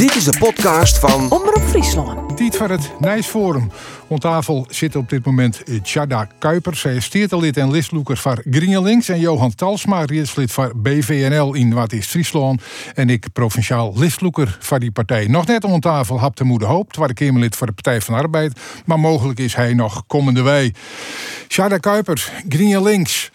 Dit 0.00 0.14
is 0.14 0.24
de 0.24 0.38
podcast 0.38 0.98
van 0.98 1.30
Omroep 1.30 1.62
Friesland. 1.62 2.36
Tiet 2.36 2.56
van 2.56 2.70
het 2.70 2.92
Nijsforum. 2.98 3.70
Om 4.06 4.18
tafel 4.18 4.66
zit 4.68 4.96
op 4.96 5.08
dit 5.08 5.24
moment 5.24 5.62
Chada 5.82 6.28
Kuiper. 6.38 6.76
Zij 6.76 6.94
is 6.94 7.04
steertelid 7.04 7.56
en 7.56 7.70
listloeker 7.70 8.16
van 8.16 8.42
GreenLinks. 8.50 9.08
En 9.08 9.20
Johan 9.20 9.54
Talsma, 9.54 10.04
rietslid 10.04 10.52
van 10.52 10.72
BVNL 10.76 11.54
in 11.54 11.74
Wat 11.74 11.92
is 11.92 12.06
Friesland. 12.06 12.62
En 12.94 13.08
ik 13.08 13.32
provinciaal 13.32 13.92
listloeker 13.96 14.56
van 14.60 14.80
die 14.80 14.90
partij. 14.90 15.26
Nog 15.26 15.46
net 15.46 15.64
om 15.64 15.80
tafel 15.80 16.20
hap 16.20 16.36
de 16.36 16.44
moeder 16.44 16.68
hoop. 16.68 16.92
Tweede 16.92 17.14
Kamerlid 17.14 17.56
voor 17.56 17.66
de 17.66 17.72
Partij 17.72 18.00
van 18.00 18.14
de 18.14 18.20
Arbeid. 18.20 18.60
Maar 18.84 19.00
mogelijk 19.00 19.38
is 19.38 19.54
hij 19.54 19.74
nog 19.74 20.04
komende 20.06 20.42
wij. 20.42 20.74
Chada 21.48 21.78
Kuiper, 21.78 22.32
GreenLinks. 22.48 23.30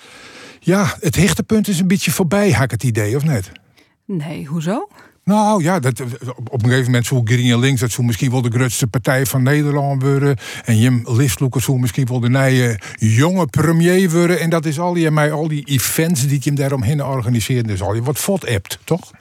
Ja, 0.60 0.96
het 1.00 1.16
hichtepunt 1.16 1.68
is 1.68 1.80
een 1.80 1.88
beetje 1.88 2.12
voorbij, 2.12 2.52
had 2.52 2.64
ik 2.64 2.72
het 2.72 2.84
idee, 2.84 3.16
of 3.16 3.24
net? 3.24 3.52
Nee, 4.06 4.46
hoezo? 4.46 4.88
Nou 5.26 5.64
ja, 5.64 5.80
dat, 5.80 6.02
op 6.50 6.64
een 6.64 6.70
gegeven 6.70 6.86
moment 6.86 7.06
zo 7.06 7.22
Green 7.24 7.60
Links, 7.60 7.82
dat 7.82 7.92
zo 7.92 8.04
misschien 8.04 8.32
wel 8.32 8.42
de 8.42 8.52
grootste 8.52 8.88
partij 8.88 9.26
van 9.26 9.44
Nederland 9.44 10.02
worden. 10.02 10.38
En 10.66 10.78
Jim 10.78 11.04
Listloekers 11.06 11.66
zo 11.66 11.78
misschien 11.78 12.06
wel 12.06 12.20
de 12.20 12.30
nieuwe 12.30 12.80
jonge 12.96 13.46
premier 13.46 14.12
worden. 14.12 14.40
En 14.40 14.50
dat 14.50 14.66
is 14.66 14.80
al 14.80 14.94
die, 14.94 15.12
mij, 15.12 15.32
al 15.32 15.48
die 15.48 15.66
events 15.66 16.22
die 16.22 16.40
je 16.42 16.50
hem 16.50 16.56
daaromheen 16.56 17.04
organiseert. 17.04 17.68
Dus 17.68 17.82
al 17.82 17.94
die 17.94 18.04
wat 18.04 18.18
fot 18.18 18.48
hebt, 18.48 18.80
toch? 18.84 19.12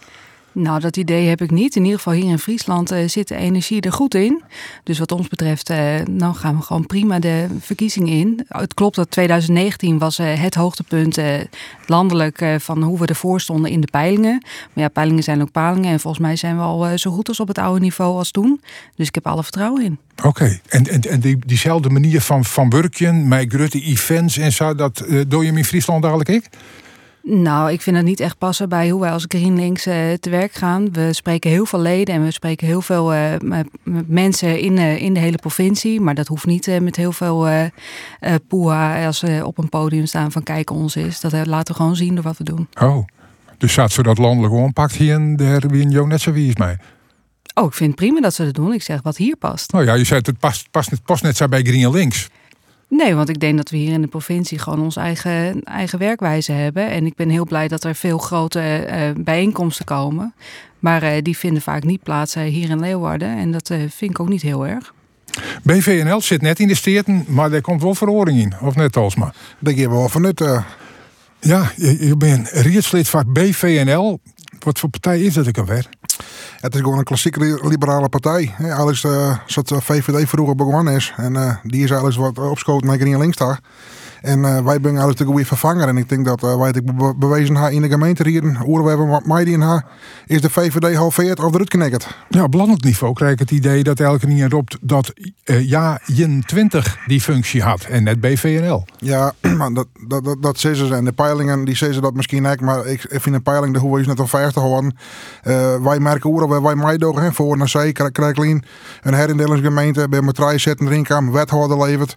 Nou, 0.54 0.80
dat 0.80 0.96
idee 0.96 1.28
heb 1.28 1.42
ik 1.42 1.50
niet. 1.50 1.76
In 1.76 1.82
ieder 1.82 1.98
geval 1.98 2.12
hier 2.12 2.30
in 2.30 2.38
Friesland 2.38 2.92
uh, 2.92 3.08
zit 3.08 3.28
de 3.28 3.36
energie 3.36 3.80
er 3.80 3.92
goed 3.92 4.14
in. 4.14 4.42
Dus 4.82 4.98
wat 4.98 5.12
ons 5.12 5.28
betreft, 5.28 5.70
uh, 5.70 6.00
nou 6.10 6.34
gaan 6.34 6.56
we 6.56 6.62
gewoon 6.62 6.86
prima 6.86 7.18
de 7.18 7.46
verkiezingen 7.60 8.12
in. 8.12 8.46
Het 8.48 8.74
klopt 8.74 8.96
dat 8.96 9.10
2019 9.10 9.98
was 9.98 10.18
uh, 10.18 10.40
het 10.40 10.54
hoogtepunt 10.54 11.18
landelijk 11.86 12.44
van 12.58 12.82
hoe 12.82 12.98
we 12.98 13.06
ervoor 13.06 13.40
stonden 13.40 13.70
in 13.70 13.80
de 13.80 13.88
peilingen. 13.90 14.42
Maar 14.72 14.84
ja, 14.84 14.88
peilingen 14.88 15.22
zijn 15.22 15.42
ook 15.42 15.50
palingen. 15.50 15.92
En 15.92 16.00
volgens 16.00 16.22
mij 16.22 16.36
zijn 16.36 16.56
we 16.56 16.62
al 16.62 16.98
zo 16.98 17.10
goed 17.10 17.28
als 17.28 17.40
op 17.40 17.48
het 17.48 17.58
oude 17.58 17.80
niveau 17.80 18.16
als 18.16 18.30
toen. 18.30 18.60
Dus 18.96 19.08
ik 19.08 19.14
heb 19.14 19.26
alle 19.26 19.42
vertrouwen 19.42 19.82
in. 19.82 19.98
Oké, 20.22 20.60
en, 20.68 20.84
en, 20.84 21.00
en 21.00 21.20
die, 21.20 21.38
diezelfde 21.46 21.90
manier 21.90 22.20
van, 22.20 22.44
van 22.44 22.70
werken, 22.70 23.28
met 23.28 23.52
grote 23.52 23.80
events 23.80 24.36
en 24.36 24.52
zo, 24.52 24.74
dat 24.74 25.04
doe 25.28 25.42
je 25.42 25.48
hem 25.48 25.56
in 25.56 25.64
Friesland 25.64 26.02
dadelijk 26.02 26.28
ik? 26.28 26.48
Nou, 27.26 27.72
ik 27.72 27.80
vind 27.80 27.96
het 27.96 28.04
niet 28.04 28.20
echt 28.20 28.38
passen 28.38 28.68
bij 28.68 28.90
hoe 28.90 29.00
wij 29.00 29.10
als 29.10 29.24
GreenLinks 29.28 29.86
uh, 29.86 29.94
te 30.12 30.30
werk 30.30 30.52
gaan. 30.52 30.92
We 30.92 31.12
spreken 31.12 31.50
heel 31.50 31.66
veel 31.66 31.80
leden 31.80 32.14
en 32.14 32.24
we 32.24 32.30
spreken 32.30 32.66
heel 32.66 32.80
veel 32.80 33.14
uh, 33.14 33.32
mensen 34.06 34.60
in, 34.60 34.76
uh, 34.76 35.02
in 35.02 35.14
de 35.14 35.20
hele 35.20 35.36
provincie. 35.36 36.00
Maar 36.00 36.14
dat 36.14 36.26
hoeft 36.26 36.46
niet 36.46 36.80
met 36.80 36.96
heel 36.96 37.12
veel 37.12 37.48
poeha 38.48 39.06
als 39.06 39.18
ze 39.18 39.42
op 39.44 39.58
een 39.58 39.68
podium 39.68 40.06
staan 40.06 40.32
van 40.32 40.42
kijk 40.42 40.70
ons 40.70 40.96
is. 40.96 41.20
Dat 41.20 41.46
laten 41.46 41.74
we 41.74 41.80
gewoon 41.80 41.96
zien 41.96 42.14
door 42.14 42.24
wat 42.24 42.38
we 42.38 42.44
doen. 42.44 42.68
Oh, 42.80 43.06
dus 43.58 43.72
zat 43.72 43.92
ze 43.92 44.02
dat 44.02 44.18
landelijk 44.18 44.54
ompakt 44.54 44.94
hier 44.94 45.14
en 45.14 45.36
daar 45.36 45.60
wie 45.68 45.82
een 45.82 45.90
Jo 45.90 46.06
net 46.06 46.20
zo 46.20 46.32
wie 46.32 46.48
is 46.48 46.56
mij? 46.56 46.78
Oh, 47.54 47.64
ik 47.64 47.74
vind 47.74 47.90
het 47.90 47.98
prima 47.98 48.20
dat 48.20 48.34
ze 48.34 48.44
dat 48.44 48.54
doen. 48.54 48.72
Ik 48.72 48.82
zeg 48.82 49.02
wat 49.02 49.16
hier 49.16 49.36
past. 49.36 49.72
Nou 49.72 49.84
ja, 49.84 49.94
je 49.94 50.04
zei 50.04 50.20
het 50.24 50.38
past, 50.38 50.70
past, 50.70 51.02
past 51.04 51.22
net 51.22 51.36
zo 51.36 51.48
bij 51.48 51.62
GreenLinks. 51.62 52.28
Nee, 52.88 53.14
want 53.14 53.28
ik 53.28 53.40
denk 53.40 53.56
dat 53.56 53.70
we 53.70 53.76
hier 53.76 53.92
in 53.92 54.00
de 54.00 54.06
provincie 54.06 54.58
gewoon 54.58 54.80
onze 54.80 55.00
eigen, 55.00 55.62
eigen 55.64 55.98
werkwijze 55.98 56.52
hebben. 56.52 56.90
En 56.90 57.06
ik 57.06 57.14
ben 57.14 57.28
heel 57.28 57.44
blij 57.44 57.68
dat 57.68 57.84
er 57.84 57.94
veel 57.94 58.18
grote 58.18 58.86
uh, 58.88 59.24
bijeenkomsten 59.24 59.84
komen. 59.84 60.34
Maar 60.78 61.02
uh, 61.02 61.10
die 61.22 61.36
vinden 61.36 61.62
vaak 61.62 61.84
niet 61.84 62.02
plaats 62.02 62.34
hier 62.34 62.70
in 62.70 62.80
Leeuwarden. 62.80 63.36
En 63.36 63.52
dat 63.52 63.70
uh, 63.70 63.78
vind 63.78 64.10
ik 64.10 64.20
ook 64.20 64.28
niet 64.28 64.42
heel 64.42 64.66
erg. 64.66 64.94
BVNL 65.62 66.20
zit 66.20 66.42
net 66.42 66.60
in 66.60 66.68
de 66.68 66.74
steden, 66.74 67.24
maar 67.28 67.52
er 67.52 67.60
komt 67.60 67.82
wel 67.82 67.94
verhoring 67.94 68.38
in. 68.38 68.52
Of 68.62 68.74
net, 68.74 68.96
Alsma? 68.96 69.34
Daar 69.58 69.74
geven 69.74 69.90
we 69.90 69.96
wel 69.96 70.08
vanuit. 70.08 70.40
Ja, 71.40 71.72
je, 71.76 72.06
je 72.06 72.16
bent 72.16 72.48
rietslid 72.48 73.08
van 73.08 73.32
BVNL. 73.32 74.20
Wat 74.58 74.78
voor 74.78 74.88
partij 74.88 75.20
is 75.20 75.34
dat 75.34 75.46
ik 75.46 75.58
alweer? 75.58 75.88
Het 76.60 76.74
is 76.74 76.80
gewoon 76.80 76.98
een 76.98 77.04
klassieke 77.04 77.58
liberale 77.68 78.08
partij. 78.08 78.54
Alles 78.76 79.02
uh, 79.02 79.38
zoals 79.46 79.84
VVD 79.84 80.28
vroeger 80.28 80.54
begonnen 80.54 80.94
is. 80.94 81.12
En 81.16 81.34
uh, 81.34 81.54
die 81.62 81.84
is 81.84 81.92
alles 81.92 82.16
wat 82.16 82.38
opschoten 82.38 82.86
naar 82.86 82.98
GreenLinks 82.98 83.36
daar. 83.36 83.60
En 84.24 84.38
uh, 84.38 84.58
wij 84.58 84.78
brengen 84.78 85.02
alles 85.02 85.14
de 85.14 85.24
goede 85.24 85.44
vervanger. 85.44 85.88
En 85.88 85.96
ik 85.96 86.08
denk 86.08 86.24
dat 86.24 86.42
uh, 86.42 86.56
wij 86.56 86.68
het 86.68 86.84
be 86.84 87.14
bewezen 87.16 87.56
hebben 87.56 87.74
in 87.74 87.82
de 87.82 87.88
gemeente 87.88 88.28
hier, 88.28 88.42
hebben 88.88 89.22
mij 89.24 89.44
die 89.44 89.54
in 89.54 89.82
is 90.26 90.40
de 90.40 90.50
VVD 90.50 90.94
halveerd 90.94 91.38
of 91.38 91.52
eruit 91.52 91.70
geknikkerd. 91.70 92.16
Ja, 92.28 92.42
op 92.42 92.54
landelijk 92.54 92.84
niveau 92.84 93.14
krijg 93.14 93.32
ik 93.32 93.38
het 93.38 93.50
idee 93.50 93.82
dat 93.82 94.00
elke 94.00 94.26
niet 94.26 94.52
roept 94.52 94.78
dat 94.80 95.12
uh, 95.44 95.68
ja, 95.68 96.00
Jen 96.04 96.42
20 96.46 96.98
die 97.06 97.20
functie 97.20 97.62
had 97.62 97.84
en 97.84 98.02
net 98.02 98.20
BVNL. 98.20 98.84
Ja, 98.98 99.32
maar 99.58 99.72
dat, 99.72 99.86
dat, 100.08 100.24
dat, 100.24 100.42
dat 100.42 100.58
ze. 100.58 100.94
En 100.94 101.04
de 101.04 101.12
peilingen, 101.12 101.64
die 101.64 101.76
zeggen 101.76 102.02
dat 102.02 102.14
misschien 102.14 102.46
ook, 102.46 102.60
maar 102.60 102.86
ik, 102.86 103.04
ik 103.04 103.20
vind 103.20 103.34
een 103.34 103.42
peiling 103.42 103.74
de 103.74 103.78
hoe 103.78 104.00
is 104.00 104.06
net 104.06 104.20
al 104.20 104.26
50 104.26 104.62
geworden. 104.62 104.96
wij 105.82 105.98
merken 105.98 106.30
we 106.48 106.60
wij 106.60 106.74
mij 106.74 106.96
door 106.96 107.32
voor 107.32 107.56
naar 107.56 107.68
zee, 107.68 107.92
krijg 107.92 108.36
een 109.02 109.14
herindelingsgemeente 109.14 110.08
bij 110.08 110.20
Matrai 110.20 110.58
zetten, 110.58 110.88
Rinkam, 110.88 111.32
wethouder 111.32 111.78
levert. 111.78 112.16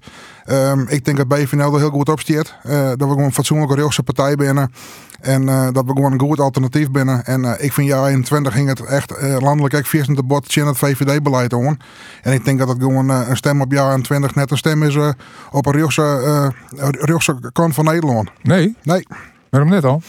Um, 0.50 0.86
ik 0.90 1.06
denk 1.06 1.18
dat 1.18 1.28
BVNL 1.28 1.74
er 1.74 1.80
heel 1.80 1.90
goed 1.90 2.10
op 2.10 2.20
stiert. 2.20 2.56
Uh, 2.66 2.88
dat 2.88 2.98
we 2.98 3.08
gewoon 3.08 3.24
een 3.24 3.34
fatsoenlijke 3.34 3.76
rechtse 3.76 4.04
partij 4.04 4.36
binnen. 4.36 4.72
En 5.22 5.42
uh, 5.42 5.68
dat 5.72 5.86
we 5.86 5.92
gewoon 5.92 6.12
een 6.12 6.20
goed 6.20 6.40
alternatief 6.40 6.92
binnen. 6.92 7.26
En 7.26 7.44
uh, 7.44 7.52
ik 7.58 7.74
vind 7.74 7.88
jaar 7.88 8.08
21 8.08 8.54
ging 8.54 8.68
het 8.68 8.86
echt 8.86 9.14
landelijk 9.42 9.74
echt 9.74 9.88
vierst 9.88 10.16
de 10.16 10.24
bot 10.24 10.56
in 10.56 10.66
het 10.66 10.78
VVD-beleid 10.78 11.52
hoor. 11.52 11.76
En 12.22 12.34
ik 12.34 12.46
denk 12.46 12.60
dat 12.60 12.68
het 12.68 12.78
gewoon 12.80 13.10
een 13.10 13.38
stem 13.38 13.62
op 13.62 13.72
jaar 13.72 14.02
20 14.02 14.36
net 14.36 14.52
een 14.52 14.58
stem 14.58 14.84
is 14.84 14.98
op 15.52 15.66
een 15.66 15.74
rechtse, 15.74 16.54
rechtse 16.92 17.36
kant 17.54 17.74
van 17.74 17.86
Nederland. 17.86 18.30
Nee? 18.42 18.76
Nee. 18.84 19.08
Waarom 19.50 19.70
net 19.70 19.86
al? 19.86 20.02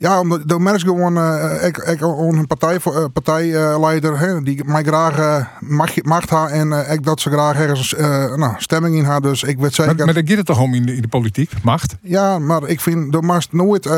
Ja, 0.00 0.20
omdat 0.20 0.48
de 0.48 0.58
merk 0.58 0.80
gewoon, 0.80 1.18
uh, 1.18 1.64
ik, 1.64 1.76
ik 1.76 2.00
een 2.00 2.46
partij, 2.46 2.80
uh, 2.86 3.04
partijleider 3.12 4.18
hè, 4.18 4.42
die 4.42 4.64
mij 4.64 4.82
graag 4.82 5.18
uh, 5.18 5.46
macht, 5.60 6.04
macht 6.04 6.30
ha 6.30 6.48
en 6.48 6.68
uh, 6.68 6.92
ik 6.92 7.04
dat 7.04 7.20
ze 7.20 7.30
graag 7.30 7.56
ergens 7.56 7.94
nou, 8.36 8.52
stemming 8.56 8.96
in 8.96 9.04
haar. 9.04 9.20
Dus 9.20 9.42
ik 9.42 9.58
weet 9.58 9.74
zeker. 9.74 9.96
Maar, 9.96 10.04
maar 10.04 10.14
daar 10.14 10.26
gaat 10.26 10.36
het 10.36 10.46
toch 10.46 10.60
om 10.60 10.74
in 10.74 10.86
de, 10.86 10.94
in 10.94 11.02
de 11.02 11.08
politiek, 11.08 11.52
macht? 11.62 11.96
Ja, 12.02 12.38
maar 12.38 12.68
ik 12.68 12.80
vind, 12.80 13.12
de 13.12 13.22
mast 13.22 13.52
nooit. 13.52 13.90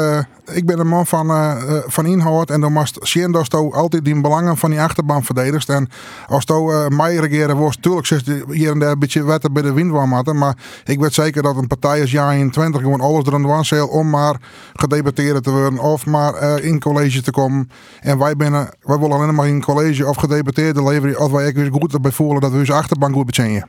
ik 0.52 0.66
ben 0.66 0.78
een 0.78 0.88
man 0.88 1.06
van, 1.06 1.56
van 1.86 2.06
inhoud 2.06 2.50
en 2.50 2.60
dan 2.60 2.72
mast 2.72 2.98
zien 3.00 3.32
dat 3.32 3.46
je 3.46 3.56
altijd 3.56 4.04
die 4.04 4.20
belangen 4.20 4.56
van 4.56 4.70
die 4.70 4.80
achterban 4.80 5.24
verdedigd. 5.24 5.68
En 5.68 5.88
als 6.26 6.44
je 6.44 6.86
mij 6.96 7.14
regeren 7.14 7.56
wordt, 7.56 7.82
tuurlijk 7.82 8.06
zit 8.06 8.32
hier 8.48 8.70
en 8.70 8.78
daar 8.78 8.92
een 8.92 8.98
beetje 8.98 9.24
wetten 9.24 9.52
bij 9.52 9.62
de 9.62 9.72
wind 9.72 9.90
van 9.90 10.38
Maar 10.38 10.56
ik 10.84 11.00
weet 11.00 11.14
zeker 11.14 11.42
dat 11.42 11.56
een 11.56 11.66
partij 11.66 12.00
als 12.00 12.10
jaar 12.10 12.32
21 12.32 12.80
gewoon 12.80 13.00
alles 13.00 13.26
er 13.26 13.34
aan 13.34 13.42
de 13.42 13.48
om 13.88 14.10
maar 14.10 14.36
gedebatteerd 14.74 15.42
te 15.42 15.50
worden 15.50 15.78
of 15.92 16.06
maar 16.06 16.42
uh, 16.42 16.64
in 16.64 16.80
college 16.80 17.22
te 17.22 17.30
komen. 17.30 17.70
En 18.00 18.18
wij, 18.18 18.36
binnen, 18.36 18.68
wij 18.80 18.98
willen 18.98 19.16
alleen 19.16 19.34
maar 19.34 19.48
in 19.48 19.62
college 19.62 20.08
of 20.08 20.16
gedeputeerde 20.16 20.82
leveren 20.82 21.16
als 21.16 21.30
wij 21.30 21.44
echt 21.44 21.68
goed 21.70 21.92
erbij 21.92 22.10
voelen 22.10 22.40
dat 22.40 22.52
we 22.52 22.58
onze 22.58 22.72
achterbank 22.72 23.14
goed 23.14 23.26
betjennen. 23.26 23.66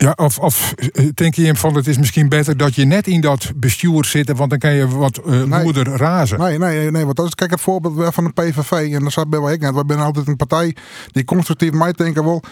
Ja, 0.00 0.12
of, 0.16 0.38
of 0.38 0.74
denk 1.14 1.34
je 1.34 1.56
van 1.56 1.74
het 1.74 1.86
is 1.86 1.98
misschien 1.98 2.28
beter 2.28 2.56
dat 2.56 2.74
je 2.74 2.84
net 2.84 3.06
in 3.06 3.20
dat 3.20 3.52
bestuur 3.56 4.04
zit, 4.04 4.36
want 4.36 4.50
dan 4.50 4.58
kan 4.58 4.74
je 4.74 4.88
wat 4.88 5.20
uh, 5.26 5.42
nee. 5.42 5.82
razen. 5.82 6.38
Nee, 6.38 6.58
nee, 6.58 6.90
nee, 6.90 7.04
want 7.04 7.16
dat 7.16 7.26
is 7.26 7.34
kijk 7.34 7.50
het 7.50 7.60
voorbeeld 7.60 8.14
van 8.14 8.24
de 8.24 8.30
PVV 8.30 8.92
en 8.94 9.02
dat 9.02 9.12
staat 9.12 9.30
bij 9.30 9.52
ik 9.52 9.60
net. 9.60 9.74
We 9.74 9.84
zijn 9.86 10.00
altijd 10.00 10.26
een 10.26 10.36
partij 10.36 10.76
die 11.12 11.24
constructief 11.24 11.72
mij 11.72 11.92
denken 11.92 12.24
wil. 12.24 12.42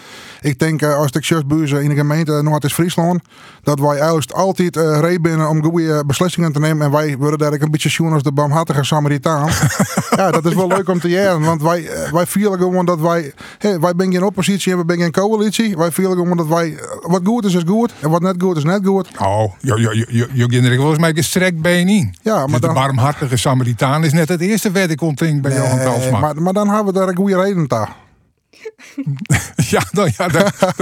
Ik 0.40 0.58
denk 0.58 0.82
uh, 0.82 0.96
als 0.96 1.10
ik 1.10 1.46
buizen 1.46 1.82
in 1.82 1.88
de 1.88 1.94
gemeente 1.94 2.42
Noord-Friesland, 2.42 3.20
dat 3.62 3.80
wij 3.80 3.96
juist 3.96 4.32
altijd 4.32 4.76
uh, 4.76 4.98
reed 5.00 5.22
binnen 5.22 5.48
om 5.48 5.62
goede 5.62 6.02
beslissingen 6.06 6.52
te 6.52 6.60
nemen 6.60 6.86
en 6.86 6.92
wij 6.92 7.16
worden 7.16 7.38
daar 7.38 7.52
een 7.52 7.70
beetje 7.70 7.88
zien 7.88 8.12
als 8.12 8.22
de 8.22 8.32
barmhartige 8.32 8.84
Samaritaan. 8.84 9.48
ja, 10.16 10.30
dat 10.30 10.44
is 10.44 10.54
wel 10.54 10.68
leuk 10.68 10.88
om 10.88 11.00
te 11.00 11.08
jaren, 11.08 11.40
want 11.40 11.62
wij, 11.62 11.90
wij 12.12 12.26
vielen 12.26 12.58
gewoon 12.58 12.86
dat 12.86 13.00
wij, 13.00 13.32
hey, 13.58 13.80
wij 13.80 13.92
zijn 13.96 14.12
in 14.12 14.22
oppositie 14.22 14.72
en 14.72 14.78
we 14.78 14.84
zijn 14.86 15.00
in 15.00 15.10
coalitie. 15.10 15.76
Wij 15.76 15.92
vielen 15.92 16.16
gewoon 16.16 16.36
dat 16.36 16.48
wij 16.48 16.78
wat 17.00 17.20
goed 17.24 17.35
is 17.44 17.54
is 17.54 17.62
goed 17.66 17.92
en 18.00 18.10
wat 18.10 18.22
net 18.22 18.34
goed 18.38 18.56
is 18.56 18.64
net 18.64 18.80
goed. 18.84 19.08
Oh, 19.18 19.52
je, 19.60 19.80
je, 19.80 20.06
je, 20.08 20.28
je 20.32 20.46
kinderen 20.46 20.78
volgens 20.78 20.98
mij 20.98 21.14
gestrekt 21.14 21.60
been 21.60 21.88
in. 21.88 22.14
Ja, 22.22 22.34
maar 22.34 22.46
dus 22.46 22.60
dan... 22.60 22.74
De 22.74 22.80
barmhartige 22.80 23.36
Samaritaan 23.36 24.04
is 24.04 24.12
net 24.12 24.28
het 24.28 24.40
eerste 24.40 24.72
wat 24.72 24.90
ik 24.90 25.00
ontving 25.00 25.42
bij 25.42 25.52
nee, 25.52 25.60
Johan 25.60 25.78
Talsma. 25.78 26.18
Maar, 26.18 26.42
maar 26.42 26.52
dan 26.52 26.68
hebben 26.68 26.86
we 26.86 26.98
daar 26.98 27.08
een 27.08 27.16
goede 27.16 27.42
reden 27.42 27.68
toe. 27.68 27.86
ja, 29.70 29.82
dan, 29.90 30.10
ja 30.16 30.28
dat, 30.28 30.74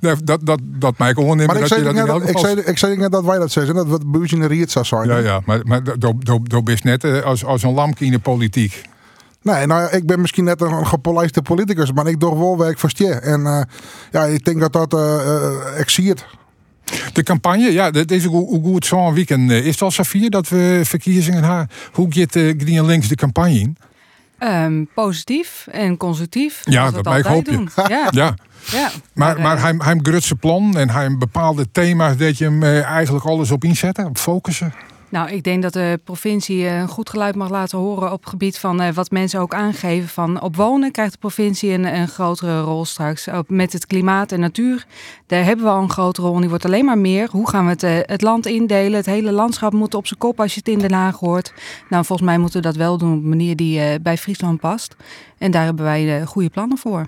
dat, 0.00 0.20
dat, 0.24 0.46
dat, 0.46 0.60
dat 0.62 0.98
mij 0.98 1.12
gewoon 1.12 1.36
Maar 1.36 1.56
ik 1.56 1.66
zei, 1.66 1.82
dat 1.82 1.94
net, 1.94 2.28
ik, 2.28 2.38
zei, 2.38 2.60
ik 2.60 2.78
zei 2.78 2.96
net 2.96 3.12
dat 3.12 3.24
wij 3.24 3.38
dat 3.38 3.50
zeggen, 3.50 3.74
dat 3.74 3.86
wat 3.86 4.10
buurtje 4.10 4.36
in 4.36 4.42
de 4.42 4.48
riet 4.48 4.70
zou 4.70 4.84
zijn. 4.84 5.08
Ja, 5.08 5.16
ja, 5.16 5.40
maar, 5.44 5.60
maar 5.64 5.82
dat 6.42 6.64
best 6.64 6.84
net 6.84 7.04
eh, 7.04 7.22
als, 7.22 7.44
als 7.44 7.62
een 7.62 7.72
lamp 7.72 7.98
in 7.98 8.10
de 8.10 8.18
politiek. 8.18 8.82
Nee, 9.42 9.66
nou, 9.66 9.90
ik 9.90 10.06
ben 10.06 10.20
misschien 10.20 10.44
net 10.44 10.60
een 10.60 10.86
gepolijste 10.86 11.42
politicus, 11.42 11.92
maar 11.92 12.06
ik 12.06 12.20
doe 12.20 12.38
wel 12.38 12.58
werk 12.58 12.78
voor 12.78 12.90
je. 12.94 13.12
En 13.12 13.40
uh, 13.40 13.60
ja, 14.10 14.24
ik 14.24 14.44
denk 14.44 14.60
dat 14.60 14.72
dat 14.72 14.94
uh, 14.94 15.00
uh, 15.00 15.80
ik 15.80 15.88
zie 15.88 16.08
het. 16.08 16.26
De 17.12 17.22
campagne, 17.22 17.72
ja, 17.72 17.90
dat 17.90 18.10
is 18.10 18.24
hoe 18.24 18.62
goed 18.62 18.86
zo'n 18.86 19.14
weekend 19.14 19.50
is 19.50 19.70
het 19.70 19.82
al, 19.82 19.90
Safir, 19.90 20.30
dat 20.30 20.48
we 20.48 20.80
verkiezingen 20.84 21.44
hebben. 21.44 21.68
Hoe 21.92 22.06
gaat 22.10 22.34
uh, 22.34 22.54
Green 22.58 22.86
Links 22.86 23.08
de 23.08 23.14
campagne 23.14 23.58
in? 23.58 23.76
Um, 24.40 24.88
positief 24.94 25.66
en 25.70 25.96
constructief. 25.96 26.60
Ja, 26.64 26.90
dat 26.90 27.06
hoop 27.26 27.46
je. 27.46 27.64
Ja. 27.88 28.08
ja. 28.10 28.34
Ja, 28.70 28.90
maar, 29.14 29.40
maar, 29.40 29.60
hij, 29.60 29.74
hij 29.78 29.98
grutse 30.02 30.34
plan 30.34 30.76
en 30.76 30.90
hij 30.90 31.16
bepaalde 31.16 31.70
thema's 31.72 32.16
dat 32.16 32.38
je 32.38 32.44
hem 32.44 32.62
eigenlijk 32.82 33.24
alles 33.24 33.50
op 33.50 33.64
inzetten, 33.64 34.06
op 34.06 34.18
focussen. 34.18 34.72
Nou, 35.10 35.30
ik 35.30 35.44
denk 35.44 35.62
dat 35.62 35.72
de 35.72 36.00
provincie 36.04 36.66
eh, 36.66 36.78
een 36.78 36.88
goed 36.88 37.10
geluid 37.10 37.34
mag 37.34 37.50
laten 37.50 37.78
horen 37.78 38.12
op 38.12 38.20
het 38.20 38.28
gebied 38.28 38.58
van 38.58 38.82
uh, 38.82 38.88
wat 38.88 39.10
mensen 39.10 39.40
ook 39.40 39.54
aangeven. 39.54 40.08
Van 40.08 40.40
op 40.40 40.56
wonen 40.56 40.92
krijgt 40.92 41.12
de 41.12 41.18
provincie 41.18 41.72
een, 41.72 41.94
een 41.94 42.08
grotere 42.08 42.60
rol 42.60 42.84
straks. 42.84 43.28
Ook 43.28 43.48
met 43.48 43.72
het 43.72 43.86
klimaat 43.86 44.32
en 44.32 44.40
natuur, 44.40 44.86
daar 45.26 45.44
hebben 45.44 45.64
we 45.64 45.70
al 45.70 45.82
een 45.82 45.90
grote 45.90 46.22
rol. 46.22 46.34
En 46.34 46.40
die 46.40 46.48
wordt 46.48 46.64
alleen 46.64 46.84
maar 46.84 46.98
meer. 46.98 47.28
Hoe 47.30 47.48
gaan 47.48 47.64
we 47.64 47.70
het, 47.70 47.82
uh, 47.82 47.98
het 48.02 48.22
land 48.22 48.46
indelen? 48.46 48.96
Het 48.96 49.06
hele 49.06 49.32
landschap 49.32 49.72
moet 49.72 49.94
op 49.94 50.06
zijn 50.06 50.18
kop 50.18 50.40
als 50.40 50.54
je 50.54 50.58
het 50.58 50.68
in 50.68 50.78
Den 50.78 50.92
Haag 50.92 51.18
hoort. 51.18 51.52
Nou, 51.88 52.04
volgens 52.04 52.28
mij 52.28 52.38
moeten 52.38 52.60
we 52.60 52.66
dat 52.66 52.76
wel 52.76 52.98
doen 52.98 53.12
op 53.12 53.22
een 53.22 53.28
manier 53.28 53.56
die 53.56 54.00
bij 54.00 54.16
Friesland 54.16 54.60
past. 54.60 54.96
En 55.38 55.50
daar 55.50 55.64
hebben 55.64 55.84
wij 55.84 56.24
goede 56.24 56.50
plannen 56.50 56.78
voor. 56.78 57.06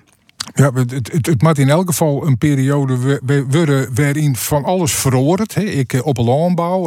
Ja, 0.53 0.71
het, 0.73 0.91
het, 0.91 1.25
het 1.25 1.41
maakt 1.41 1.57
in 1.57 1.69
elk 1.69 1.87
geval 1.87 2.27
een 2.27 2.37
periode 2.37 3.19
worden 3.49 3.95
waarin 3.95 4.35
van 4.35 4.63
alles 4.63 4.93
verandert. 4.93 5.55
Ik 5.55 6.01
op 6.03 6.17
een 6.17 6.23
landbouw, 6.23 6.83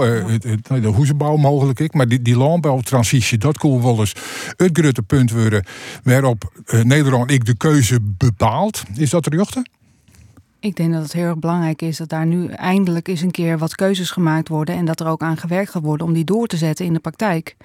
de 0.68 0.92
hoezenbouw 0.94 1.36
mogelijk, 1.36 1.80
ik, 1.80 1.94
maar 1.94 2.08
die, 2.08 2.22
die 2.22 2.36
landbouwtransitie, 2.36 3.38
dat 3.38 3.58
kon 3.58 3.82
wel 3.82 3.98
eens 3.98 4.14
het 4.56 4.78
grote 4.78 5.02
punt 5.02 5.30
worden 5.30 5.64
waarop 6.02 6.52
Nederland 6.82 7.30
ik 7.30 7.44
de 7.44 7.56
keuze 7.56 7.98
bepaalt. 8.02 8.82
Is 8.96 9.10
dat 9.10 9.26
er 9.26 9.34
jochten? 9.34 9.68
Ik 10.64 10.76
denk 10.76 10.92
dat 10.92 11.02
het 11.02 11.12
heel 11.12 11.24
erg 11.24 11.38
belangrijk 11.38 11.82
is 11.82 11.96
dat 11.96 12.08
daar 12.08 12.26
nu 12.26 12.46
eindelijk 12.46 13.08
eens 13.08 13.20
een 13.20 13.30
keer 13.30 13.58
wat 13.58 13.74
keuzes 13.74 14.10
gemaakt 14.10 14.48
worden 14.48 14.74
en 14.74 14.84
dat 14.84 15.00
er 15.00 15.06
ook 15.06 15.22
aan 15.22 15.36
gewerkt 15.36 15.70
gaat 15.70 15.82
worden 15.82 16.06
om 16.06 16.12
die 16.12 16.24
door 16.24 16.46
te 16.46 16.56
zetten 16.56 16.84
in 16.84 16.92
de 16.92 16.98
praktijk. 16.98 17.56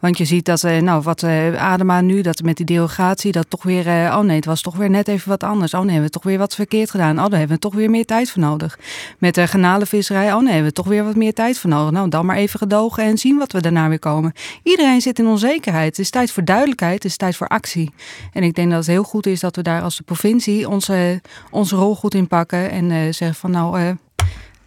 Want 0.00 0.18
je 0.18 0.24
ziet 0.24 0.44
dat, 0.44 0.64
eh, 0.64 0.80
nou, 0.80 1.02
wat 1.02 1.22
uh, 1.22 1.62
Adema 1.62 2.00
nu, 2.00 2.20
dat 2.20 2.42
met 2.42 2.56
die 2.56 2.66
derogatie, 2.66 3.32
dat 3.32 3.50
toch 3.50 3.62
weer, 3.62 3.86
uh, 3.86 4.16
oh 4.18 4.24
nee, 4.24 4.36
het 4.36 4.44
was 4.44 4.60
toch 4.60 4.76
weer 4.76 4.90
net 4.90 5.08
even 5.08 5.28
wat 5.28 5.42
anders. 5.42 5.74
Oh 5.74 5.80
nee, 5.80 5.88
hebben 5.88 6.06
we 6.06 6.12
toch 6.12 6.22
weer 6.22 6.38
wat 6.38 6.54
verkeerd 6.54 6.90
gedaan. 6.90 7.18
Oh, 7.18 7.28
daar 7.28 7.38
hebben 7.38 7.56
we 7.56 7.62
toch 7.62 7.74
weer 7.74 7.90
meer 7.90 8.04
tijd 8.04 8.30
voor 8.30 8.42
nodig. 8.42 8.78
Met 9.18 9.34
de 9.34 9.46
genalenvisserij, 9.46 10.32
oh 10.32 10.40
nee, 10.40 10.52
hebben 10.52 10.68
we 10.68 10.72
toch 10.72 10.86
weer 10.86 11.04
wat 11.04 11.16
meer 11.16 11.34
tijd 11.34 11.58
voor 11.58 11.70
nodig. 11.70 11.90
Nou, 11.90 12.08
dan 12.08 12.26
maar 12.26 12.36
even 12.36 12.58
gedogen 12.58 13.04
en 13.04 13.18
zien 13.18 13.38
wat 13.38 13.52
we 13.52 13.60
daarna 13.60 13.88
weer 13.88 13.98
komen. 13.98 14.32
Iedereen 14.62 15.00
zit 15.00 15.18
in 15.18 15.26
onzekerheid. 15.26 15.86
Het 15.86 15.98
is 15.98 16.10
tijd 16.10 16.30
voor 16.30 16.44
duidelijkheid, 16.44 16.94
het 16.94 17.04
is 17.04 17.16
tijd 17.16 17.36
voor 17.36 17.48
actie. 17.48 17.90
En 18.32 18.42
ik 18.42 18.54
denk 18.54 18.68
dat 18.70 18.78
het 18.78 18.86
heel 18.86 19.04
goed 19.04 19.26
is 19.26 19.40
dat 19.40 19.56
we 19.56 19.62
daar 19.62 19.82
als 19.82 19.96
de 19.96 20.02
provincie 20.02 20.68
onze, 20.68 21.20
onze 21.50 21.76
rol 21.76 21.94
goed 21.94 22.14
in 22.14 22.28
pakken 22.28 22.43
en 22.52 23.14
zeggen 23.14 23.34
van 23.34 23.50
nou, 23.50 23.96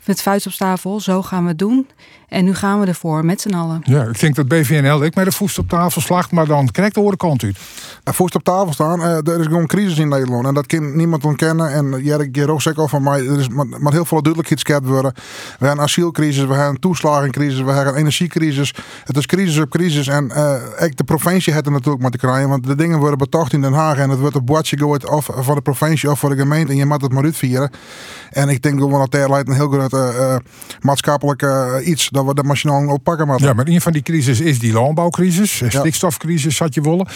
met 0.05 0.21
vuist 0.21 0.47
op 0.47 0.51
tafel, 0.53 0.99
zo 0.99 1.21
gaan 1.21 1.43
we 1.43 1.49
het 1.49 1.59
doen. 1.59 1.87
En 2.27 2.45
nu 2.45 2.55
gaan 2.55 2.79
we 2.79 2.85
ervoor 2.85 3.25
met 3.25 3.41
z'n 3.41 3.53
allen. 3.53 3.81
Ja, 3.83 4.03
ik 4.03 4.19
denk 4.19 4.35
dat 4.35 4.47
BVNL 4.47 5.03
ik 5.03 5.15
met 5.15 5.25
de 5.25 5.31
voest 5.31 5.57
op 5.57 5.69
tafel 5.69 6.01
slacht, 6.01 6.31
maar 6.31 6.45
dan 6.45 6.71
krijgt 6.71 6.93
de 6.93 6.99
andere 6.99 7.17
kant 7.17 7.43
uit. 7.43 7.57
Voest 8.03 8.35
op 8.35 8.43
tafel 8.43 8.73
staan, 8.73 8.99
uh, 8.99 9.27
er 9.27 9.39
is 9.39 9.45
gewoon 9.45 9.61
een 9.61 9.67
crisis 9.67 9.97
in 9.97 10.07
Nederland. 10.07 10.45
En 10.45 10.53
dat 10.53 10.65
kan 10.65 10.95
niemand 10.95 11.25
ontkennen. 11.25 11.71
En 11.71 12.03
Jerk 12.03 12.29
Geroog 12.31 12.61
zei 12.61 12.75
al 12.75 12.87
van 12.87 13.03
mij, 13.03 13.27
er 13.27 13.39
is 13.39 13.47
met, 13.49 13.93
heel 13.93 14.05
veel 14.05 14.21
duidelijkheid 14.21 14.85
worden. 14.85 15.13
We 15.13 15.21
hebben 15.49 15.77
een 15.77 15.83
asielcrisis, 15.83 16.45
we 16.45 16.53
hebben 16.53 16.69
een 16.69 16.79
toeslagencrisis, 16.79 17.61
we 17.61 17.71
hebben 17.71 17.93
een 17.93 17.99
energiecrisis. 17.99 18.73
Het 19.03 19.17
is 19.17 19.25
crisis 19.25 19.59
op 19.59 19.69
crisis. 19.69 20.07
En 20.07 20.25
uh, 20.25 20.53
de 20.95 21.03
provincie 21.03 21.53
heeft 21.53 21.65
er 21.65 21.71
natuurlijk 21.71 22.01
moeten 22.01 22.19
krijgen. 22.19 22.49
Want 22.49 22.63
de 22.63 22.75
dingen 22.75 22.99
worden 22.99 23.17
betocht 23.17 23.53
in 23.53 23.61
Den 23.61 23.73
Haag. 23.73 23.97
En 23.97 24.09
het 24.09 24.19
wordt 24.19 24.35
op 24.35 24.45
bordje 24.45 24.77
gegooid 24.77 25.09
of 25.09 25.29
van 25.33 25.55
de 25.55 25.61
provincie 25.61 26.11
of 26.11 26.19
voor 26.19 26.29
de 26.29 26.35
gemeente. 26.35 26.71
En 26.71 26.77
je 26.77 26.85
moet 26.85 27.01
het 27.01 27.11
maar 27.11 27.23
uitvieren. 27.23 27.71
En 28.29 28.49
ik 28.49 28.61
denk 28.61 28.79
gewoon 28.79 28.99
dat 28.99 29.11
daar 29.11 29.29
leidt 29.29 29.47
een 29.47 29.55
heel 29.55 29.69
groot 29.69 29.93
uh, 29.93 30.35
maatschappelijk 30.81 31.45
iets 31.83 32.09
dat 32.17 32.25
we 32.25 32.41
de 32.41 32.43
machinaal 32.43 32.87
oppakken. 32.87 33.27
Maar 33.27 33.41
ja, 33.41 33.53
maar 33.53 33.67
een 33.67 33.81
van 33.81 33.91
die 33.91 34.01
crisis 34.01 34.39
is 34.39 34.59
die 34.59 34.73
landbouwcrisis, 34.73 35.59
ja. 35.59 35.69
stikstofcrisis, 35.69 36.59
had 36.59 36.73
je 36.73 36.81
willen. 36.81 37.07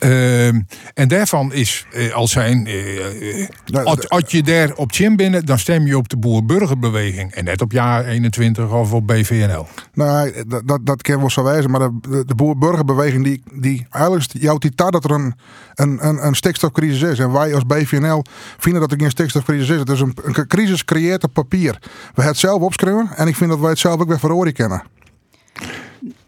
Uh, 0.00 0.46
en 0.94 1.08
daarvan 1.08 1.52
is 1.52 1.86
uh, 1.94 2.14
al 2.14 2.28
zijn, 2.28 2.66
uh, 2.66 3.84
als, 3.84 4.08
als, 4.08 4.30
je 4.30 4.42
daar 4.42 4.72
op 4.74 4.92
Chim 4.92 5.16
binnen, 5.16 5.46
dan 5.46 5.58
stem 5.58 5.86
je 5.86 5.96
op 5.96 6.08
de 6.08 6.16
boer-burgerbeweging 6.16 7.32
en 7.32 7.44
net 7.44 7.60
op 7.60 7.72
jaar 7.72 8.04
21 8.04 8.70
of 8.70 8.92
op 8.92 9.06
BVNL. 9.06 9.66
Nou, 9.94 10.32
dat, 10.46 10.62
dat, 10.68 10.86
dat 10.86 11.02
kan 11.02 11.18
wel 11.18 11.30
zo 11.30 11.42
wijzen, 11.42 11.70
maar 11.70 11.80
de, 11.80 12.24
de 12.26 12.34
boer-burgerbeweging 12.34 13.24
die, 13.24 13.42
die 13.52 13.86
eigenlijk 13.90 14.32
jouwt 14.32 14.62
die 14.62 14.72
dat 14.74 15.04
er 15.04 15.10
een, 15.10 15.34
een, 15.74 16.06
een, 16.06 16.26
een 16.26 16.34
stikstofcrisis 16.34 17.02
is. 17.02 17.18
En 17.18 17.32
wij 17.32 17.54
als 17.54 17.66
BVNL 17.66 18.24
vinden 18.58 18.80
dat 18.80 18.92
er 18.92 19.00
geen 19.00 19.10
stikstofcrisis 19.10 19.68
is. 19.68 19.78
Het 19.78 19.88
is 19.88 20.00
een, 20.00 20.16
een 20.22 20.46
crisis 20.46 20.84
creëert 20.84 21.24
op 21.24 21.32
papier. 21.32 21.78
We 22.14 22.22
het 22.22 22.36
zelf 22.36 22.62
opschrijven 22.62 23.10
en 23.16 23.26
ik 23.26 23.36
vind 23.36 23.50
dat 23.50 23.60
wij 23.60 23.70
het 23.70 23.78
zelf 23.78 24.00
ook 24.00 24.08
weer 24.08 24.18
voor 24.56 24.68
kennen. 24.68 24.98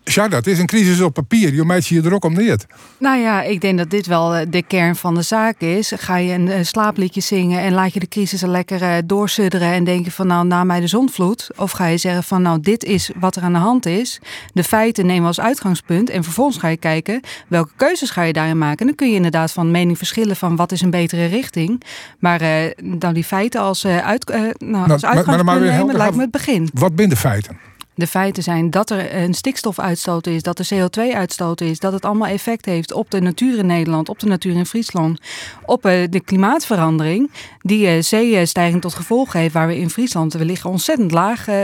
Ja, 0.05 0.29
dat 0.29 0.47
is 0.47 0.59
een 0.59 0.67
crisis 0.67 1.01
op 1.01 1.15
papier. 1.15 1.55
Je 1.55 1.65
meid 1.65 1.87
je 1.87 2.03
er 2.03 2.15
ook 2.15 2.25
om 2.25 2.33
neert. 2.33 2.67
Nou 2.99 3.19
ja, 3.19 3.43
ik 3.43 3.61
denk 3.61 3.79
dat 3.79 3.91
dit 3.91 4.07
wel 4.07 4.35
eh, 4.35 4.47
de 4.51 4.63
kern 4.63 4.97
van 4.97 5.15
de 5.15 5.23
zaak 5.23 5.61
is. 5.61 5.93
Ga 5.97 6.17
je 6.17 6.33
een 6.33 6.67
slaapliedje 6.67 7.21
zingen 7.21 7.61
en 7.61 7.73
laat 7.73 7.93
je 7.93 8.01
de 8.01 8.09
crisis 8.09 8.43
er 8.43 8.49
lekker 8.49 8.83
eh, 8.83 8.95
doorsudderen 9.05 9.73
en 9.73 9.85
denken 9.85 10.13
van 10.13 10.27
nou, 10.27 10.47
na 10.47 10.65
mij 10.65 10.81
de 10.81 10.87
zonvloed. 10.87 11.51
Of 11.57 11.71
ga 11.71 11.87
je 11.87 11.97
zeggen 11.97 12.23
van 12.23 12.43
nou, 12.43 12.61
dit 12.61 12.85
is 12.85 13.11
wat 13.17 13.37
er 13.37 13.43
aan 13.43 13.53
de 13.53 13.59
hand 13.59 13.87
is. 13.87 14.21
De 14.53 14.65
feiten 14.65 15.07
nemen 15.07 15.23
we 15.23 15.29
als 15.29 15.41
uitgangspunt 15.41 16.11
en 16.11 16.25
vervolgens 16.25 16.59
ga 16.59 16.69
je 16.69 16.77
kijken 16.77 17.21
welke 17.49 17.73
keuzes 17.77 18.11
ga 18.11 18.23
je 18.23 18.33
daarin 18.33 18.59
maken. 18.59 18.79
En 18.79 18.87
dan 18.87 18.95
kun 18.95 19.09
je 19.09 19.15
inderdaad 19.15 19.53
van 19.53 19.71
mening 19.71 19.99
verschillen 19.99 20.37
van 20.37 20.57
wat 20.57 20.73
is 20.73 20.81
een 20.81 20.91
betere 20.91 21.27
richting. 21.27 21.83
Maar 22.19 22.43
uh, 22.43 22.51
dan 22.99 23.15
die 23.15 23.25
feiten 23.25 23.61
als, 23.61 23.87
uit, 23.87 24.27
nou, 24.27 24.53
nou, 24.59 24.91
als 24.91 25.05
uitgangspunt 25.05 25.27
maar, 25.27 25.45
maar, 25.45 25.69
maar 25.69 25.79
nemen, 25.79 25.97
lijkt 25.97 26.15
me 26.15 26.23
het 26.23 26.31
begin. 26.31 26.69
Wat 26.73 26.95
binnen 26.95 27.17
feiten? 27.17 27.71
De 27.95 28.07
feiten 28.07 28.43
zijn 28.43 28.71
dat 28.71 28.91
er 28.91 29.15
een 29.15 29.35
stikstofuitstoot 29.35 30.27
is, 30.27 30.43
dat 30.43 30.59
er 30.59 30.69
CO2-uitstoot 30.75 31.61
is, 31.61 31.79
dat 31.79 31.93
het 31.93 32.05
allemaal 32.05 32.29
effect 32.29 32.65
heeft 32.65 32.93
op 32.93 33.11
de 33.11 33.21
natuur 33.21 33.59
in 33.59 33.67
Nederland, 33.67 34.09
op 34.09 34.19
de 34.19 34.27
natuur 34.27 34.55
in 34.55 34.67
Friesland, 34.67 35.21
op 35.65 35.87
eh, 35.87 36.11
de 36.11 36.21
klimaatverandering, 36.21 37.31
die 37.61 37.87
eh, 37.87 38.03
zeestijging 38.03 38.81
tot 38.81 38.95
gevolg 38.95 39.33
heeft, 39.33 39.55
waar 39.55 39.67
we 39.67 39.79
in 39.79 39.91
Friesland, 39.91 40.33
we 40.33 40.45
liggen 40.45 40.71
ontzettend 40.71 41.11
laag. 41.11 41.49
Eh, 41.49 41.57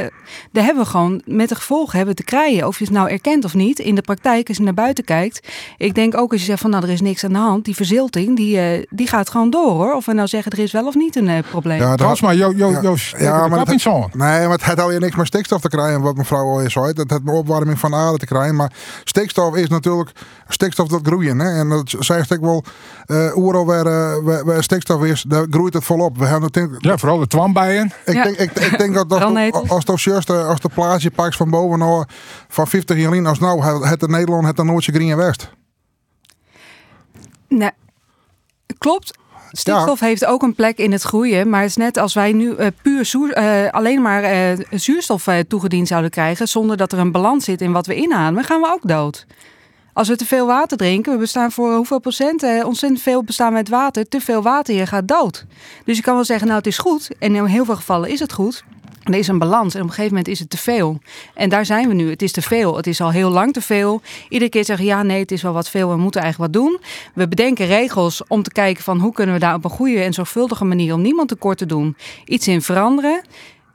daar 0.52 0.64
hebben 0.64 0.82
we 0.82 0.90
gewoon 0.90 1.22
met 1.24 1.48
de 1.48 1.54
gevolgen 1.54 1.96
hebben 1.96 2.14
te 2.14 2.24
krijgen. 2.24 2.66
Of 2.66 2.78
je 2.78 2.84
het 2.84 2.92
nou 2.92 3.10
erkent 3.10 3.44
of 3.44 3.54
niet, 3.54 3.78
in 3.78 3.94
de 3.94 4.02
praktijk, 4.02 4.48
als 4.48 4.56
je 4.56 4.62
naar 4.62 4.74
buiten 4.74 5.04
kijkt. 5.04 5.48
Ik 5.76 5.94
denk 5.94 6.16
ook 6.16 6.32
als 6.32 6.40
je 6.40 6.46
zegt 6.46 6.60
van 6.60 6.70
nou, 6.70 6.84
er 6.84 6.90
is 6.90 7.00
niks 7.00 7.24
aan 7.24 7.32
de 7.32 7.38
hand, 7.38 7.64
die 7.64 7.74
verzilting, 7.74 8.36
die, 8.36 8.86
die 8.90 9.06
gaat 9.06 9.30
gewoon 9.30 9.50
door 9.50 9.70
hoor. 9.70 9.94
Of 9.94 10.06
we 10.06 10.12
nou 10.12 10.28
zeggen 10.28 10.52
er 10.52 10.58
is 10.58 10.72
wel 10.72 10.86
of 10.86 10.94
niet 10.94 11.16
een 11.16 11.42
probleem. 11.50 11.78
Ja, 11.78 11.96
dat 11.96 12.08
was 12.08 12.20
maar, 12.20 12.36
jo, 12.36 12.52
jo, 12.56 12.70
jo, 12.82 12.96
ja, 13.18 13.48
maar 13.48 13.58
het, 13.58 13.86
nee, 13.86 14.08
maar 14.12 14.50
het 14.50 14.62
had 14.62 14.80
al 14.80 14.92
je 14.92 14.98
niks 14.98 15.16
meer 15.16 15.26
stikstof 15.26 15.60
te 15.60 15.68
krijgen, 15.68 16.00
wat 16.00 16.16
mevrouw 16.18 16.44
al 16.44 16.62
eens 16.62 16.72
zei, 16.72 16.92
dat 16.92 17.10
het 17.10 17.22
een 17.26 17.34
opwarming 17.34 17.78
van 17.78 17.94
aarde 17.94 18.18
te 18.18 18.26
krijgen. 18.26 18.56
Maar 18.56 18.72
stikstof 19.04 19.56
is 19.56 19.68
natuurlijk 19.68 20.10
stikstof 20.48 20.88
dat 20.88 21.00
groeien. 21.06 21.38
Hè? 21.38 21.58
En 21.58 21.68
dat 21.68 21.94
zegt 21.98 22.30
ik 22.30 22.40
wel, 22.40 22.64
uh, 23.06 23.36
overal 23.36 23.66
waar, 23.66 23.86
uh, 23.86 24.24
waar, 24.24 24.44
waar, 24.44 24.62
stikstof 24.62 25.04
is, 25.04 25.22
daar 25.22 25.46
groeit 25.50 25.74
het 25.74 25.84
volop. 25.84 26.18
We 26.18 26.24
hebben 26.24 26.50
het 26.52 26.70
ja, 26.78 26.98
vooral 26.98 27.18
de 27.18 27.26
twambijen. 27.26 27.92
Ik, 28.04 28.22
denk, 28.22 28.36
ik, 28.36 28.50
ik 28.50 28.78
denk 28.78 28.94
dat, 28.94 29.08
dat 29.08 29.22
als, 29.68 29.86
als, 29.86 30.04
juist, 30.04 30.30
als 30.30 30.60
de 30.60 30.68
plaatje 30.68 31.10
pakt 31.10 31.36
van 31.36 31.50
boven 31.50 31.78
nou, 31.78 32.04
van 32.48 32.66
50 32.66 32.96
jaar 32.96 33.26
als 33.26 33.38
nou, 33.38 33.64
het, 33.64 34.00
het 34.00 34.10
Nederland 34.10 34.46
het 34.46 34.56
dan 34.56 34.66
nooit 34.66 34.84
green 34.84 35.10
en 35.10 35.16
west. 35.16 35.50
Nee, 37.48 37.70
klopt. 38.78 39.18
Stikstof 39.50 40.00
heeft 40.00 40.24
ook 40.24 40.42
een 40.42 40.54
plek 40.54 40.78
in 40.78 40.92
het 40.92 41.02
groeien. 41.02 41.48
Maar 41.48 41.60
het 41.60 41.70
is 41.70 41.76
net 41.76 41.96
als 41.96 42.14
wij 42.14 42.32
nu 42.32 42.54
uh, 42.54 42.66
puur 42.82 43.10
uh, 43.14 43.70
alleen 43.70 44.02
maar 44.02 44.22
uh, 44.22 44.64
zuurstof 44.70 45.28
toegediend 45.48 45.88
zouden 45.88 46.10
krijgen. 46.10 46.48
zonder 46.48 46.76
dat 46.76 46.92
er 46.92 46.98
een 46.98 47.12
balans 47.12 47.44
zit 47.44 47.60
in 47.60 47.72
wat 47.72 47.86
we 47.86 47.94
inademen, 47.94 48.44
gaan 48.44 48.60
we 48.60 48.72
ook 48.72 48.88
dood. 48.88 49.26
Als 49.92 50.08
we 50.08 50.16
te 50.16 50.26
veel 50.26 50.46
water 50.46 50.76
drinken, 50.76 51.12
we 51.12 51.18
bestaan 51.18 51.52
voor 51.52 51.74
hoeveel 51.74 51.98
procent? 51.98 52.42
ontzettend 52.42 53.02
veel 53.02 53.24
bestaan 53.24 53.52
met 53.52 53.68
water. 53.68 54.08
Te 54.08 54.20
veel 54.20 54.42
water, 54.42 54.74
je 54.74 54.86
gaat 54.86 55.08
dood. 55.08 55.44
Dus 55.84 55.96
je 55.96 56.02
kan 56.02 56.14
wel 56.14 56.24
zeggen, 56.24 56.46
nou 56.46 56.58
het 56.58 56.66
is 56.66 56.78
goed. 56.78 57.08
En 57.18 57.34
in 57.34 57.44
heel 57.44 57.64
veel 57.64 57.76
gevallen 57.76 58.10
is 58.10 58.20
het 58.20 58.32
goed. 58.32 58.64
Er 59.08 59.18
is 59.18 59.28
een 59.28 59.38
balans 59.38 59.74
en 59.74 59.80
op 59.80 59.86
een 59.86 59.92
gegeven 59.92 60.16
moment 60.16 60.28
is 60.28 60.38
het 60.38 60.50
te 60.50 60.56
veel. 60.56 60.98
En 61.34 61.48
daar 61.48 61.66
zijn 61.66 61.88
we 61.88 61.94
nu. 61.94 62.10
Het 62.10 62.22
is 62.22 62.32
te 62.32 62.42
veel. 62.42 62.76
Het 62.76 62.86
is 62.86 63.00
al 63.00 63.10
heel 63.10 63.30
lang 63.30 63.52
te 63.52 63.60
veel. 63.60 64.00
Iedere 64.28 64.50
keer 64.50 64.64
zeggen 64.64 64.86
ja, 64.86 65.02
nee, 65.02 65.20
het 65.20 65.30
is 65.30 65.42
wel 65.42 65.52
wat 65.52 65.70
veel. 65.70 65.88
We 65.90 65.96
moeten 65.96 66.20
eigenlijk 66.20 66.52
wat 66.52 66.62
doen. 66.62 66.80
We 67.14 67.28
bedenken 67.28 67.66
regels 67.66 68.22
om 68.26 68.42
te 68.42 68.52
kijken 68.52 68.84
van 68.84 68.98
hoe 68.98 69.12
kunnen 69.12 69.34
we 69.34 69.40
daar 69.40 69.54
op 69.54 69.64
een 69.64 69.70
goede 69.70 70.00
en 70.00 70.12
zorgvuldige 70.12 70.64
manier 70.64 70.94
om 70.94 71.02
niemand 71.02 71.28
tekort 71.28 71.58
te 71.58 71.66
doen 71.66 71.96
iets 72.24 72.48
in 72.48 72.62
veranderen. 72.62 73.22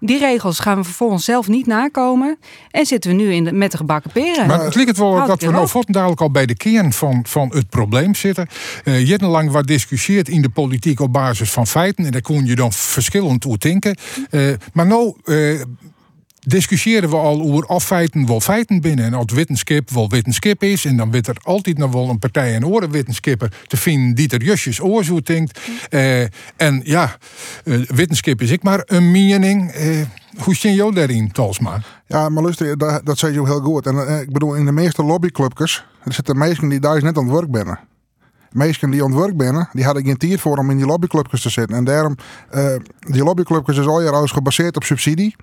Die 0.05 0.19
regels 0.19 0.59
gaan 0.59 0.77
we 0.77 0.83
vervolgens 0.83 1.25
zelf 1.25 1.47
niet 1.47 1.65
nakomen. 1.65 2.37
En 2.71 2.85
zitten 2.85 3.11
we 3.11 3.15
nu 3.15 3.33
in 3.33 3.43
de, 3.43 3.51
met 3.51 3.71
de 3.71 3.77
gebakken 3.77 4.11
peren. 4.11 4.47
Maar 4.47 4.63
het 4.63 4.75
lijkt 4.75 4.97
wel 4.97 5.27
dat 5.27 5.41
we 5.41 5.51
nou 5.51 5.83
dadelijk 5.85 6.21
al 6.21 6.31
bij 6.31 6.45
de 6.45 6.55
kern 6.55 6.93
van, 6.93 7.25
van 7.27 7.51
het 7.53 7.69
probleem 7.69 8.15
zitten. 8.15 8.47
Uh, 8.83 9.07
jarenlang 9.07 9.51
wat 9.51 9.67
discussieerd 9.67 10.29
in 10.29 10.41
de 10.41 10.49
politiek 10.49 10.99
op 10.99 11.13
basis 11.13 11.51
van 11.51 11.67
feiten. 11.67 12.05
En 12.05 12.11
daar 12.11 12.21
kon 12.21 12.45
je 12.45 12.55
dan 12.55 12.73
verschillend 12.73 13.45
over 13.45 13.59
denken. 13.59 13.97
Uh, 14.31 14.53
maar 14.73 14.87
nou... 14.87 15.15
Uh, 15.25 15.61
discussiëren 16.45 17.09
we 17.09 17.15
al 17.15 17.41
over 17.41 17.65
of 17.65 17.85
feiten 17.85 18.25
wel 18.25 18.41
feiten 18.41 18.81
binnen. 18.81 19.05
En 19.05 19.13
als 19.13 19.33
wetenschap 19.33 19.89
wel 19.89 20.09
wetenschap 20.09 20.63
is, 20.63 20.85
en 20.85 20.97
dan 20.97 21.11
wordt 21.11 21.27
er 21.27 21.37
altijd 21.41 21.77
nog 21.77 21.91
wel 21.91 22.09
een 22.09 22.19
partij 22.19 22.55
en 22.55 22.65
oren 22.65 22.91
wetenschapper 22.91 23.51
te 23.67 23.77
vinden 23.77 24.15
die 24.15 24.29
er 24.29 24.43
justjes 24.43 24.81
oorzoek 24.81 25.25
denkt. 25.25 25.59
Uh, 25.89 26.21
en 26.55 26.81
ja, 26.83 27.17
uh, 27.63 27.85
wetenschap 27.87 28.41
is 28.41 28.51
ik 28.51 28.63
maar 28.63 28.83
een 28.85 29.11
mening. 29.11 29.75
Uh, 29.75 30.05
hoe 30.37 30.55
zie 30.55 30.75
je 30.75 30.91
daarin, 30.93 31.31
Talsma? 31.31 31.81
Ja, 32.07 32.29
maar 32.29 32.43
luister, 32.43 32.77
dat, 32.77 33.05
dat 33.05 33.17
zei 33.17 33.33
je 33.33 33.45
heel 33.45 33.61
goed. 33.61 33.85
En 33.85 34.21
ik 34.21 34.31
bedoel, 34.31 34.55
in 34.55 34.65
de 34.65 34.71
meeste 34.71 35.03
lobbyclubjes 35.03 35.85
er 36.03 36.13
zitten 36.13 36.37
mensen 36.37 36.69
die 36.69 36.79
daar 36.79 37.03
net 37.03 37.17
aan 37.17 37.23
het 37.23 37.33
werk 37.33 37.51
binnen. 37.51 37.79
Meesten 38.53 38.89
die 38.89 39.03
ontwerkt 39.03 39.37
binnen, 39.37 39.69
die 39.73 39.85
hadden 39.85 40.03
geen 40.03 40.17
tijd 40.17 40.39
voor 40.39 40.57
om 40.57 40.69
in 40.69 40.77
die 40.77 40.85
lobbyclubjes 40.85 41.41
te 41.41 41.49
zitten. 41.49 41.77
En 41.77 41.83
daarom, 41.83 42.15
uh, 42.55 42.65
die 42.99 43.23
lobbyclubjes 43.23 43.77
is 43.77 43.85
al 43.85 44.01
jaren 44.01 44.29
gebaseerd 44.29 44.75
op 44.75 44.83
subsidie. 44.83 45.35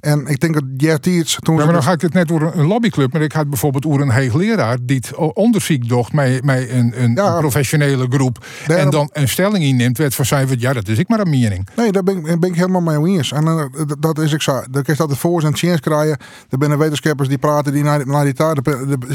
En 0.00 0.26
ik 0.26 0.40
denk 0.40 0.54
dat 0.54 0.64
Gertiers 0.76 1.38
toen. 1.40 1.56
Ja, 1.56 1.64
maar 1.64 1.72
dan 1.72 1.82
ga 1.82 1.92
ik 1.92 2.00
het 2.00 2.12
net 2.12 2.32
over 2.32 2.58
een 2.58 2.66
lobbyclub. 2.66 3.12
Maar 3.12 3.22
ik 3.22 3.32
had 3.32 3.48
bijvoorbeeld 3.48 3.86
over 3.86 4.00
een 4.00 4.10
heegleraar 4.10 4.78
die 4.82 4.96
het 4.96 5.14
onderzoek 5.34 5.88
docht 5.88 6.12
met, 6.12 6.44
met 6.44 6.70
een, 6.70 7.02
een 7.02 7.14
professionele 7.14 8.06
groep. 8.10 8.46
en 8.66 8.90
dan 8.90 9.10
een 9.12 9.28
stelling 9.28 9.64
inneemt, 9.64 9.98
werd 9.98 10.14
van 10.14 10.24
zijn 10.24 10.48
ja, 10.58 10.72
dat 10.72 10.88
is 10.88 10.98
ik 10.98 11.08
maar 11.08 11.20
een 11.20 11.30
mening. 11.30 11.68
Nee, 11.76 11.92
daar 11.92 12.02
ben 12.02 12.16
ik, 12.16 12.40
ben 12.40 12.50
ik 12.50 12.56
helemaal 12.56 12.80
mee 12.80 13.16
eens. 13.16 13.32
En 13.32 13.44
uh, 13.44 13.64
dat 13.98 14.18
is 14.18 14.32
ik 14.32 14.42
zo. 14.42 14.62
Dan 14.70 14.82
kun 14.82 14.94
je 14.96 15.06
dat 15.06 15.18
voor 15.18 15.42
en 15.42 15.56
chance 15.56 15.80
krijgen. 15.80 16.16
Er 16.48 16.58
zijn 16.58 16.78
wetenschappers 16.78 17.28
die 17.28 17.38
praten 17.38 17.72
die 17.72 17.82
naar, 17.82 18.06
naar 18.06 18.24
die 18.24 18.34
taart, 18.34 18.60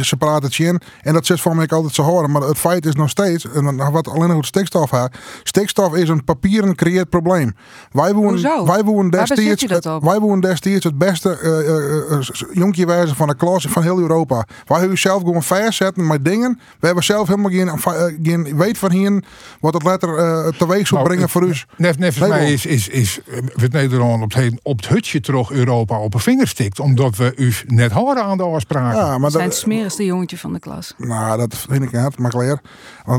ze 0.02 0.18
praten 0.18 0.52
chin. 0.52 0.82
En 1.02 1.14
dat 1.14 1.26
zit 1.26 1.42
voor 1.42 1.56
mij 1.56 1.68
altijd 1.68 1.94
zo 1.94 2.04
horen. 2.04 2.32
Maar 2.32 2.42
het 2.42 2.58
feit 2.58 2.86
is 2.86 2.96
nog 2.96 3.10
steeds, 3.10 3.25
en 3.34 3.92
wat 3.92 4.08
alleen 4.08 4.28
nog 4.28 4.38
het 4.38 4.46
stikstof 4.46 4.92
heeft. 4.92 5.18
Stikstof 5.44 5.96
is 5.96 6.10
een 6.10 6.24
papieren 6.24 6.76
creëert 6.76 7.10
probleem. 7.10 7.56
Wij 7.92 8.14
wonen, 8.14 8.66
wij 8.66 8.84
wonen 8.84 9.12
destijds, 9.12 9.66
wij 10.00 10.20
wonen 10.20 10.40
destijds 10.40 10.84
het 10.84 10.98
beste 10.98 11.40
uh, 11.44 12.18
uh, 12.18 12.54
jonkje 12.54 12.86
wijze 12.86 13.16
van 13.16 13.28
de 13.28 13.36
klas 13.36 13.66
van 13.70 13.84
heel 13.84 14.00
Europa. 14.00 14.48
Wij 14.66 14.80
hebben 14.80 14.98
zelf 14.98 15.22
gewoon 15.22 15.44
verzetten 15.44 16.08
met 16.08 16.26
dingen. 16.26 16.60
We 16.80 16.86
hebben 16.86 17.04
zelf 17.04 17.28
helemaal 17.28 17.52
geen, 17.52 17.80
geen 18.24 18.58
weet 18.58 18.78
van 18.78 18.92
hier 18.92 19.24
wat 19.60 19.74
het 19.74 19.84
letter 19.84 20.10
teweeg 20.58 20.88
zou 20.88 21.02
nou, 21.02 21.14
brengen 21.14 21.30
voor 21.30 21.48
u. 21.48 21.54
Net, 21.78 22.00
net 22.00 22.14
voor 22.14 22.28
mij 22.28 22.54
is, 22.54 22.66
is, 22.66 22.88
is 22.88 23.20
het 23.56 23.72
Nederland 23.72 24.24
op 24.24 24.34
het, 24.34 24.60
op 24.64 24.78
het 24.78 24.88
hutje 24.88 25.20
terug 25.20 25.52
Europa 25.52 26.00
op 26.00 26.14
een 26.14 26.20
vinger 26.20 26.48
stikt. 26.48 26.80
Omdat 26.80 27.16
we 27.16 27.34
u 27.36 27.54
net 27.68 27.92
horen 27.92 28.24
aan 28.24 28.38
de 28.38 28.44
afspraken. 28.44 29.00
Ja, 29.00 29.18
maar 29.18 29.32
zijn 29.32 29.44
het 29.44 29.56
smerigste 29.56 30.06
jongetje 30.06 30.38
van 30.38 30.54
de 30.54 30.60
klas. 30.60 30.94
Nou, 30.98 31.38
dat 31.38 31.58
vind 31.58 31.84
ik 31.84 31.92
net, 31.92 32.18
maar 32.18 32.32
klaar. 32.32 32.62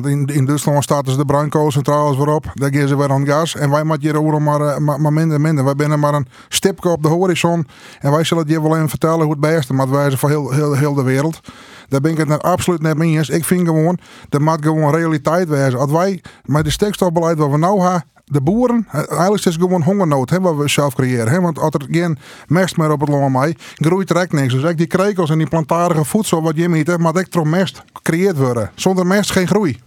Want 0.03 0.09
in, 0.09 0.27
in 0.27 0.45
Duitsland 0.45 0.83
staat 0.83 1.05
dus 1.05 1.17
de 1.17 1.25
bruinkoolcentrales 1.25 2.17
weer 2.17 2.29
op. 2.29 2.51
Daar 2.55 2.75
gaan 2.75 2.89
ze 2.89 2.97
weer 2.97 3.11
aan 3.11 3.27
gas. 3.27 3.55
En 3.55 3.71
wij 3.71 3.85
moeten 3.85 4.11
hier 4.11 4.43
maar, 4.43 4.83
maar, 4.83 5.01
maar 5.01 5.13
minder 5.13 5.41
minder. 5.41 5.65
Wij 5.65 5.75
binnen 5.75 6.01
maar 6.01 6.15
een 6.15 6.27
stipje 6.49 6.89
op 6.89 7.03
de 7.03 7.09
horizon. 7.09 7.67
En 8.01 8.11
wij 8.11 8.25
zullen 8.25 8.45
je 8.49 8.63
wel 8.63 8.77
even 8.77 8.89
vertellen 8.89 9.21
hoe 9.21 9.31
het 9.31 9.41
beste 9.41 9.75
moet 9.75 9.89
wijzen 9.89 10.19
voor 10.19 10.29
heel, 10.29 10.51
heel, 10.51 10.75
heel 10.75 10.95
de 10.95 11.03
wereld. 11.03 11.41
Daar 11.89 12.01
ben 12.01 12.11
ik 12.11 12.19
het 12.19 12.43
absoluut 12.43 12.83
net 12.83 12.97
mee 12.97 13.17
eens. 13.17 13.29
Ik 13.29 13.45
vind 13.45 13.67
gewoon, 13.67 13.99
dat 14.29 14.41
moet 14.41 14.59
gewoon 14.61 14.95
realiteit 14.95 15.49
wijzen. 15.49 15.79
Als 15.79 15.91
wij 15.91 16.23
met 16.45 16.65
de 16.65 16.71
stikstofbeleid 16.71 17.39
wat 17.39 17.51
we 17.51 17.59
nou 17.59 17.83
hebben, 17.83 18.05
de 18.31 18.41
boeren, 18.41 18.87
eigenlijk 18.91 19.35
is 19.35 19.45
het 19.45 19.55
gewoon 19.55 19.83
hongernood 19.83 20.31
hè, 20.31 20.41
wat 20.41 20.57
we 20.57 20.69
zelf 20.69 20.95
creëren. 20.95 21.29
Hè? 21.29 21.41
Want 21.41 21.59
als 21.59 21.75
er 21.75 21.87
geen 21.91 22.19
mest 22.47 22.77
meer 22.77 22.91
op 22.91 23.01
het 23.01 23.09
land 23.09 23.33
mij, 23.33 23.57
groeit 23.75 24.11
er 24.11 24.17
echt 24.17 24.33
niks. 24.33 24.53
Dus 24.53 24.63
echt 24.63 24.79
die 24.79 24.87
krekels 24.87 25.31
en 25.31 25.39
die 25.39 25.49
plantaardige 25.49 26.05
voedsel 26.05 26.43
wat 26.43 26.57
je 26.57 26.69
meet, 26.69 26.99
maar 26.99 27.17
ik 27.17 27.27
toch 27.27 27.45
mest 27.45 27.83
gecreëerd 27.93 28.37
worden. 28.37 28.71
Zonder 28.75 29.07
mest 29.07 29.31
geen 29.31 29.47
groei. 29.47 29.81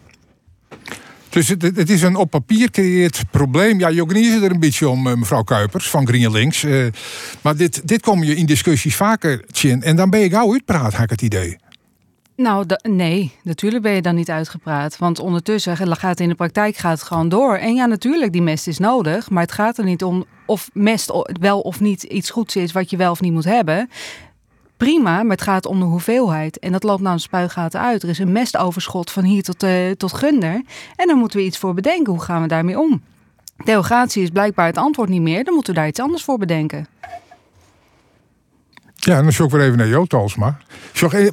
Dus 1.29 1.47
het, 1.47 1.89
is 1.89 2.01
een 2.01 2.15
op 2.15 2.29
papier 2.29 2.71
creëerd 2.71 3.23
probleem. 3.31 3.79
Ja, 3.79 3.87
je 3.87 4.05
er 4.43 4.51
een 4.51 4.59
beetje 4.59 4.89
om, 4.89 5.07
eh, 5.07 5.15
mevrouw 5.15 5.43
Kuipers 5.43 5.89
van 5.89 6.07
GreenLinks. 6.07 6.63
Uh, 6.63 6.87
maar 7.41 7.55
dit, 7.55 7.87
dit 7.87 8.01
kom 8.01 8.23
je 8.23 8.35
in 8.35 8.45
discussies 8.45 8.95
vaker, 8.95 9.43
Chin. 9.51 9.83
En 9.83 9.95
dan 9.95 10.09
ben 10.09 10.19
je 10.19 10.29
gauw 10.29 10.51
uitpraat, 10.51 10.93
heb 10.93 11.03
ik 11.03 11.09
het 11.09 11.21
idee. 11.21 11.57
Nou, 12.41 12.65
nee, 12.81 13.35
natuurlijk 13.43 13.83
ben 13.83 13.91
je 13.91 14.01
dan 14.01 14.15
niet 14.15 14.29
uitgepraat. 14.29 14.97
Want 14.97 15.19
ondertussen 15.19 15.77
gaat 15.77 16.19
in 16.19 16.29
de 16.29 16.35
praktijk 16.35 16.75
gaat 16.75 16.99
het 16.99 17.07
gewoon 17.07 17.29
door. 17.29 17.55
En 17.55 17.73
ja, 17.73 17.85
natuurlijk, 17.85 18.31
die 18.31 18.41
mest 18.41 18.67
is 18.67 18.77
nodig. 18.77 19.29
Maar 19.29 19.43
het 19.43 19.51
gaat 19.51 19.77
er 19.77 19.83
niet 19.83 20.03
om 20.03 20.25
of 20.45 20.69
mest 20.73 21.11
wel 21.39 21.59
of 21.59 21.79
niet 21.79 22.03
iets 22.03 22.29
goeds 22.29 22.55
is 22.55 22.71
wat 22.71 22.89
je 22.89 22.97
wel 22.97 23.11
of 23.11 23.21
niet 23.21 23.33
moet 23.33 23.43
hebben 23.43 23.89
prima, 24.79 25.23
maar 25.23 25.31
het 25.31 25.41
gaat 25.41 25.65
om 25.65 25.79
de 25.79 25.85
hoeveelheid. 25.85 26.59
En 26.59 26.71
dat 26.71 26.83
loopt 26.83 27.01
nou 27.01 27.13
een 27.13 27.19
spuigaten 27.19 27.79
uit. 27.79 28.03
Er 28.03 28.09
is 28.09 28.19
een 28.19 28.31
mestoverschot 28.31 29.11
van 29.11 29.23
hier 29.23 29.43
tot, 29.43 29.63
uh, 29.63 29.91
tot 29.91 30.13
gunder. 30.13 30.61
En 30.95 31.07
dan 31.07 31.17
moeten 31.17 31.39
we 31.39 31.45
iets 31.45 31.57
voor 31.57 31.73
bedenken. 31.73 32.13
Hoe 32.13 32.21
gaan 32.21 32.41
we 32.41 32.47
daarmee 32.47 32.79
om? 32.79 33.01
Derogatie 33.63 34.23
is 34.23 34.29
blijkbaar 34.29 34.65
het 34.65 34.77
antwoord 34.77 35.09
niet 35.09 35.21
meer. 35.21 35.43
Dan 35.43 35.53
moeten 35.53 35.73
we 35.73 35.79
daar 35.79 35.89
iets 35.89 35.99
anders 35.99 36.23
voor 36.23 36.37
bedenken. 36.37 36.87
Ja, 39.09 39.21
dan 39.21 39.31
zoek 39.31 39.45
ik 39.45 39.51
weer 39.51 39.65
even 39.65 39.77
naar 39.77 39.87
Jo 39.87 40.05
Talsma. 40.05 40.57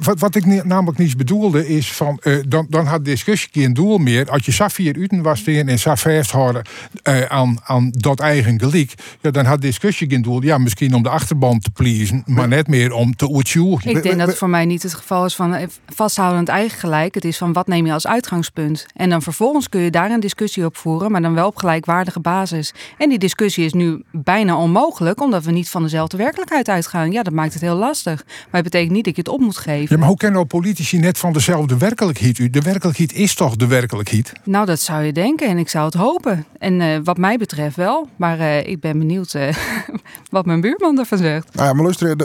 Wat, 0.01 0.19
wat 0.19 0.35
ik 0.35 0.63
namelijk 0.63 0.97
niet 0.97 1.17
bedoelde 1.17 1.67
is 1.67 1.91
van, 1.91 2.19
uh, 2.23 2.43
dan, 2.47 2.65
dan 2.69 2.85
had 2.85 3.05
discussie 3.05 3.65
een 3.65 3.73
doel 3.73 3.97
meer. 3.97 4.29
Als 4.29 4.45
je 4.45 4.51
Safir 4.51 4.95
Uten 4.95 5.21
was 5.21 5.41
tegen 5.41 5.67
en 5.67 5.79
Safir 5.79 6.27
houden 6.31 6.61
uh, 7.03 7.21
aan, 7.21 7.57
aan 7.63 7.89
dat 7.91 8.19
eigen 8.19 8.59
gelijk, 8.59 8.93
ja, 9.21 9.31
dan 9.31 9.45
had 9.45 9.61
discussie 9.61 10.09
geen 10.09 10.21
doel. 10.21 10.41
Ja, 10.41 10.57
misschien 10.57 10.93
om 10.93 11.03
de 11.03 11.09
achterband 11.09 11.63
te 11.63 11.69
pleasen, 11.69 12.23
maar 12.25 12.47
net 12.47 12.67
meer 12.67 12.93
om 12.93 13.15
te 13.15 13.29
oetsjoegen. 13.29 13.89
Ik 13.89 14.03
denk 14.03 14.17
dat 14.17 14.27
het 14.27 14.37
voor 14.37 14.49
mij 14.49 14.65
niet 14.65 14.83
het 14.83 14.93
geval 14.93 15.25
is 15.25 15.35
van 15.35 15.53
eh, 15.53 15.67
vasthouden 15.85 16.37
aan 16.37 16.45
het 16.45 16.53
eigen 16.53 16.79
gelijk. 16.79 17.15
Het 17.15 17.25
is 17.25 17.37
van 17.37 17.53
wat 17.53 17.67
neem 17.67 17.85
je 17.85 17.93
als 17.93 18.07
uitgangspunt. 18.07 18.85
En 18.95 19.09
dan 19.09 19.21
vervolgens 19.21 19.69
kun 19.69 19.81
je 19.81 19.91
daar 19.91 20.11
een 20.11 20.19
discussie 20.19 20.65
op 20.65 20.77
voeren, 20.77 21.11
maar 21.11 21.21
dan 21.21 21.33
wel 21.33 21.47
op 21.47 21.57
gelijkwaardige 21.57 22.19
basis. 22.19 22.73
En 22.97 23.09
die 23.09 23.19
discussie 23.19 23.65
is 23.65 23.73
nu 23.73 24.03
bijna 24.11 24.57
onmogelijk, 24.57 25.21
omdat 25.21 25.43
we 25.43 25.51
niet 25.51 25.69
van 25.69 25.81
dezelfde 25.81 26.17
werkelijkheid 26.17 26.69
uitgaan. 26.69 27.11
Ja, 27.11 27.23
dat 27.23 27.33
maakt 27.33 27.53
het 27.53 27.61
heel 27.67 27.77
lastig. 27.77 28.23
Maar 28.25 28.61
het 28.61 28.63
betekent 28.63 28.91
niet 28.91 29.05
dat 29.05 29.15
je 29.15 29.21
het 29.21 29.31
op 29.31 29.39
moet 29.39 29.57
geven. 29.57 29.87
Ja, 29.89 29.97
maar 29.97 30.07
hoe 30.07 30.17
kennen 30.17 30.47
politici 30.47 30.97
net 30.97 31.17
van 31.17 31.33
dezelfde 31.33 31.77
werkelijkheid? 31.77 32.53
De 32.53 32.61
werkelijkheid 32.61 33.13
is 33.13 33.35
toch 33.35 33.55
de 33.55 33.67
werkelijkheid? 33.67 34.31
Nou, 34.43 34.65
dat 34.65 34.79
zou 34.79 35.03
je 35.03 35.13
denken 35.13 35.47
en 35.47 35.57
ik 35.57 35.69
zou 35.69 35.85
het 35.85 35.93
hopen. 35.93 36.45
En 36.57 36.79
uh, 36.79 36.99
wat 37.03 37.17
mij 37.17 37.37
betreft 37.37 37.75
wel. 37.75 38.07
Maar 38.15 38.39
uh, 38.39 38.67
ik 38.67 38.79
ben 38.79 38.97
benieuwd 38.97 39.33
uh, 39.33 39.47
wat 40.29 40.45
mijn 40.45 40.61
buurman 40.61 40.99
ervan 40.99 41.17
zegt. 41.17 41.53
Nou 41.53 41.67
ja, 41.67 41.73
maar 41.73 41.83
luister, 41.83 42.15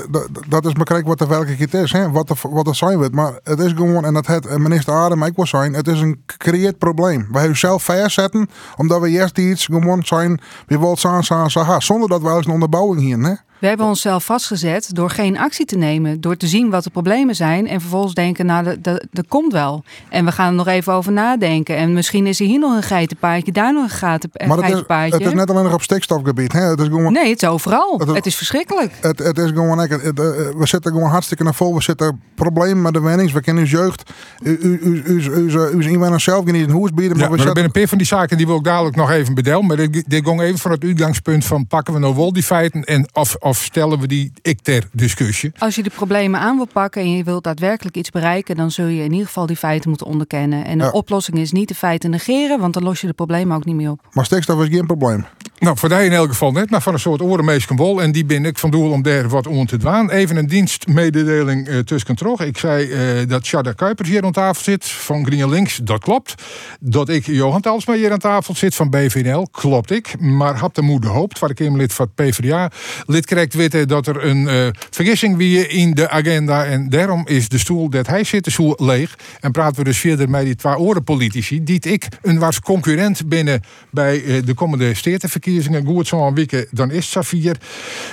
dat 0.49 0.67
is 0.67 0.75
maar 0.75 0.85
kijk 0.85 1.07
wat 1.07 1.19
de 1.19 1.27
werkelijkheid 1.27 1.75
is. 1.85 1.93
Hè? 1.93 2.11
Wat, 2.11 2.29
de, 2.29 2.35
wat 2.43 2.67
er 2.67 2.75
zijn 2.75 2.97
wordt. 2.97 3.15
Maar 3.15 3.39
het 3.43 3.59
is 3.59 3.73
gewoon, 3.73 4.05
en 4.05 4.15
dat 4.15 4.27
het 4.27 4.59
minister 4.59 4.93
Adem 4.95 5.23
ik 5.23 5.37
wil 5.37 5.47
zijn, 5.47 5.73
het 5.73 5.89
is 5.89 6.01
een 6.01 6.23
gecreëerd 6.27 6.79
probleem. 6.79 7.27
Wij 7.31 7.41
hebben 7.41 7.59
zelf 7.59 7.83
verzetten, 7.83 8.49
omdat 8.77 9.01
we 9.01 9.09
eerst 9.09 9.39
iets 9.39 9.65
gewoon 9.65 10.03
zijn, 10.05 10.41
we 10.67 10.79
willen 10.79 10.97
samen, 10.97 11.25
samen, 11.25 11.83
zonder 11.83 12.09
dat 12.09 12.23
we 12.23 12.31
eens 12.31 12.47
een 12.47 12.53
onderbouwing 12.53 13.01
hier. 13.01 13.19
Hè? 13.19 13.35
We 13.63 13.69
hebben 13.69 13.87
onszelf 13.87 14.25
vastgezet 14.25 14.95
door 14.95 15.11
geen 15.11 15.39
actie 15.39 15.67
te 15.67 15.77
nemen. 15.77 16.21
Door 16.21 16.37
te 16.37 16.47
zien 16.47 16.71
wat 16.71 16.85
de 16.85 16.91
problemen 16.91 17.35
zijn. 17.35 17.69
En 17.69 17.81
vervolgens 17.81 18.15
denken, 18.15 18.47
nou, 18.47 18.81
dat, 18.81 19.07
dat, 19.11 19.27
komt 19.29 19.53
wel. 19.53 19.85
En 20.09 20.25
we 20.25 20.33
gaan 20.33 20.49
er 20.49 20.55
nog 20.55 20.67
even 20.67 20.93
over 20.93 21.13
nadenken. 21.13 21.77
En 21.77 21.93
misschien 21.93 22.27
is 22.27 22.41
er 22.41 22.47
hier 22.47 22.59
nog 22.59 22.77
een 22.77 22.83
geitenpaadje, 22.83 23.53
daar 23.53 23.73
nog 23.73 23.83
een 23.83 23.91
gaten, 23.91 24.31
maar 24.47 24.59
geitenpaadje. 24.59 25.13
Het 25.13 25.21
is, 25.21 25.27
het 25.27 25.35
is 25.35 25.41
net 25.41 25.51
alleen 25.51 25.65
nog 25.65 25.75
op 25.75 25.83
stikstofgebied. 25.83 26.53
Hè? 26.53 26.61
Het 26.61 26.81
is 26.81 26.87
gewoon, 26.87 27.13
nee, 27.13 27.31
het 27.31 27.43
is 27.43 27.49
overal. 27.49 28.01
Het, 28.15 28.27
is 28.27 28.37
verschrikkelijk. 28.37 28.93
Het, 29.01 29.19
het 29.19 29.39
is 29.39 29.51
gewoon, 29.51 29.79
het, 29.79 29.91
eh, 29.93 30.25
we 30.57 30.67
zitten 30.67 30.93
gewoon 30.93 31.11
hartstikke 31.11 31.45
naar 31.45 31.55
vol. 31.55 31.75
We 31.75 31.83
zitten 31.83 32.21
problemen 32.35 32.83
met 32.83 32.93
de 32.93 33.01
wennings. 33.01 33.33
We 33.33 33.41
kennen 33.41 33.63
uw 33.65 33.69
jeugd. 33.69 34.11
U, 34.43 34.59
u, 34.63 34.79
u, 34.83 35.03
u, 35.07 35.23
u, 35.35 35.79
u 35.79 35.89
inwoners 35.89 36.25
zelf 36.25 36.45
niet 36.45 36.69
een 36.69 36.71
hoes 36.71 36.91
bieden. 36.91 37.17
Maar, 37.17 37.31
ja, 37.31 37.37
we 37.37 37.45
maar 37.45 37.65
een 37.65 37.71
paar 37.71 37.89
van 37.89 37.99
die 37.99 38.07
zaken 38.07 38.37
die 38.37 38.47
wil 38.47 38.57
ik 38.57 38.65
dadelijk 38.65 38.97
nog 38.97 39.11
even 39.11 39.35
bedelen. 39.35 39.67
Maar 39.67 39.77
dit, 39.77 40.05
dit 40.07 40.25
ging 40.25 40.41
even 40.41 40.59
van 40.59 40.71
het 40.71 40.85
uitgangspunt 40.85 41.45
van 41.45 41.67
pakken 41.67 41.95
we 41.95 42.01
nou 42.01 42.15
wel 42.15 42.33
die 42.33 42.43
feiten 42.43 42.85
en 42.85 43.09
of, 43.13 43.37
of 43.39 43.52
stellen 43.57 43.99
we 43.99 44.07
die 44.07 44.33
ik 44.43 44.61
ter 44.61 44.89
discussie. 44.93 45.53
Als 45.59 45.75
je 45.75 45.83
de 45.83 45.91
problemen 45.91 46.41
aan 46.41 46.57
wil 46.57 46.67
pakken 46.73 47.03
en 47.03 47.17
je 47.17 47.25
wilt 47.25 47.45
daadwerkelijk 47.45 47.97
iets 47.97 48.11
bereiken, 48.11 48.57
dan 48.57 48.71
zul 48.71 48.87
je 48.87 49.05
in 49.05 49.13
ieder 49.13 49.27
geval 49.27 49.47
die 49.47 49.57
feiten 49.57 49.89
moeten 49.89 50.07
onderkennen. 50.07 50.65
En 50.65 50.79
de 50.79 50.93
oplossing 50.93 51.39
is 51.39 51.53
niet 51.53 51.69
de 51.69 51.75
feiten 51.75 52.11
negeren, 52.11 52.61
want 52.61 52.75
dan 52.75 52.83
los 52.83 53.01
je 53.01 53.07
de 53.07 53.13
problemen 53.13 53.57
ook 53.57 53.65
niet 53.65 53.77
meer 53.77 53.91
op. 53.91 54.01
Maar 54.13 54.25
stikstof 54.25 54.63
is 54.63 54.69
geen 54.69 54.87
probleem. 54.87 55.27
Nou, 55.63 55.77
voor 55.79 55.89
die 55.89 56.05
in 56.05 56.13
elk 56.13 56.29
geval 56.29 56.53
net, 56.53 56.71
maar 56.71 56.83
van 56.83 56.93
een 56.93 57.01
soort 57.01 57.23
orenmeeskenbol. 57.23 58.03
En 58.03 58.13
die 58.13 58.25
ben 58.25 58.45
ik 58.45 58.59
van 58.59 58.71
doel 58.71 58.91
om 58.91 59.03
daar 59.03 59.29
wat 59.29 59.47
om 59.47 59.67
te 59.67 59.77
dwaan. 59.77 60.11
Even 60.11 60.37
een 60.37 60.47
dienstmededeling 60.47 61.69
uh, 61.69 61.79
tussen 61.79 62.17
terug. 62.17 62.41
Ik 62.41 62.59
zei 62.59 62.87
uh, 62.87 63.29
dat 63.29 63.47
Shada 63.47 63.73
Kuipers 63.73 64.09
hier 64.09 64.25
aan 64.25 64.33
tafel 64.33 64.63
zit 64.63 64.89
van 64.89 65.27
GreenLinks. 65.27 65.77
Dat 65.77 66.01
klopt. 66.01 66.35
Dat 66.81 67.09
ik 67.09 67.27
Johan 67.27 67.61
Talsma 67.61 67.95
hier 67.95 68.13
aan 68.13 68.19
tafel 68.19 68.55
zit 68.55 68.75
van 68.75 68.91
BVNL. 68.91 69.49
Klopt 69.51 69.91
ik. 69.91 70.21
Maar 70.21 70.57
had 70.57 70.75
de 70.75 70.83
moeder 70.83 71.11
hoopt, 71.11 71.39
waar 71.39 71.51
ik 71.51 71.59
lid 71.59 71.93
van 71.93 72.11
het 72.15 72.27
PvdA. 72.27 72.71
Lid 73.07 73.27
krijgt 73.27 73.55
weten 73.55 73.89
dat 73.89 74.07
er 74.07 74.25
een 74.25 74.43
uh, 74.43 74.69
vergissing 74.91 75.37
wie 75.37 75.67
in 75.67 75.95
de 75.95 76.09
agenda. 76.09 76.65
En 76.65 76.89
daarom 76.89 77.23
is 77.27 77.49
de 77.49 77.59
stoel 77.59 77.91
dat 77.91 78.07
hij 78.07 78.25
zit, 78.25 78.45
de 78.45 78.51
stoel 78.51 78.75
leeg. 78.77 79.19
En 79.41 79.53
praten 79.53 79.77
we 79.77 79.85
dus 79.85 79.99
verder 79.99 80.31
met 80.31 80.45
die 80.45 80.55
twee 80.55 80.77
orenpolitici. 80.77 81.65
Die 81.65 81.81
ik 81.81 82.09
een 82.23 82.39
was 82.39 82.61
concurrent 82.61 83.29
binnen 83.29 83.63
bij 83.91 84.43
de 84.45 84.55
komende 84.55 84.95
steerteverkiezingen 84.95 85.52
verkiezingen 85.61 85.95
goed 85.95 86.07
zo'n 86.07 86.35
week, 86.35 86.67
dan 86.71 86.91
is 86.91 87.11
Safir. 87.11 87.57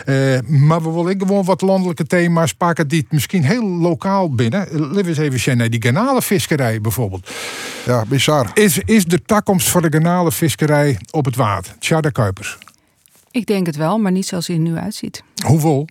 Uh, 0.06 0.40
maar 0.48 0.84
we 0.84 0.92
willen 0.92 1.20
gewoon 1.20 1.46
wat 1.46 1.62
landelijke 1.62 2.06
thema's 2.06 2.54
pakken 2.54 2.88
die 2.88 3.06
misschien 3.10 3.44
heel 3.44 3.64
lokaal 3.64 4.34
binnen. 4.34 4.68
Laten 4.72 5.08
eens 5.08 5.18
even 5.18 5.40
zien 5.40 5.58
naar 5.58 5.70
die 5.70 5.82
garnalenvisserij 5.82 6.82
bijvoorbeeld. 6.82 7.30
Ja, 7.86 8.06
bizar. 8.06 8.52
Is, 8.54 8.78
is 8.86 9.06
de 9.06 9.22
toekomst 9.22 9.70
voor 9.70 9.82
de 9.82 9.92
garnalenvisserij 9.92 10.98
op 11.12 11.26
het 11.26 11.36
water? 11.36 11.76
Tja, 11.80 12.02
de 12.02 12.12
Kuipers. 12.12 12.58
Ik 13.32 13.46
denk 13.46 13.66
het 13.66 13.76
wel, 13.76 13.98
maar 13.98 14.12
niet 14.12 14.26
zoals 14.26 14.48
hij 14.48 14.56
er 14.56 14.62
nu 14.62 14.76
uitziet. 14.76 15.24
Hoeveel? 15.46 15.88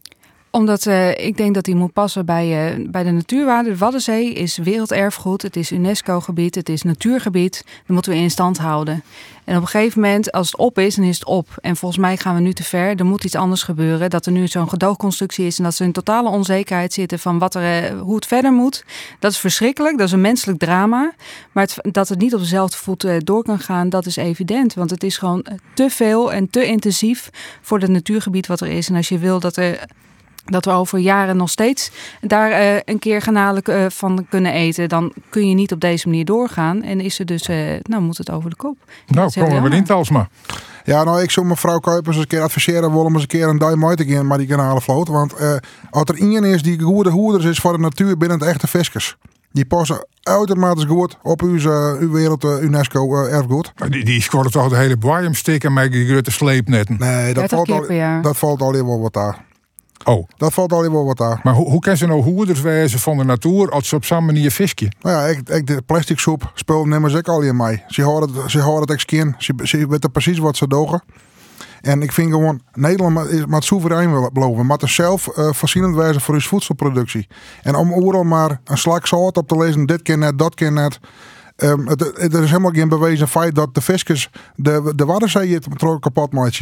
Omdat 0.50 0.86
uh, 0.86 1.10
ik 1.10 1.36
denk 1.36 1.54
dat 1.54 1.64
die 1.64 1.74
moet 1.74 1.92
passen 1.92 2.26
bij, 2.26 2.76
uh, 2.78 2.86
bij 2.90 3.02
de 3.02 3.10
natuurwaarde. 3.10 3.70
De 3.70 3.76
Waddenzee 3.76 4.32
is 4.32 4.56
werelderfgoed, 4.56 5.42
het 5.42 5.56
is 5.56 5.72
UNESCO-gebied, 5.72 6.54
het 6.54 6.68
is 6.68 6.82
natuurgebied. 6.82 7.64
Dat 7.66 7.86
moeten 7.86 8.12
we 8.12 8.18
in 8.18 8.30
stand 8.30 8.58
houden. 8.58 9.02
En 9.44 9.56
op 9.56 9.62
een 9.62 9.68
gegeven 9.68 10.00
moment, 10.00 10.32
als 10.32 10.46
het 10.46 10.56
op 10.56 10.78
is, 10.78 10.94
dan 10.94 11.04
is 11.04 11.18
het 11.18 11.26
op. 11.26 11.48
En 11.60 11.76
volgens 11.76 12.00
mij 12.00 12.16
gaan 12.16 12.34
we 12.34 12.40
nu 12.40 12.52
te 12.52 12.62
ver. 12.62 12.96
Er 12.96 13.06
moet 13.06 13.24
iets 13.24 13.34
anders 13.34 13.62
gebeuren. 13.62 14.10
Dat 14.10 14.26
er 14.26 14.32
nu 14.32 14.46
zo'n 14.46 14.68
gedoogconstructie 14.68 15.46
is 15.46 15.58
en 15.58 15.64
dat 15.64 15.74
ze 15.74 15.84
in 15.84 15.92
totale 15.92 16.28
onzekerheid 16.28 16.92
zitten 16.92 17.18
van 17.18 17.38
wat 17.38 17.54
er, 17.54 17.92
uh, 17.92 18.00
hoe 18.00 18.14
het 18.14 18.26
verder 18.26 18.52
moet. 18.52 18.84
Dat 19.18 19.30
is 19.30 19.38
verschrikkelijk. 19.38 19.98
Dat 19.98 20.06
is 20.06 20.12
een 20.12 20.20
menselijk 20.20 20.58
drama. 20.58 21.12
Maar 21.52 21.68
dat 21.82 22.08
het 22.08 22.18
niet 22.18 22.34
op 22.34 22.40
dezelfde 22.40 22.76
voet 22.76 23.06
door 23.24 23.42
kan 23.42 23.58
gaan, 23.58 23.88
dat 23.88 24.06
is 24.06 24.16
evident. 24.16 24.74
Want 24.74 24.90
het 24.90 25.02
is 25.02 25.18
gewoon 25.18 25.46
te 25.74 25.90
veel 25.90 26.32
en 26.32 26.50
te 26.50 26.66
intensief 26.66 27.30
voor 27.62 27.78
het 27.78 27.90
natuurgebied 27.90 28.46
wat 28.46 28.60
er 28.60 28.68
is. 28.68 28.88
En 28.88 28.94
als 28.94 29.08
je 29.08 29.18
wil 29.18 29.40
dat 29.40 29.56
er 29.56 29.86
dat 30.48 30.64
we 30.64 30.70
over 30.70 30.98
jaren 30.98 31.36
nog 31.36 31.50
steeds 31.50 31.90
daar 32.20 32.50
uh, 32.50 32.80
een 32.84 32.98
keer 32.98 33.22
genadelijk 33.22 33.68
uh, 33.68 33.84
van 33.88 34.26
kunnen 34.28 34.52
eten, 34.52 34.88
dan 34.88 35.12
kun 35.30 35.48
je 35.48 35.54
niet 35.54 35.72
op 35.72 35.80
deze 35.80 36.08
manier 36.08 36.24
doorgaan. 36.24 36.82
En 36.82 37.00
is 37.00 37.18
er 37.18 37.26
dus, 37.26 37.48
uh, 37.48 37.56
nou 37.82 38.02
moet 38.02 38.18
het 38.18 38.30
over 38.30 38.50
de 38.50 38.56
kop. 38.56 38.76
Nou, 39.06 39.30
komen 39.32 39.62
we 39.62 39.76
in 39.76 39.84
Talsma. 39.84 40.28
Ja, 40.84 41.04
nou, 41.04 41.22
ik 41.22 41.30
zou 41.30 41.46
mevrouw 41.46 41.78
Kuipers 41.78 42.16
eens 42.16 42.24
een 42.24 42.30
keer 42.30 42.42
adviseren 42.42 42.92
willen 42.92 43.12
eens 43.12 43.22
een 43.22 43.28
keer 43.28 43.48
een 43.48 43.58
duim 43.58 43.86
uit 43.86 43.96
te 43.96 44.04
gaan 44.04 44.26
maar 44.26 44.38
die 44.38 44.46
kanalen 44.46 44.82
Want 44.84 45.34
als 45.90 46.04
er 46.04 46.16
iemand 46.16 46.44
is 46.44 46.62
die 46.62 46.80
goede 46.80 47.10
hoeders 47.10 47.44
is 47.44 47.58
voor 47.58 47.72
de 47.72 47.78
natuur 47.78 48.16
binnen 48.16 48.38
het 48.38 48.48
echte 48.48 48.66
fiskers. 48.66 49.16
Die 49.52 49.66
passen 49.66 50.06
uitermate 50.22 50.86
goed 50.86 51.18
op 51.22 51.42
uw, 51.42 51.70
uw 51.98 52.10
wereld 52.10 52.44
UNESCO 52.44 53.16
erfgoed. 53.16 53.72
Die, 53.88 54.04
die 54.04 54.22
scoren 54.22 54.50
toch 54.50 54.68
de 54.68 54.76
hele 54.76 54.96
boaiem 54.96 55.34
stikken 55.34 55.72
met 55.72 55.92
die 55.92 56.08
grote 56.08 56.30
sleepnetten? 56.30 56.96
Nee, 56.98 57.34
dat, 57.34 57.48
valt 57.48 57.70
al, 57.70 57.86
dat 58.22 58.36
valt 58.36 58.60
al 58.60 58.72
wel 58.72 59.00
wat 59.00 59.12
daar. 59.12 59.46
Oh. 60.04 60.28
Dat 60.36 60.52
valt 60.52 60.72
al 60.72 60.90
wel 60.90 61.04
wat 61.04 61.16
daar. 61.16 61.40
Maar 61.42 61.54
hoe, 61.54 61.70
hoe 61.70 61.80
kan 61.80 61.96
ze 61.96 62.06
nou 62.06 62.22
hoeders 62.22 62.60
wezen 62.60 62.98
van 62.98 63.16
de 63.16 63.24
natuur 63.24 63.70
als 63.70 63.88
ze 63.88 63.96
op 63.96 64.04
zo'n 64.04 64.24
manier 64.24 64.50
visje? 64.50 64.92
Nou 65.00 65.16
ja, 65.16 65.24
ik, 65.26 65.48
ik, 65.48 65.66
de 65.66 65.82
plastic 65.82 66.18
soep 66.18 66.50
spul 66.54 66.84
nemen 66.84 67.10
ze 67.10 67.16
ook 67.16 67.28
al 67.28 67.42
in 67.42 67.56
mij. 67.56 67.84
Ze 67.86 68.02
horen 68.02 68.34
het, 68.34 68.50
ze 68.50 68.60
horen 68.60 68.90
het 68.90 69.00
skin. 69.00 69.34
Ze, 69.38 69.54
ze 69.62 69.86
weten 69.86 70.10
precies 70.10 70.38
wat 70.38 70.56
ze 70.56 70.68
dogen. 70.68 71.02
En 71.80 72.02
ik 72.02 72.12
vind 72.12 72.30
gewoon, 72.32 72.60
Nederland 72.72 73.30
is 73.30 73.46
maar 73.46 73.62
soeverein 73.62 74.30
beloven. 74.32 74.66
Maar 74.66 74.78
het 74.78 74.90
zelf 74.90 75.26
uh, 75.26 75.52
voorzienend 75.52 75.94
wijze 75.94 76.20
voor 76.20 76.34
uw 76.34 76.40
voedselproductie. 76.40 77.28
En 77.62 77.74
om 77.74 77.92
overal 77.92 78.24
maar 78.24 78.60
een 78.64 78.78
slag 78.78 79.08
zout 79.08 79.36
op 79.36 79.48
te 79.48 79.56
lezen, 79.56 79.86
dit 79.86 80.02
keer 80.02 80.18
net, 80.18 80.38
dat 80.38 80.54
keer 80.54 80.72
net. 80.72 80.98
Um, 81.56 81.86
het, 81.86 82.00
het, 82.00 82.34
er 82.34 82.42
is 82.42 82.50
helemaal 82.50 82.70
geen 82.70 82.88
bewezen 82.88 83.28
feit 83.28 83.54
dat 83.54 83.74
de 83.74 83.82
fiscus 83.82 84.30
de, 84.54 84.92
de 84.96 85.04
Waddenzee 85.04 85.54
het 85.54 85.66
kapot 86.00 86.32
maakt. 86.32 86.60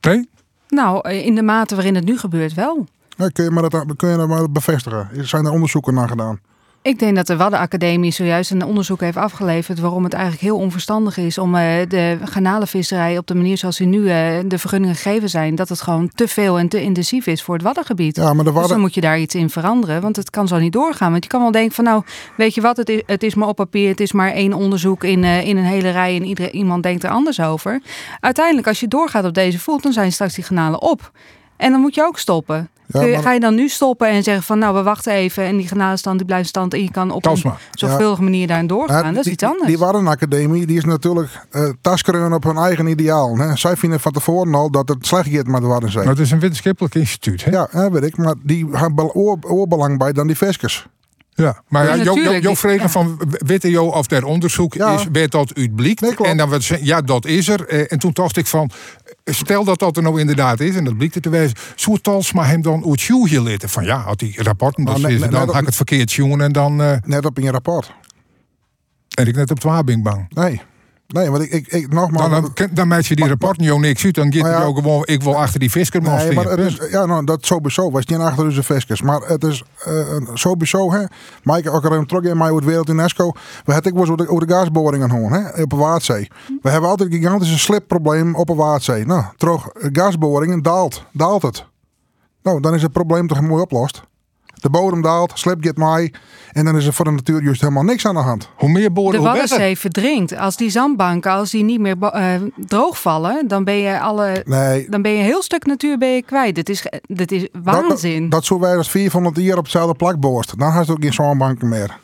Nee? 0.00 0.28
Nou, 0.74 1.08
eh, 1.08 1.26
in 1.26 1.34
de 1.34 1.42
mate 1.42 1.74
waarin 1.74 1.94
het 1.94 2.04
nu 2.04 2.18
gebeurt 2.18 2.54
wel. 2.54 2.86
Ja, 3.16 3.28
kun, 3.28 3.44
je 3.44 3.50
maar 3.50 3.68
dat, 3.70 3.84
kun 3.96 4.08
je 4.08 4.16
dat 4.16 4.28
maar 4.28 4.50
bevestigen? 4.50 5.08
Zijn 5.26 5.44
er 5.44 5.52
onderzoeken 5.52 5.94
naar 5.94 6.08
gedaan? 6.08 6.40
Ik 6.84 6.98
denk 6.98 7.16
dat 7.16 7.26
de 7.26 7.36
Waddenacademie 7.36 8.10
zojuist 8.10 8.50
een 8.50 8.64
onderzoek 8.64 9.00
heeft 9.00 9.16
afgeleverd 9.16 9.78
waarom 9.78 10.04
het 10.04 10.12
eigenlijk 10.12 10.42
heel 10.42 10.56
onverstandig 10.56 11.16
is 11.16 11.38
om 11.38 11.54
uh, 11.54 11.60
de 11.88 12.18
garnalenvisserij 12.24 13.18
op 13.18 13.26
de 13.26 13.34
manier 13.34 13.58
zoals 13.58 13.76
die 13.76 13.86
nu 13.86 13.98
uh, 13.98 14.38
de 14.46 14.58
vergunningen 14.58 14.96
gegeven 14.96 15.28
zijn, 15.28 15.54
dat 15.54 15.68
het 15.68 15.80
gewoon 15.80 16.10
te 16.14 16.28
veel 16.28 16.58
en 16.58 16.68
te 16.68 16.82
intensief 16.82 17.26
is 17.26 17.42
voor 17.42 17.54
het 17.54 17.62
Waddengebied. 17.62 18.16
Ja, 18.16 18.22
maar 18.22 18.32
de 18.32 18.42
Wadden... 18.44 18.62
Dus 18.62 18.70
dan 18.70 18.80
moet 18.80 18.94
je 18.94 19.00
daar 19.00 19.18
iets 19.18 19.34
in 19.34 19.50
veranderen, 19.50 20.00
want 20.00 20.16
het 20.16 20.30
kan 20.30 20.48
zo 20.48 20.58
niet 20.58 20.72
doorgaan. 20.72 21.10
Want 21.10 21.24
je 21.24 21.30
kan 21.30 21.40
wel 21.40 21.50
denken 21.50 21.74
van 21.74 21.84
nou, 21.84 22.02
weet 22.36 22.54
je 22.54 22.60
wat, 22.60 22.76
het 22.76 22.88
is, 22.88 23.02
het 23.06 23.22
is 23.22 23.34
maar 23.34 23.48
op 23.48 23.56
papier, 23.56 23.88
het 23.88 24.00
is 24.00 24.12
maar 24.12 24.32
één 24.32 24.52
onderzoek 24.52 25.04
in, 25.04 25.22
uh, 25.22 25.46
in 25.46 25.56
een 25.56 25.64
hele 25.64 25.90
rij 25.90 26.16
en 26.16 26.24
iedereen, 26.24 26.54
iemand 26.54 26.82
denkt 26.82 27.04
er 27.04 27.10
anders 27.10 27.40
over. 27.40 27.82
Uiteindelijk, 28.20 28.66
als 28.66 28.80
je 28.80 28.88
doorgaat 28.88 29.24
op 29.24 29.34
deze 29.34 29.58
voet, 29.58 29.82
dan 29.82 29.92
zijn 29.92 30.12
straks 30.12 30.34
die 30.34 30.44
garnalen 30.44 30.82
op. 30.82 31.12
En 31.56 31.70
dan 31.70 31.80
moet 31.80 31.94
je 31.94 32.02
ook 32.02 32.18
stoppen. 32.18 32.68
Ja, 32.86 33.20
Ga 33.20 33.32
je 33.32 33.40
dan 33.40 33.54
nu 33.54 33.68
stoppen 33.68 34.08
en 34.08 34.22
zeggen 34.22 34.44
van 34.44 34.58
nou 34.58 34.74
we 34.74 34.82
wachten 34.82 35.12
even 35.12 35.44
en 35.44 35.56
die 35.56 35.68
genadestand 35.68 36.16
die 36.16 36.26
blijft 36.26 36.48
stand 36.48 36.74
en 36.74 36.82
je 36.82 36.90
kan 36.90 37.10
op 37.10 37.26
een 37.26 37.36
zorgvuldige 37.70 38.22
ja. 38.22 38.22
manier 38.22 38.46
daarin 38.46 38.66
doorgaan. 38.66 39.02
dat 39.02 39.16
is 39.16 39.22
die, 39.22 39.32
iets 39.32 39.42
anders. 39.42 39.66
Die 39.66 39.78
Warrenacademie 39.78 40.66
die 40.66 40.76
is 40.76 40.84
natuurlijk 40.84 41.30
uh, 41.52 41.68
taskeren 41.80 42.32
op 42.32 42.44
hun 42.44 42.56
eigen 42.56 42.86
ideaal. 42.86 43.36
Hè. 43.36 43.56
Zij 43.56 43.76
vinden 43.76 44.00
van 44.00 44.12
tevoren 44.12 44.54
al 44.54 44.70
dat 44.70 44.88
het 44.88 45.06
slecht 45.06 45.28
gaat 45.28 45.46
met 45.46 45.60
de 45.60 45.66
Waddenzee. 45.66 46.02
Maar 46.02 46.12
het 46.12 46.22
is 46.22 46.30
een 46.30 46.40
wetenschappelijk 46.40 46.94
instituut. 46.94 47.44
Hè? 47.44 47.50
Ja, 47.50 47.68
dat 47.72 47.92
weet 47.92 48.04
ik. 48.04 48.16
Maar 48.16 48.34
die 48.42 48.66
hebben 48.72 49.12
oor, 49.12 49.38
oorbelang 49.40 49.98
bij 49.98 50.12
dan 50.12 50.26
die 50.26 50.36
veskers. 50.36 50.86
Ja, 51.36 51.62
maar 51.68 51.96
ja, 51.96 52.02
jouw 52.04 52.38
jo, 52.40 52.54
vragen 52.54 52.90
van 52.90 53.20
witte 53.28 53.70
jo 53.70 53.86
of 53.86 54.06
der 54.06 54.24
onderzoek 54.24 54.74
is, 54.74 55.06
werd 55.12 55.30
dat 55.30 55.54
uitblikt? 55.54 56.00
Nee, 56.00 56.16
en 56.16 56.36
dan 56.36 56.50
werd 56.50 56.64
ja, 56.64 57.00
dat 57.00 57.26
is 57.26 57.48
er. 57.48 57.68
Eh, 57.68 57.92
en 57.92 57.98
toen 57.98 58.10
dacht 58.12 58.36
ik 58.36 58.46
van, 58.46 58.70
stel 59.24 59.64
dat 59.64 59.78
dat 59.78 59.96
er 59.96 60.02
nou 60.02 60.20
inderdaad 60.20 60.60
is, 60.60 60.76
en 60.76 60.84
dat 60.84 60.96
blijkt 60.96 61.22
te 61.22 61.28
wijzen, 61.28 61.56
zou 61.74 61.98
Talsma 61.98 62.44
hem 62.44 62.62
dan 62.62 62.84
uit 62.88 63.00
hier 63.02 63.40
litten? 63.40 63.68
Van 63.68 63.84
ja, 63.84 63.98
had 63.98 64.18
die 64.18 64.42
rapporten, 64.42 64.84
nou, 64.84 65.00
net, 65.00 65.30
dan 65.30 65.48
had 65.48 65.60
ik 65.60 65.66
het 65.66 65.76
verkeerd 65.76 66.12
jongen 66.12 66.40
en 66.40 66.52
dan... 66.52 66.80
Uh, 66.80 66.96
net 67.04 67.24
op 67.24 67.38
in 67.38 67.44
je 67.44 67.50
rapport. 67.50 67.92
En 69.14 69.26
ik 69.26 69.34
net 69.34 69.50
op 69.50 69.62
het 69.62 70.02
bang. 70.02 70.26
Nee. 70.28 70.60
Nee, 71.14 71.30
want 71.30 71.42
ik, 71.42 71.50
ik, 71.50 71.66
ik 71.66 71.92
nogmaals... 71.92 72.30
Dan, 72.30 72.50
dan, 72.54 72.88
dan 72.88 73.02
je 73.02 73.16
die 73.16 73.28
rapporten 73.28 73.64
jou 73.64 73.80
niks 73.80 74.04
uit. 74.04 74.14
Dan 74.14 74.32
gaat 74.32 74.60
ja, 74.60 74.62
ook 74.62 74.76
gewoon, 74.76 75.02
ik 75.04 75.22
wil 75.22 75.36
achter 75.36 75.60
die 75.60 75.70
visker 75.70 76.02
nee, 76.02 76.32
maar 76.32 76.46
er 76.46 76.58
is, 76.58 76.80
Ja, 76.90 77.06
nou, 77.06 77.24
dat 77.24 77.46
sowieso. 77.46 77.90
Was 77.90 78.06
niet 78.06 78.18
achter 78.18 78.44
onze 78.44 78.62
viskers. 78.62 79.02
Maar 79.02 79.20
het 79.20 79.44
is 79.44 79.62
uh, 79.88 79.94
sowieso, 80.34 80.92
hè. 80.92 81.04
Mike, 81.42 81.70
ook 81.70 81.84
al 81.84 82.04
terug 82.04 82.24
in 82.24 82.36
mij 82.36 82.52
het 82.52 82.64
wereld 82.64 82.88
UNESCO. 82.88 83.32
We 83.64 83.72
hebben 83.72 83.92
ik 83.92 83.98
was 83.98 84.10
over 84.10 84.24
de, 84.24 84.30
over 84.30 84.46
de 84.46 84.52
gasboringen 84.52 85.10
gewoon, 85.10 85.32
hè. 85.32 85.62
Op 85.62 85.70
de 85.70 85.76
Waadzee. 85.76 86.30
We 86.62 86.70
hebben 86.70 86.90
altijd 86.90 87.12
een 87.12 87.18
gigantische 87.18 87.58
slipprobleem 87.58 88.34
op 88.34 88.46
de 88.46 88.54
Waadzee. 88.54 89.06
Nou, 89.06 89.24
terug, 89.36 89.68
gasboringen 89.72 90.62
daalt. 90.62 91.04
Daalt 91.12 91.42
het. 91.42 91.64
Nou, 92.42 92.60
dan 92.60 92.74
is 92.74 92.82
het 92.82 92.92
probleem 92.92 93.26
toch 93.26 93.40
mooi 93.40 93.62
oplost. 93.62 94.02
De 94.64 94.70
bodem 94.70 95.02
daalt, 95.02 95.32
slip 95.34 95.64
get 95.64 95.76
mij. 95.76 96.12
En 96.52 96.64
dan 96.64 96.76
is 96.76 96.86
er 96.86 96.92
voor 96.92 97.04
de 97.04 97.10
natuur 97.10 97.42
juist 97.42 97.60
helemaal 97.60 97.82
niks 97.82 98.06
aan 98.06 98.14
de 98.14 98.20
hand. 98.20 98.48
Hoe 98.56 98.68
meer 98.68 98.92
boren, 98.92 99.12
de 99.12 99.28
hoe 99.28 99.40
beter. 99.40 99.58
De 99.58 99.76
verdrinkt. 99.76 100.36
Als 100.36 100.56
die 100.56 100.70
zandbanken, 100.70 101.30
als 101.30 101.50
die 101.50 101.64
niet 101.64 101.80
meer 101.80 101.96
uh, 102.00 102.34
droogvallen, 102.56 103.48
dan 103.48 103.64
ben 103.64 103.74
je 103.74 104.00
alle, 104.00 104.42
nee. 104.46 104.86
dan 104.90 105.02
ben 105.02 105.12
je 105.12 105.18
een 105.18 105.24
heel 105.24 105.42
stuk 105.42 105.66
natuur 105.66 105.98
ben 105.98 106.08
je 106.08 106.22
kwijt. 106.22 106.54
Dit 106.54 106.68
is, 106.68 106.86
dit 107.06 107.32
is 107.32 107.48
waanzin. 107.62 108.22
Dat, 108.22 108.30
dat, 108.30 108.44
zo 108.44 108.58
wij 108.58 108.76
als 108.76 108.90
400 108.90 109.36
jaar 109.36 109.56
op 109.56 109.62
hetzelfde 109.62 109.94
plak 109.94 110.20
borst. 110.20 110.58
Dan 110.58 110.70
had 110.70 110.86
je 110.86 110.92
ook 110.92 111.02
geen 111.02 111.12
zandbanken 111.12 111.68
meer. 111.68 111.98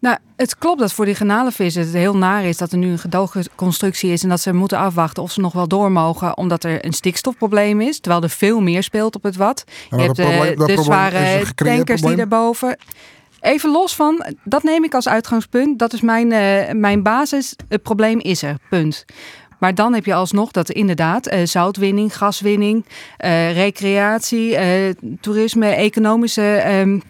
Nou, 0.00 0.16
het 0.36 0.58
klopt 0.58 0.80
dat 0.80 0.92
voor 0.92 1.04
die 1.04 1.14
garnalenvissen 1.14 1.82
het 1.82 1.92
heel 1.92 2.16
naar 2.16 2.44
is 2.44 2.56
dat 2.56 2.72
er 2.72 2.78
nu 2.78 2.90
een 2.90 2.98
gedoogconstructie 2.98 4.12
is 4.12 4.22
en 4.22 4.28
dat 4.28 4.40
ze 4.40 4.52
moeten 4.52 4.78
afwachten 4.78 5.22
of 5.22 5.30
ze 5.30 5.40
nog 5.40 5.52
wel 5.52 5.68
door 5.68 5.92
mogen, 5.92 6.36
omdat 6.36 6.64
er 6.64 6.84
een 6.84 6.92
stikstofprobleem 6.92 7.80
is, 7.80 8.00
terwijl 8.00 8.22
er 8.22 8.30
veel 8.30 8.60
meer 8.60 8.82
speelt 8.82 9.16
op 9.16 9.22
het 9.22 9.36
wat. 9.36 9.64
Je 9.90 9.96
hebt 9.96 10.16
de, 10.16 10.54
de 10.66 10.82
zware 10.82 11.44
tankers 11.54 12.00
die 12.00 12.16
daarboven. 12.16 12.78
Even 13.40 13.70
los 13.70 13.94
van, 13.94 14.24
dat 14.44 14.62
neem 14.62 14.84
ik 14.84 14.94
als 14.94 15.08
uitgangspunt. 15.08 15.78
Dat 15.78 15.92
is 15.92 16.00
mijn, 16.00 16.30
uh, 16.32 16.80
mijn 16.80 17.02
basis. 17.02 17.56
Het 17.68 17.82
probleem 17.82 18.18
is 18.18 18.42
er, 18.42 18.56
punt. 18.70 19.04
Maar 19.58 19.74
dan 19.74 19.94
heb 19.94 20.04
je 20.04 20.14
alsnog 20.14 20.50
dat 20.50 20.70
inderdaad 20.70 21.32
uh, 21.32 21.38
zoutwinning, 21.44 22.16
gaswinning, 22.16 22.84
uh, 23.24 23.52
recreatie, 23.52 24.56
toerisme, 25.20 25.66
economische 25.66 26.64
um, 26.80 27.02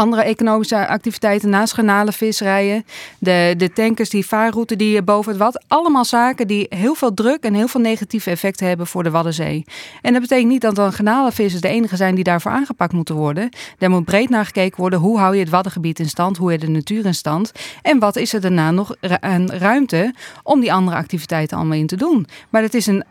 andere 0.00 0.22
economische 0.22 0.86
activiteiten 0.86 1.48
naast 1.48 1.72
garnalenvisserijen. 1.72 2.84
De, 3.18 3.54
de 3.56 3.72
tankers, 3.72 4.10
die 4.10 4.26
vaarroute 4.26 4.76
die 4.76 5.02
boven 5.02 5.30
het 5.30 5.40
Wad. 5.40 5.64
Allemaal 5.68 6.04
zaken 6.04 6.46
die 6.46 6.66
heel 6.68 6.94
veel 6.94 7.14
druk 7.14 7.44
en 7.44 7.54
heel 7.54 7.68
veel 7.68 7.80
negatieve 7.80 8.30
effecten 8.30 8.66
hebben 8.66 8.86
voor 8.86 9.02
de 9.02 9.10
Waddenzee. 9.10 9.64
En 10.02 10.12
dat 10.12 10.22
betekent 10.22 10.48
niet 10.48 10.60
dat 10.60 10.74
dan 10.74 10.92
garnalenvissers 10.92 11.62
de 11.62 11.68
enige 11.68 11.96
zijn 11.96 12.14
die 12.14 12.24
daarvoor 12.24 12.52
aangepakt 12.52 12.92
moeten 12.92 13.14
worden. 13.14 13.48
Daar 13.78 13.90
moet 13.90 14.04
breed 14.04 14.28
naar 14.28 14.44
gekeken 14.44 14.80
worden. 14.80 14.98
Hoe 14.98 15.18
hou 15.18 15.34
je 15.34 15.40
het 15.40 15.50
Waddengebied 15.50 15.98
in 15.98 16.08
stand? 16.08 16.36
Hoe 16.36 16.52
je 16.52 16.58
de 16.58 16.68
natuur 16.68 17.06
in 17.06 17.14
stand? 17.14 17.52
En 17.82 17.98
wat 17.98 18.16
is 18.16 18.32
er 18.32 18.40
daarna 18.40 18.70
nog 18.70 18.94
aan 19.20 19.50
ruimte 19.50 20.14
om 20.42 20.60
die 20.60 20.72
andere 20.72 20.96
activiteiten 20.96 21.56
allemaal 21.56 21.78
in 21.78 21.86
te 21.86 21.96
doen? 21.96 22.26
Maar 22.50 22.62
het 22.62 22.74
is 22.74 22.86
een 22.86 23.04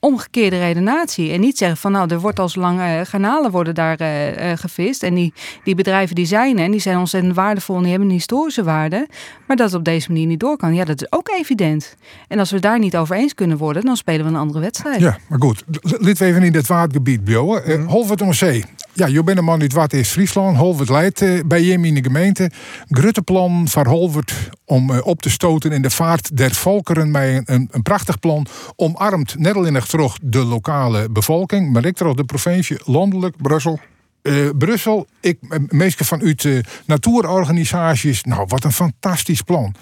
omgekeerde 0.00 0.58
redenatie. 0.58 1.32
En 1.32 1.40
niet 1.40 1.58
zeggen 1.58 1.78
van 1.78 1.92
nou, 1.92 2.08
er 2.10 2.20
wordt 2.20 2.38
al 2.38 2.48
zo 2.48 2.60
lang 2.60 2.78
uh, 2.78 3.00
garnalen 3.04 3.50
worden 3.50 3.74
daar 3.74 4.00
uh, 4.00 4.52
gevist. 4.54 5.02
En 5.02 5.14
die, 5.14 5.32
die 5.64 5.74
bedrijven 5.74 6.14
die 6.14 6.26
zijn 6.26 6.58
en 6.58 6.70
die 6.70 6.80
zijn 6.80 6.98
ontzettend 6.98 7.34
waardevol 7.34 7.76
en 7.76 7.82
die 7.82 7.90
hebben 7.90 8.08
een 8.08 8.14
historische 8.14 8.62
waarde. 8.62 9.08
Maar 9.46 9.56
dat 9.56 9.66
het 9.66 9.78
op 9.78 9.84
deze 9.84 10.08
manier 10.08 10.26
niet 10.26 10.40
door 10.40 10.56
kan, 10.56 10.74
ja, 10.74 10.84
dat 10.84 11.00
is 11.02 11.12
ook 11.12 11.28
evident. 11.28 11.96
En 12.28 12.38
als 12.38 12.50
we 12.50 12.60
daar 12.60 12.78
niet 12.78 12.96
over 12.96 13.16
eens 13.16 13.34
kunnen 13.34 13.56
worden, 13.56 13.84
dan 13.84 13.96
spelen 13.96 14.24
we 14.24 14.30
een 14.30 14.36
andere 14.36 14.60
wedstrijd. 14.60 15.00
Ja, 15.00 15.18
maar 15.28 15.40
goed. 15.40 15.64
Laten 15.80 16.16
we 16.16 16.24
even 16.24 16.42
in 16.42 16.54
het 16.54 16.66
waardgebied 16.66 17.24
bouwen. 17.24 17.70
Uh, 17.70 17.86
Holvert 17.86 18.22
om 18.22 18.32
Zee. 18.32 18.64
Ja, 18.92 19.06
je 19.06 19.22
bent 19.22 19.38
een 19.38 19.44
man 19.44 19.60
uit 19.60 19.72
wat 19.72 19.92
is 19.92 20.08
Friesland. 20.08 20.56
Holvert 20.56 20.88
leidt 20.88 21.20
uh, 21.20 21.40
bij 21.46 21.62
je 21.62 21.72
in 21.72 21.94
de 21.94 22.02
gemeente. 22.02 22.50
Grutteplan 22.88 23.68
van 23.68 23.86
Holvert 23.86 24.34
om 24.64 24.90
op 24.90 25.22
te 25.22 25.30
stoten 25.30 25.72
in 25.72 25.82
de 25.82 25.90
vaart 25.90 26.36
der 26.36 26.54
volkeren 26.54 27.12
bij 27.12 27.42
een, 27.44 27.68
een, 27.70 27.82
prachtig 27.82 28.18
plan. 28.18 28.46
Omarmt 28.76 29.38
net 29.38 29.54
al 29.54 29.64
in 29.64 29.80
terug 29.88 30.18
de 30.22 30.44
lokale 30.44 31.08
bevolking, 31.10 31.72
maar 31.72 31.84
ik 31.84 31.96
terug 31.96 32.14
de 32.14 32.24
provincie, 32.24 32.80
landelijk. 32.84 33.36
Brussel. 33.36 33.80
Uh, 34.22 34.48
Brussel, 34.58 35.06
ik, 35.20 35.38
meestal 35.68 36.18
uh, 36.22 36.62
natuurorganisaties. 36.86 38.24
Nou, 38.24 38.44
wat 38.48 38.64
een 38.64 38.72
fantastisch 38.72 39.42
plan. 39.42 39.74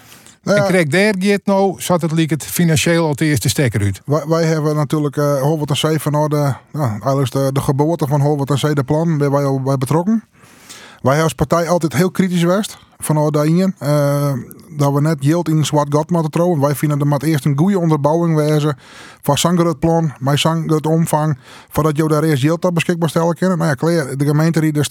En 0.55 0.65
kreeg 0.65 0.87
daar 0.87 1.13
gaat 1.19 1.45
nou, 1.45 1.81
zat 1.81 2.01
het 2.01 2.11
liek 2.11 2.29
het 2.29 2.43
financieel 2.43 3.05
al 3.05 3.15
de 3.15 3.25
eerste 3.25 3.49
stekker 3.49 3.81
uit. 3.81 4.01
Wij, 4.05 4.23
wij 4.27 4.43
hebben 4.43 4.75
natuurlijk 4.75 5.15
uh, 5.15 5.41
Holwert 5.41 5.69
en 5.69 5.77
Zee 5.77 5.99
van 5.99 6.11
nou, 6.11 6.29
de, 6.29 6.53
nou, 6.71 6.89
eigenlijk 6.89 7.31
de, 7.31 7.49
de 7.51 7.61
geboorte 7.61 8.07
van 8.07 8.21
Holwert 8.21 8.49
en 8.49 8.57
Zee, 8.57 8.73
de 8.73 8.83
plan, 8.83 9.17
ben 9.17 9.31
wij 9.31 9.43
al 9.43 9.61
bij 9.61 9.77
betrokken. 9.77 10.23
Wij 11.01 11.23
als 11.23 11.33
partij 11.33 11.69
altijd 11.69 11.93
heel 11.93 12.11
kritisch 12.11 12.39
geweest 12.39 12.77
van 13.03 13.31
daarin. 13.31 13.75
Uh, 13.83 14.33
dat 14.69 14.93
we 14.93 15.01
net 15.01 15.23
yield 15.23 15.49
in 15.49 15.65
zwart 15.65 15.93
gat 15.95 16.09
moeten 16.09 16.31
trouwen. 16.31 16.59
Wij 16.59 16.75
vinden 16.75 16.99
dat 16.99 17.07
maar 17.07 17.21
eerst 17.21 17.45
een 17.45 17.57
goede 17.57 17.79
onderbouwing 17.79 18.35
wezen 18.35 18.77
van 19.21 19.37
het 19.65 19.79
plan, 19.79 20.13
met 20.19 20.39
het 20.69 20.85
omvang, 20.85 21.37
voordat 21.69 21.97
je 21.97 22.07
daar 22.07 22.23
eerst 22.23 22.43
yield 22.43 22.61
beschikbaar 22.73 23.09
stellen. 23.09 23.35
Nou 23.39 23.63
ja, 23.63 23.73
klaar, 23.73 24.17
de 24.17 24.25
gemeente 24.25 24.59
die 24.59 24.71
de 24.71 24.83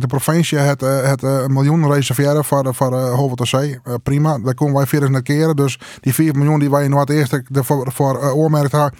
de 0.00 0.06
provincie 0.06 0.58
het, 0.58 0.82
eh, 0.82 1.02
het, 1.02 1.22
uh, 1.22 1.46
miljoen 1.46 1.92
reserveren 1.92 2.44
voor, 2.44 2.74
voor 2.74 2.92
uh, 2.92 3.94
prima, 4.02 4.38
daar 4.38 4.54
komen 4.54 4.74
wij 4.74 4.86
verder 4.86 5.10
naar 5.10 5.22
keren. 5.22 5.56
Dus 5.56 5.80
die 6.00 6.14
4 6.14 6.36
miljoen 6.36 6.58
die 6.58 6.70
wij 6.70 6.84
in 6.84 6.92
het 6.92 7.10
eerste 7.10 7.44
voor, 7.52 7.92
voor 7.92 8.22
uh, 8.22 8.36
oormerkt 8.36 8.72
hebben, 8.72 8.92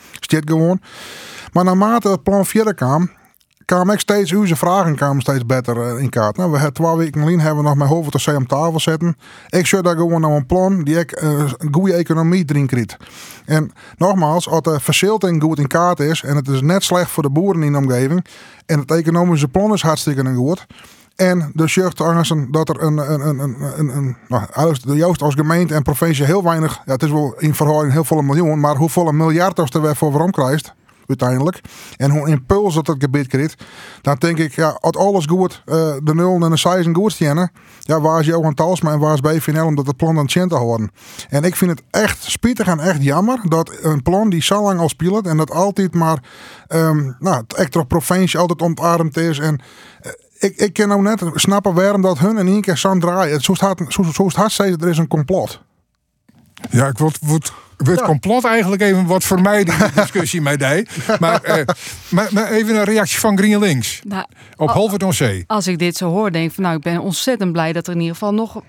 gewoon. 0.48 0.80
Maar 1.52 1.64
naarmate 1.64 2.08
het 2.08 2.22
plan 2.22 2.46
verder 2.46 2.74
kwam, 2.74 3.10
kwamen 3.66 3.94
ik 3.94 4.00
steeds, 4.00 4.32
uw 4.32 4.46
vragen 4.46 4.96
kwamen 4.96 5.22
steeds 5.22 5.46
beter 5.46 5.80
eh, 5.80 6.02
in 6.02 6.08
kaart. 6.08 6.36
Nou, 6.36 6.50
we 6.50 6.56
hebben 6.56 6.74
twee 6.74 6.96
weken 6.96 7.20
geleden 7.20 7.40
hebben 7.40 7.62
we 7.62 7.68
nog 7.68 7.78
met 7.78 7.88
Hoofd 7.88 8.24
C 8.24 8.28
om 8.36 8.46
tafel 8.46 8.80
zetten. 8.80 9.16
Ik 9.48 9.66
zou 9.66 9.82
daar 9.82 9.96
gewoon 9.96 10.20
naar 10.20 10.30
een 10.30 10.46
plan 10.46 10.84
die 10.84 10.98
ik 10.98 11.22
uh, 11.22 11.30
een 11.58 11.74
goede 11.74 11.92
economie 11.92 12.44
krijg. 12.44 12.96
En 13.44 13.72
nogmaals, 13.96 14.48
als 14.48 14.62
de 14.62 14.80
verzilting 14.80 15.42
goed 15.42 15.58
in 15.58 15.66
kaart 15.66 16.00
is 16.00 16.22
en 16.22 16.36
het 16.36 16.48
is 16.48 16.60
net 16.60 16.84
slecht 16.84 17.10
voor 17.10 17.22
de 17.22 17.30
boeren 17.30 17.62
in 17.62 17.72
de 17.72 17.78
omgeving 17.78 18.24
en 18.66 18.78
het 18.78 18.90
economische 18.90 19.48
plan 19.48 19.72
is 19.72 19.82
hartstikke 19.82 20.34
goed. 20.34 20.66
En 21.16 21.50
de 21.54 21.64
jeugd 21.64 22.00
dat 22.50 22.68
er 22.68 22.82
een, 22.82 23.12
een, 23.12 23.26
een, 23.26 23.38
een, 23.38 23.56
een, 23.78 23.96
een 23.96 24.16
nou, 24.28 24.44
als 25.22 25.34
gemeente 25.34 25.74
en 25.74 25.82
provincie 25.82 26.24
heel 26.24 26.42
weinig, 26.42 26.82
ja, 26.84 26.92
het 26.92 27.02
is 27.02 27.10
wel 27.10 27.34
in 27.38 27.54
verhouding 27.54 27.92
heel 27.92 28.04
veel 28.04 28.22
miljoen, 28.22 28.60
maar 28.60 28.76
hoeveel 28.76 29.08
een 29.08 29.16
miljard 29.16 29.58
als 29.58 29.70
er 29.70 29.82
weer 29.82 29.96
voor 29.96 30.10
waarom 30.10 30.30
krijgt, 30.30 30.74
uiteindelijk. 31.08 31.60
En 31.96 32.10
hoe 32.10 32.28
impuls 32.28 32.74
dat 32.74 32.86
het 32.86 32.96
gebied 32.98 33.26
krijgt. 33.26 33.64
Dan 34.02 34.16
denk 34.18 34.38
ik, 34.38 34.54
ja, 34.54 34.78
als 34.80 34.96
alles 34.96 35.24
goed, 35.24 35.62
uh, 35.66 35.74
de 36.02 36.14
nul 36.14 36.40
en 36.40 36.50
de 36.50 36.56
size 36.56 36.90
goed 36.92 37.12
stenen. 37.12 37.50
Ja, 37.80 38.00
waar 38.00 38.20
is 38.20 38.26
Johan 38.26 38.54
Talsma 38.54 38.92
en 38.92 38.98
waar 38.98 39.14
is 39.14 39.20
BVNL 39.20 39.66
omdat 39.66 39.86
het 39.86 39.96
plan 39.96 40.18
aan 40.18 40.28
het 40.32 40.48
te 40.48 40.54
houden. 40.54 40.90
En 41.28 41.42
ik 41.42 41.56
vind 41.56 41.70
het 41.70 41.82
echt 41.90 42.22
spietig 42.22 42.66
en 42.66 42.80
echt 42.80 43.02
jammer 43.02 43.40
dat 43.48 43.78
een 43.82 44.02
plan 44.02 44.30
die 44.30 44.42
zo 44.42 44.62
lang 44.62 44.80
al 44.80 44.88
speelt 44.88 45.26
en 45.26 45.36
dat 45.36 45.50
altijd 45.50 45.94
maar 45.94 46.22
um, 46.68 47.16
nou, 47.18 47.36
het 47.36 47.54
extra 47.54 47.82
provincie 47.82 48.38
altijd 48.38 48.62
ontarmd 48.62 49.16
is. 49.16 49.38
En 49.38 49.60
uh, 50.02 50.12
ik, 50.38 50.56
ik 50.56 50.72
kan 50.72 50.88
nou 50.88 51.02
net 51.02 51.22
snappen 51.34 51.74
waarom 51.74 52.02
dat 52.02 52.18
hun 52.18 52.38
in 52.38 52.46
één 52.46 52.60
keer 52.60 52.76
zo 52.76 52.98
draaien. 52.98 53.40
Zo 53.40 53.54
staat, 53.54 53.82
zo, 53.88 54.02
zo 54.02 54.28
staat 54.28 54.58
er 54.58 54.88
is 54.88 54.98
een 54.98 55.08
complot. 55.08 55.64
Ja, 56.70 56.86
ik 56.86 56.98
word, 56.98 57.18
word 57.20 57.52
het 57.76 58.02
complot 58.02 58.44
eigenlijk 58.44 58.82
even 58.82 59.06
wat 59.06 59.24
vermijden 59.24 59.74
in 59.74 59.80
de 59.80 60.00
discussie 60.00 60.40
met 60.40 60.58
die. 60.58 60.86
Maar, 61.18 61.42
eh, 61.42 61.66
maar, 62.08 62.28
maar, 62.32 62.50
even 62.50 62.76
een 62.76 62.84
reactie 62.84 63.18
van 63.18 63.38
GreenLinks 63.38 64.00
nou, 64.04 64.24
op 64.56 65.12
Zee. 65.12 65.44
Als 65.46 65.66
ik 65.66 65.78
dit 65.78 65.96
zo 65.96 66.10
hoor, 66.10 66.32
denk 66.32 66.48
ik 66.48 66.54
van 66.54 66.62
nou, 66.62 66.76
ik 66.76 66.82
ben 66.82 67.00
ontzettend 67.00 67.52
blij 67.52 67.72
dat 67.72 67.86
er 67.86 67.92
in 67.92 68.00
ieder 68.00 68.14
geval 68.14 68.34
nog 68.34 68.62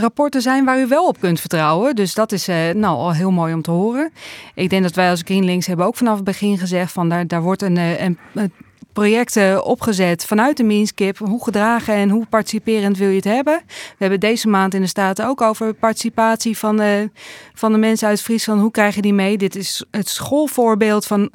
rapporten 0.00 0.42
zijn 0.42 0.64
waar 0.64 0.80
u 0.80 0.86
wel 0.86 1.06
op 1.06 1.20
kunt 1.20 1.40
vertrouwen. 1.40 1.94
Dus 1.94 2.14
dat 2.14 2.32
is 2.32 2.48
eh, 2.48 2.56
nou 2.74 2.96
al 2.96 3.12
heel 3.12 3.30
mooi 3.30 3.54
om 3.54 3.62
te 3.62 3.70
horen. 3.70 4.12
Ik 4.54 4.70
denk 4.70 4.82
dat 4.82 4.94
wij 4.94 5.10
als 5.10 5.22
GreenLinks 5.24 5.66
hebben 5.66 5.86
ook 5.86 5.96
vanaf 5.96 6.14
het 6.14 6.24
begin 6.24 6.58
gezegd 6.58 6.92
van 6.92 7.08
daar, 7.08 7.26
daar 7.26 7.42
wordt 7.42 7.62
een, 7.62 7.76
eh, 7.76 8.00
een, 8.00 8.18
een 8.34 8.52
projecten 8.92 9.64
opgezet 9.64 10.26
vanuit 10.26 10.56
de 10.56 10.62
Minskip. 10.62 11.18
Hoe 11.18 11.44
gedragen 11.44 11.94
en 11.94 12.10
hoe 12.10 12.26
participerend 12.26 12.98
wil 12.98 13.08
je 13.08 13.16
het 13.16 13.24
hebben? 13.24 13.62
We 13.66 13.96
hebben 13.98 14.20
deze 14.20 14.48
maand 14.48 14.74
in 14.74 14.80
de 14.80 14.86
Staten 14.86 15.26
ook 15.26 15.40
over 15.40 15.74
participatie 15.74 16.58
van 16.58 16.76
de, 16.76 17.10
van 17.54 17.72
de 17.72 17.78
mensen 17.78 18.08
uit 18.08 18.22
Friesland. 18.22 18.60
Hoe 18.60 18.70
krijgen 18.70 19.02
die 19.02 19.14
mee? 19.14 19.38
Dit 19.38 19.56
is 19.56 19.84
het 19.90 20.08
schoolvoorbeeld 20.08 21.06
van 21.06 21.30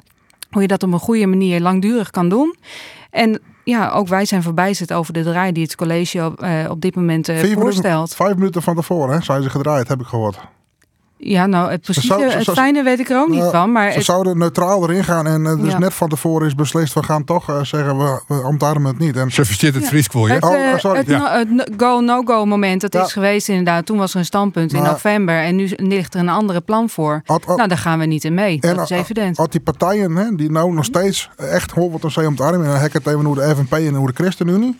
hoe 0.50 0.62
je 0.62 0.68
dat 0.68 0.82
op 0.82 0.92
een 0.92 0.98
goede 0.98 1.26
manier 1.26 1.60
langdurig 1.60 2.10
kan 2.10 2.28
doen. 2.28 2.56
En 3.10 3.40
ja, 3.64 3.90
ook 3.90 4.08
wij 4.08 4.24
zijn 4.24 4.42
verbijsterd 4.42 4.92
over 4.92 5.12
de 5.12 5.22
draai 5.22 5.52
die 5.52 5.62
het 5.62 5.74
college 5.74 6.24
op, 6.24 6.42
uh, 6.42 6.70
op 6.70 6.80
dit 6.80 6.94
moment 6.94 7.28
uh, 7.28 7.38
voorstelt. 7.38 8.14
vijf 8.14 8.34
minuten 8.34 8.62
van 8.62 8.74
tevoren 8.74 9.14
hè, 9.14 9.22
zijn 9.22 9.42
ze 9.42 9.50
gedraaid, 9.50 9.88
heb 9.88 10.00
ik 10.00 10.06
gehoord. 10.06 10.38
Ja, 11.20 11.46
nou, 11.46 11.70
het 11.70 11.80
precieze, 11.80 12.14
het 12.14 12.50
fijne 12.50 12.82
weet 12.82 12.98
ik 12.98 13.08
er 13.10 13.20
ook 13.20 13.28
niet 13.28 13.44
van. 13.50 13.72
Maar 13.72 13.92
ze 13.92 14.02
zouden 14.02 14.38
neutraal 14.38 14.82
erin 14.82 15.04
gaan 15.04 15.26
en 15.26 15.42
uh, 15.42 15.62
dus 15.62 15.78
net 15.78 15.94
van 15.94 16.08
tevoren 16.08 16.46
is 16.46 16.54
beslist, 16.54 16.94
we 16.94 17.02
gaan 17.02 17.24
toch 17.24 17.50
uh, 17.50 17.62
zeggen, 17.62 17.98
we, 17.98 18.20
we 18.26 18.44
omarmen 18.44 18.90
het 18.90 18.98
niet. 18.98 19.16
En, 19.16 19.30
ze 19.30 19.66
het 19.66 19.86
Fries 19.86 20.06
voor 20.06 20.28
je. 20.28 20.34
Het, 20.34 20.44
oh, 20.44 20.78
sorry. 20.78 21.04
Het, 21.06 21.70
go-no-go 21.76 22.44
moment, 22.44 22.80
dat 22.80 22.94
is 22.94 23.12
geweest 23.12 23.48
inderdaad. 23.48 23.86
Toen 23.86 23.98
was 23.98 24.12
er 24.12 24.18
een 24.18 24.24
standpunt 24.24 24.72
in 24.72 24.82
november 24.82 25.42
en 25.42 25.56
nu 25.56 25.70
ligt 25.76 26.14
er 26.14 26.20
een 26.20 26.28
andere 26.28 26.60
plan 26.60 26.88
voor. 26.88 27.22
nou, 27.46 27.68
daar 27.68 27.78
gaan 27.78 27.98
we 27.98 28.04
niet 28.04 28.24
in 28.24 28.34
mee. 28.34 28.58
En, 28.60 28.76
dat 28.76 28.90
is 28.90 28.96
evident. 28.96 29.38
Als 29.38 29.48
die 29.48 29.60
partijen 29.60 30.16
hè, 30.16 30.34
die 30.34 30.50
nou 30.50 30.72
nog 30.72 30.84
steeds 30.84 31.30
echt 31.36 31.74
wat 31.74 32.16
om 32.16 32.36
te 32.36 32.42
armen, 32.42 32.66
en 32.66 32.72
dan 32.72 32.80
hek 32.80 32.92
het 32.92 33.06
even 33.06 33.24
hoe 33.24 33.34
de 33.34 33.54
FNP 33.56 33.72
en 33.72 33.94
hoe 33.94 34.06
de 34.06 34.22
ChristenUnie, 34.22 34.76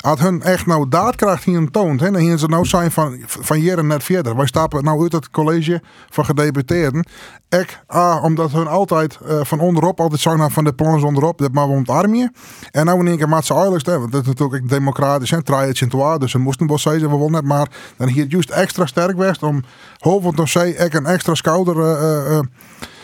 als 0.00 0.20
hun 0.20 0.42
echt 0.42 0.66
nou 0.66 0.88
daadkracht 0.88 1.44
hier 1.44 1.70
toont, 1.70 2.00
hè, 2.00 2.10
dan 2.10 2.20
hier 2.20 2.38
ze 2.38 2.46
nou 2.46 2.64
zijn 2.64 2.90
van, 2.90 3.18
van 3.26 3.60
jaren 3.60 3.86
net 3.86 4.04
verder. 4.04 4.36
Wij 4.36 4.46
stappen 4.46 4.84
nou 4.84 5.02
uit 5.02 5.12
het 5.12 5.30
college 5.30 5.65
van 6.08 6.24
gedeputeerden. 6.24 7.06
Ik, 7.48 7.80
ah, 7.86 8.24
omdat 8.24 8.52
hun 8.52 8.66
altijd 8.66 9.18
uh, 9.26 9.40
van 9.42 9.60
onderop, 9.60 10.00
altijd 10.00 10.20
zijn 10.20 10.50
van 10.50 10.64
de 10.64 10.72
plans 10.72 11.02
onderop, 11.02 11.38
dat 11.38 11.52
maar 11.52 11.68
we 11.68 11.74
omarmen. 11.74 12.32
En 12.70 12.84
nou 12.84 13.00
in 13.00 13.06
één 13.06 13.16
keer 13.16 13.28
met 13.28 13.44
z'n 13.44 13.52
want 13.52 14.12
dat 14.12 14.20
is 14.20 14.26
natuurlijk 14.26 14.68
democratisch 14.68 15.32
en 15.32 15.38
het 15.38 16.20
dus 16.20 16.30
ze 16.30 16.38
moesten 16.38 16.66
wel 16.66 16.78
zeggen, 16.78 17.18
we 17.18 17.30
net, 17.30 17.44
maar 17.44 17.68
dan 17.96 18.08
hier 18.08 18.26
juist 18.28 18.50
extra 18.50 18.86
sterk 18.86 19.16
was 19.16 19.38
om 19.38 19.64
hoofd 19.98 20.38
of 20.38 20.48
zee, 20.48 20.76
ik 20.76 20.94
een 20.94 21.06
extra 21.06 21.34
schouder, 21.34 21.76
uh, 21.76 22.30
uh, 22.30 22.40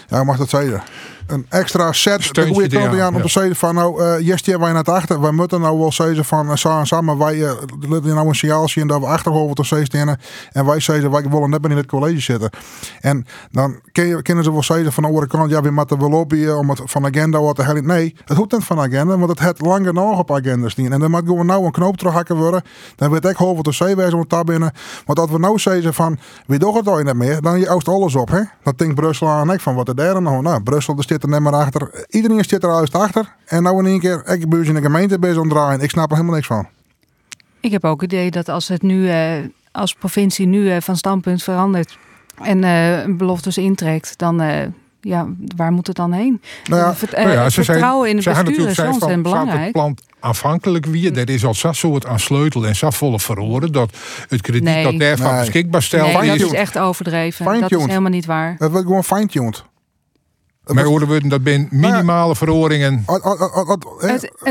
ja, 0.08 0.24
mag 0.24 0.36
dat 0.36 0.48
zeggen? 0.48 0.82
Een 1.32 1.46
extra 1.48 1.92
set 1.92 2.34
de 2.34 2.46
goede 2.46 2.68
kant 2.68 3.00
aan 3.00 3.14
om 3.14 3.22
te 3.22 3.28
zeggen 3.28 3.56
van 3.56 3.74
nou, 3.74 4.02
uh, 4.02 4.20
jestje 4.20 4.58
wij 4.58 4.72
naar 4.72 4.84
achter. 4.84 5.20
Wij 5.20 5.30
moeten 5.30 5.60
nou 5.60 5.78
wel 5.78 5.92
zeggen 5.92 6.24
van 6.24 6.50
uh, 6.50 6.82
samen 6.82 7.18
wij 7.18 7.36
uh, 7.36 7.50
nou 7.88 8.28
een 8.28 8.34
signaal 8.34 8.68
zien 8.68 8.86
dat 8.86 9.00
we 9.00 9.06
achterhoofd 9.06 9.58
of 9.58 9.66
steeds 9.66 9.88
en 9.88 10.18
wij 10.66 10.80
zeggen 10.80 11.10
wij 11.10 11.22
willen 11.28 11.50
net 11.50 11.64
in 11.64 11.76
het 11.76 11.86
college 11.86 12.20
zitten. 12.20 12.50
En 13.00 13.26
dan 13.50 13.80
kunnen 14.22 14.44
ze 14.44 14.52
wel 14.52 14.62
zeggen 14.62 14.92
van 14.92 15.02
de 15.02 15.08
andere 15.08 15.26
kant 15.26 15.50
ja 15.50 15.60
we 15.60 15.70
moeten 15.70 15.98
wel 15.98 16.10
lobbyen 16.10 16.58
om 16.58 16.70
het 16.70 16.80
van 16.84 17.06
agenda 17.06 17.40
wat 17.40 17.56
te 17.56 17.62
halen. 17.62 17.86
Nee, 17.86 18.16
het 18.24 18.36
hoeft 18.36 18.52
niet 18.52 18.64
van 18.64 18.80
agenda, 18.80 19.18
want 19.18 19.30
het 19.30 19.40
het 19.40 19.60
langer 19.60 19.92
nog 19.92 20.18
op 20.18 20.32
agenda 20.32 20.68
staan. 20.68 20.92
En 20.92 21.00
dan 21.00 21.10
moet 21.10 21.22
gewoon 21.26 21.46
nou 21.46 21.64
een 21.64 21.70
knoop 21.70 21.96
terughakken 21.96 22.36
worden. 22.36 22.62
Dan 22.96 23.10
weet 23.10 23.24
ik 23.24 23.36
hoofd 23.36 23.68
of 23.68 23.74
zee 23.74 23.96
wezen 23.96 24.18
om 24.18 24.24
daar 24.28 24.44
binnen. 24.44 24.72
Want 25.06 25.18
als 25.18 25.30
we 25.30 25.38
nou 25.38 25.58
zeggen 25.58 25.94
van 25.94 26.18
wie 26.46 26.58
doet 26.58 26.74
het 26.74 26.88
al 26.88 26.98
niet 26.98 27.14
meer, 27.14 27.40
dan 27.40 27.58
je 27.58 27.68
oost 27.68 27.88
alles 27.88 28.14
op 28.14 28.30
hè. 28.30 28.40
Dat 28.62 28.78
denkt 28.78 28.94
Brussel 28.94 29.28
aan 29.28 29.52
ik 29.52 29.60
van 29.60 29.74
wat 29.74 29.88
er 29.88 29.94
daar 29.94 30.22
nou. 30.22 30.42
Nou, 30.42 30.62
Brussel 30.62 30.96
er 30.96 31.04
zit 31.06 31.21
er 31.22 31.28
net 31.28 31.40
maar 31.40 31.52
achter. 31.52 32.06
Iedereen 32.08 32.44
zit 32.44 32.62
er 32.62 32.70
juist 32.70 32.94
achter. 32.94 33.34
En 33.46 33.62
nou 33.62 33.78
in 33.78 33.86
één 33.86 34.00
keer, 34.00 34.26
ik 34.26 34.48
ben 34.48 34.64
in 34.64 34.74
de 34.74 34.80
gemeente 34.80 35.18
bezig 35.18 35.38
omdraaien. 35.38 35.80
Ik 35.80 35.90
snap 35.90 36.10
er 36.10 36.16
helemaal 36.16 36.34
niks 36.34 36.46
van. 36.46 36.66
Ik 37.60 37.70
heb 37.70 37.84
ook 37.84 38.00
het 38.00 38.12
idee 38.12 38.30
dat 38.30 38.48
als 38.48 38.68
het 38.68 38.82
nu 38.82 39.06
uh, 39.06 39.32
als 39.72 39.94
provincie 39.94 40.46
nu 40.46 40.74
uh, 40.74 40.76
van 40.80 40.96
standpunt 40.96 41.42
verandert 41.42 41.98
en 42.42 42.62
uh, 42.62 43.16
beloftes 43.16 43.58
intrekt, 43.58 44.18
dan 44.18 44.40
ja, 45.00 45.26
waar 45.56 45.72
moet 45.72 45.86
het 45.86 45.96
dan 45.96 46.12
heen? 46.12 46.40
Nou 46.64 46.80
ja, 46.80 46.94
nou 47.16 47.30
ja, 47.30 47.50
vertrouwen 47.50 48.08
in 48.08 48.16
de 48.16 48.22
bestuur 48.22 48.68
is 48.68 48.78
ontzettend 48.78 49.22
belangrijk. 49.22 49.62
Het 49.62 49.72
plan 49.72 49.98
aanvankelijk 50.20 50.86
wie 50.86 51.12
er 51.12 51.30
is 51.30 51.44
al 51.44 51.54
zo'n 51.54 51.74
soort 51.74 52.06
aan 52.06 52.20
sleutel 52.20 52.66
en 52.66 52.76
zo 52.76 52.90
volle 52.90 53.20
verhoren 53.20 53.72
dat 53.72 53.90
het 54.28 54.40
krediet 54.40 54.62
nee. 54.62 54.84
dat 54.84 54.98
daarvan 54.98 55.32
nee. 55.32 55.40
beschikbaar 55.40 55.82
stelt. 55.82 56.20
Nee, 56.20 56.38
dat 56.38 56.46
is 56.46 56.52
echt 56.52 56.78
overdreven. 56.78 57.60
Dat 57.60 57.70
is 57.70 57.86
helemaal 57.86 58.10
niet 58.10 58.26
waar. 58.26 58.54
Het 58.58 58.70
wordt 58.70 58.86
gewoon 58.86 59.04
fine-tuned. 59.04 59.64
Maar 60.66 60.84
hoorden 60.84 61.08
we 61.08 61.28
dat 61.28 61.42
ben 61.42 61.68
minimale 61.70 62.36
verhoringen. 62.36 63.02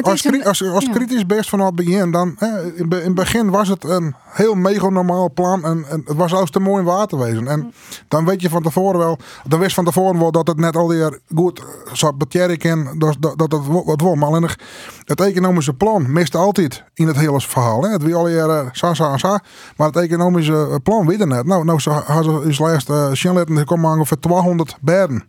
Als, 0.02 0.21
als, 0.74 0.89
kritisch 0.89 1.26
best 1.26 1.50
van 1.50 1.60
het 1.60 1.76
begin, 1.76 2.12
dan 2.12 2.38
in 2.76 2.91
het 2.91 3.15
begin 3.15 3.50
was 3.50 3.67
het 3.67 3.84
een 3.84 4.15
heel 4.26 4.56
mega 4.56 4.89
normaal 4.89 5.32
plan 5.32 5.65
en, 5.65 5.86
en 5.89 6.02
het 6.06 6.17
was 6.17 6.30
zelfs 6.30 6.52
te 6.52 6.60
mooi 6.60 6.84
waterwezen. 6.84 7.47
En 7.47 7.74
dan 8.08 8.26
weet 8.26 8.41
je 8.41 8.50
van 8.50 8.63
tevoren 8.63 9.00
wel, 9.00 9.17
dan 9.47 9.60
wist 9.60 9.76
van 9.76 9.86
tevoren 9.86 10.19
wel 10.19 10.32
dat 10.32 10.47
het 10.47 10.58
net 10.58 10.76
alweer 10.76 11.19
goed 11.36 11.62
zat 11.93 12.17
betjerken 12.17 13.00
dat, 13.00 13.15
dat, 13.19 13.38
dat 13.38 13.52
het 13.52 13.67
wat 13.67 14.02
wordt. 14.02 14.19
Maar 14.19 14.30
alleen 14.30 14.50
het 15.04 15.21
economische 15.21 15.74
plan 15.74 16.12
mist 16.12 16.36
altijd 16.36 16.84
in 16.93 17.08
het 17.08 17.17
hele 17.17 17.41
verhaal. 17.41 17.84
Hè. 17.84 17.89
Het 17.89 18.04
wie 18.04 18.15
alweer 18.15 18.47
uh, 18.47 18.67
sa, 18.71 18.93
sa, 18.93 19.17
sa, 19.17 19.43
maar 19.78 19.88
het 19.88 19.97
economische 19.97 20.80
plan 20.84 21.08
weet 21.08 21.21
er 21.21 21.28
net. 21.28 21.45
Nou, 21.45 21.65
nou 21.65 21.80
ze 21.80 21.89
hadden 21.89 22.54
ze 22.54 22.63
laatst 22.63 22.89
uh, 22.89 23.12
Sjenletten 23.13 23.58
gekomen 23.58 23.91
ongeveer 23.91 24.19
200 24.19 24.78
bedden. 24.82 25.24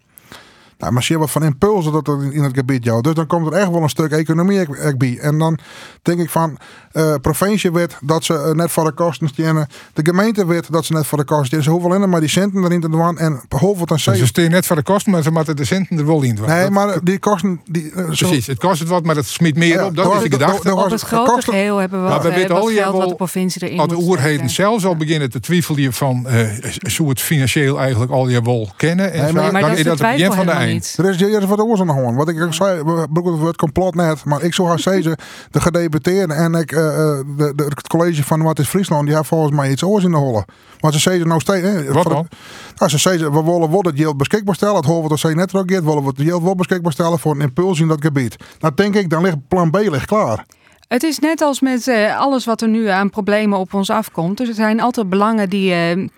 Nou, 0.83 0.95
maar 0.95 1.03
zie 1.03 1.15
je 1.15 1.21
wat 1.21 1.31
van 1.31 1.45
impulsen 1.45 1.93
dat 1.93 2.09
er 2.09 2.33
in 2.33 2.43
het 2.43 2.55
gebied 2.55 2.85
jou. 2.85 3.01
Dus 3.03 3.15
dan 3.15 3.27
komt 3.27 3.47
er 3.47 3.53
echt 3.53 3.71
wel 3.71 3.83
een 3.83 3.89
stuk 3.89 4.11
economie 4.13 4.67
bij. 4.97 5.19
En 5.21 5.39
dan 5.39 5.59
denk 6.03 6.21
ik 6.21 6.31
van, 6.31 6.59
eh 6.93 7.15
provincie 7.21 7.73
weet 7.73 7.97
dat 8.01 8.25
ze 8.25 8.35
eh, 8.35 8.51
net 8.51 8.71
voor 8.71 8.85
de 8.85 8.93
kosten 8.93 9.29
stenen. 9.29 9.67
De 9.93 10.01
gemeente 10.05 10.47
weet 10.47 10.73
dat 10.73 10.85
ze 10.85 10.93
net 10.93 11.07
voor 11.07 11.19
de 11.19 11.25
kosten 11.25 11.47
stenen. 11.47 11.65
Ze 11.65 11.71
hoeven 11.71 11.91
alleen 11.93 12.09
maar 12.09 12.21
die 12.21 12.29
centen 12.29 12.65
erin 12.65 12.81
te 12.81 12.89
doen. 12.91 13.19
En 13.19 13.41
behalve 13.49 13.87
dan 13.87 13.97
Dus 14.05 14.19
ze 14.19 14.27
steken 14.27 14.51
net 14.51 14.67
voor 14.67 14.77
de 14.77 14.83
kosten, 14.83 15.13
maar 15.13 15.23
ze 15.23 15.31
moeten 15.31 15.57
de 15.57 15.65
centen 15.65 15.99
er 15.99 16.07
wel 16.07 16.23
in. 16.23 16.35
doen. 16.35 16.47
Nee, 16.47 16.63
Dat- 16.63 16.71
maar 16.71 16.99
die 17.03 17.19
kosten. 17.19 17.61
Die, 17.71 17.91
eh, 17.95 17.97
zo- 18.11 18.27
Precies, 18.27 18.47
het 18.47 18.59
kost 18.59 18.79
het 18.81 18.89
wat, 18.89 19.05
maar 19.05 19.17
het 19.17 19.27
smiet 19.27 19.57
meer 19.57 19.69
Ja, 19.69 19.87
op. 19.87 19.97
Dat 19.97 20.15
is 20.15 20.23
de 20.23 20.31
gedachte. 20.31 20.63
daar- 20.69 20.85
Op 20.85 20.91
het 20.91 21.01
grote 21.01 21.31
kost- 21.31 21.45
geheel 21.45 21.77
hebben 21.77 22.03
we 22.03 22.09
Maar 22.09 22.23
we 22.23 22.29
weten 22.35 22.55
al, 22.57 22.67
geld 22.67 22.97
wat 22.97 23.09
de 23.09 23.15
provincie 23.15 23.63
erin 23.67 23.79
Als 23.79 23.89
de 23.89 23.97
oerheden 23.97 24.51
zelfs 24.51 24.85
al 24.85 24.97
beginnen 24.97 25.31
te 25.31 25.41
twijfelen 25.41 25.93
van 25.93 26.27
eh 26.27 26.47
zo 26.83 27.09
het 27.09 27.21
financieel 27.21 27.79
eigenlijk 27.81 28.13
al 28.13 28.29
je 28.29 28.43
wel 28.43 28.71
kennen. 28.77 29.13
En 29.13 29.19
Nee, 29.19 29.27
zo, 29.29 29.35
maar- 29.35 29.53
dan 29.53 29.61
dat 29.61 29.71
is 29.71 29.77
de 29.77 29.83
dat 29.83 29.93
het 29.93 30.01
begin 30.03 30.17
twijfel 30.17 30.37
van 30.37 30.47
de 30.47 30.53
eind. 30.53 30.72
Niet. 30.73 30.95
Er 30.99 31.41
is 31.41 31.45
wat 31.45 31.61
oorzaak 31.61 31.87
nog 31.87 31.97
gewoon. 31.97 32.15
Wat 32.15 32.29
ik 32.29 32.43
ook 32.43 32.55
zei, 32.55 32.83
we 32.83 33.47
het 33.47 33.57
complot 33.57 33.95
net. 33.95 34.25
Maar 34.25 34.43
ik 34.43 34.55
zou 34.55 34.69
gaan 34.69 34.79
zeggen, 34.79 35.17
de 35.51 35.61
gedeputeerden 35.61 36.37
en 36.37 36.55
ik, 36.55 36.73
eh, 36.73 36.87
eh, 36.87 37.25
de, 37.37 37.53
de, 37.57 37.65
het 37.65 37.89
college 37.89 38.25
van 38.25 38.43
Wat 38.43 38.59
is 38.59 38.69
Friesland, 38.69 39.03
die 39.03 39.11
hebben 39.11 39.29
volgens 39.29 39.57
mij 39.57 39.71
iets 39.71 39.83
oors 39.83 40.05
in 40.05 40.11
de 40.11 40.17
holle. 40.17 40.45
Maar 40.81 40.93
ze 40.93 40.99
zeggen 40.99 41.29
nou 41.29 41.41
steeds. 41.41 41.67
hè, 41.67 41.93
Wat 41.93 42.05
dan? 42.05 42.29
Nou, 42.77 42.91
ze 42.91 42.99
zeggen, 42.99 43.33
we 43.33 43.43
willen 43.43 43.71
wel 43.71 43.83
het 43.83 43.99
geld 43.99 44.17
beschikbaar 44.17 44.55
stellen. 44.55 44.77
Het 44.77 44.85
horen 44.85 45.03
we 45.03 45.09
dat 45.09 45.19
ze 45.19 45.29
net 45.29 45.55
ook 45.55 45.69
willen 45.69 46.03
we 46.03 46.09
het 46.17 46.23
geld 46.23 46.43
wel 46.43 46.55
beschikbaar 46.55 46.93
stellen 46.93 47.19
voor 47.19 47.35
een 47.35 47.41
impuls 47.41 47.81
in 47.81 47.89
dat 47.89 48.01
gebied. 48.01 48.37
Nou 48.59 48.75
denk 48.75 48.95
ik, 48.95 49.11
dan 49.11 49.23
ligt 49.23 49.49
plan 49.49 49.71
B 49.71 49.77
ligt 49.77 50.07
klaar. 50.07 50.45
Het 50.89 51.03
is 51.03 51.19
net 51.19 51.41
als 51.41 51.61
met 51.61 51.89
eh, 51.89 52.19
alles 52.19 52.45
wat 52.45 52.61
er 52.61 52.69
nu 52.69 52.89
aan 52.89 53.11
problemen 53.11 53.59
op 53.59 53.75
ons 53.75 53.91
afkomt. 53.91 54.37
Dus 54.37 54.49
er 54.49 54.55
zijn 54.55 54.81
altijd 54.81 55.09
belangen 55.09 55.51
die, 55.51 55.73
eh, 55.73 56.09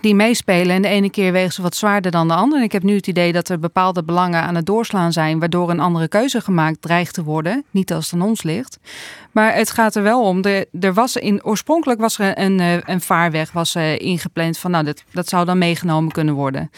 die 0.00 0.14
meespelen. 0.14 0.76
En 0.76 0.82
de 0.82 0.88
ene 0.88 1.10
keer 1.10 1.32
wegen 1.32 1.52
ze 1.52 1.62
wat 1.62 1.76
zwaarder 1.76 2.10
dan 2.10 2.28
de 2.28 2.34
andere. 2.34 2.60
En 2.60 2.66
ik 2.66 2.72
heb 2.72 2.82
nu 2.82 2.94
het 2.96 3.06
idee 3.06 3.32
dat 3.32 3.48
er 3.48 3.58
bepaalde 3.58 4.04
belangen 4.04 4.42
aan 4.42 4.54
het 4.54 4.66
doorslaan 4.66 5.12
zijn. 5.12 5.38
Waardoor 5.38 5.70
een 5.70 5.80
andere 5.80 6.08
keuze 6.08 6.40
gemaakt 6.40 6.82
dreigt 6.82 7.14
te 7.14 7.24
worden. 7.24 7.64
Niet 7.70 7.92
als 7.92 8.10
het 8.10 8.20
aan 8.20 8.26
ons 8.26 8.42
ligt. 8.42 8.78
Maar 9.38 9.54
het 9.54 9.70
gaat 9.70 9.94
er 9.94 10.02
wel 10.02 10.22
om. 10.22 10.42
De, 10.42 10.68
er 10.80 10.94
was 10.94 11.16
in, 11.16 11.44
oorspronkelijk 11.44 12.00
was 12.00 12.18
er 12.18 12.38
een, 12.38 12.60
eh, 12.60 12.76
een 12.84 13.00
vaarweg 13.00 13.52
was, 13.52 13.74
eh, 13.74 13.98
ingepland. 13.98 14.58
Van, 14.58 14.70
nou, 14.70 14.84
dat, 14.84 15.04
dat 15.12 15.28
zou 15.28 15.44
dan 15.44 15.58
meegenomen 15.58 16.12
kunnen 16.12 16.34
worden. 16.34 16.70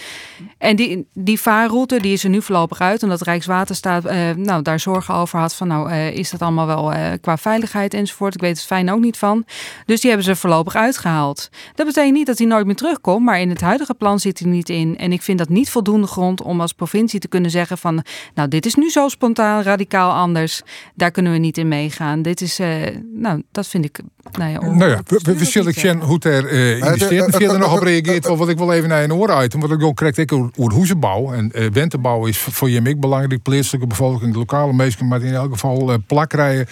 En 0.61 0.77
die, 0.77 1.07
die 1.15 1.41
vaarroute 1.41 2.01
die 2.01 2.13
is 2.13 2.25
er 2.25 2.31
nu 2.31 2.43
voorlopig 2.43 2.81
uit. 2.81 3.03
Omdat 3.03 3.23
Rijkswaterstaat 3.23 4.05
eh, 4.05 4.31
nou, 4.37 4.63
daar 4.63 4.81
zorgen 4.81 5.15
over 5.15 5.39
had. 5.39 5.55
Van 5.55 5.69
nou, 5.69 5.91
eh, 5.91 6.17
is 6.17 6.31
dat 6.31 6.43
allemaal 6.43 6.67
wel 6.67 6.93
eh, 6.93 7.13
qua 7.21 7.37
veiligheid 7.37 7.95
enzovoort. 7.95 8.35
Ik 8.35 8.41
weet 8.41 8.57
het 8.57 8.67
fijn 8.67 8.91
ook 8.91 9.01
niet 9.01 9.17
van. 9.17 9.45
Dus 9.87 10.01
die 10.01 10.11
hebben 10.11 10.29
ze 10.29 10.37
voorlopig 10.37 10.75
uitgehaald. 10.75 11.49
Dat 11.75 11.87
betekent 11.87 12.15
niet 12.15 12.27
dat 12.27 12.39
hij 12.39 12.47
nooit 12.47 12.67
meer 12.67 12.75
terugkomt. 12.75 13.25
Maar 13.25 13.41
in 13.41 13.49
het 13.49 13.61
huidige 13.61 13.95
plan 13.95 14.19
zit 14.19 14.39
hij 14.39 14.49
niet 14.49 14.69
in. 14.69 14.99
En 14.99 15.13
ik 15.13 15.23
vind 15.23 15.39
dat 15.39 15.49
niet 15.49 15.71
voldoende 15.71 16.07
grond 16.07 16.43
om 16.43 16.61
als 16.61 16.73
provincie 16.73 17.21
te 17.21 17.29
kunnen 17.29 17.51
zeggen 17.51 17.79
van... 17.79 18.05
Nou, 18.35 18.49
dit 18.49 18.67
is 18.67 18.75
nu 18.75 18.91
zo 18.91 19.09
spontaan, 19.09 19.63
radicaal 19.63 20.13
anders. 20.13 20.63
Daar 20.95 21.11
kunnen 21.11 21.33
we 21.33 21.39
niet 21.39 21.59
in 21.59 21.69
meegaan. 21.69 22.23
Dit 22.23 22.41
is, 22.41 22.50
eh, 22.59 22.97
nou, 23.15 23.43
dat 23.53 23.67
vind 23.67 23.85
ik... 23.85 24.01
Nou 24.39 24.51
ja, 24.51 24.61
Nou 24.61 24.91
ja, 24.91 25.01
we, 25.07 25.45
zullen 25.45 25.73
zien 25.75 26.01
hoe 26.03 26.15
het 26.15 26.25
er 26.25 26.47
eh, 26.47 26.77
in 26.77 26.83
het- 26.83 26.99
de 26.99 27.05
steden 27.05 27.25
het- 27.25 27.37
verder 27.37 27.59
nog 27.59 27.77
op 27.77 27.83
reageert. 27.83 28.27
Wat 28.27 28.49
ik 28.49 28.59
wel 28.59 28.73
even 28.73 28.89
naar 28.89 29.03
een 29.03 29.13
oor 29.13 29.31
uit. 29.31 29.53
Want 29.53 29.71
ik 29.73 29.83
ook 29.83 29.97
krijg 29.97 30.17
ik 30.17 30.33
over 30.33 30.73
hoezenbouw. 30.73 31.33
En 31.33 31.53
eh 31.53 31.67
wentebouw 31.73 32.27
is 32.27 32.39
voor 32.39 32.71
je 32.71 32.77
en 32.79 32.87
ik 32.87 33.01
belangrijk. 33.01 33.43
Plaatselijke 33.43 33.87
bevolking, 33.87 34.33
de 34.33 34.39
lokale 34.39 34.73
mensen, 34.73 35.09
maar 35.09 35.23
in 35.23 35.35
elk 35.35 35.53
geval 35.53 35.93
eh 35.93 35.99
plak 36.07 36.33
rijden. 36.33 36.67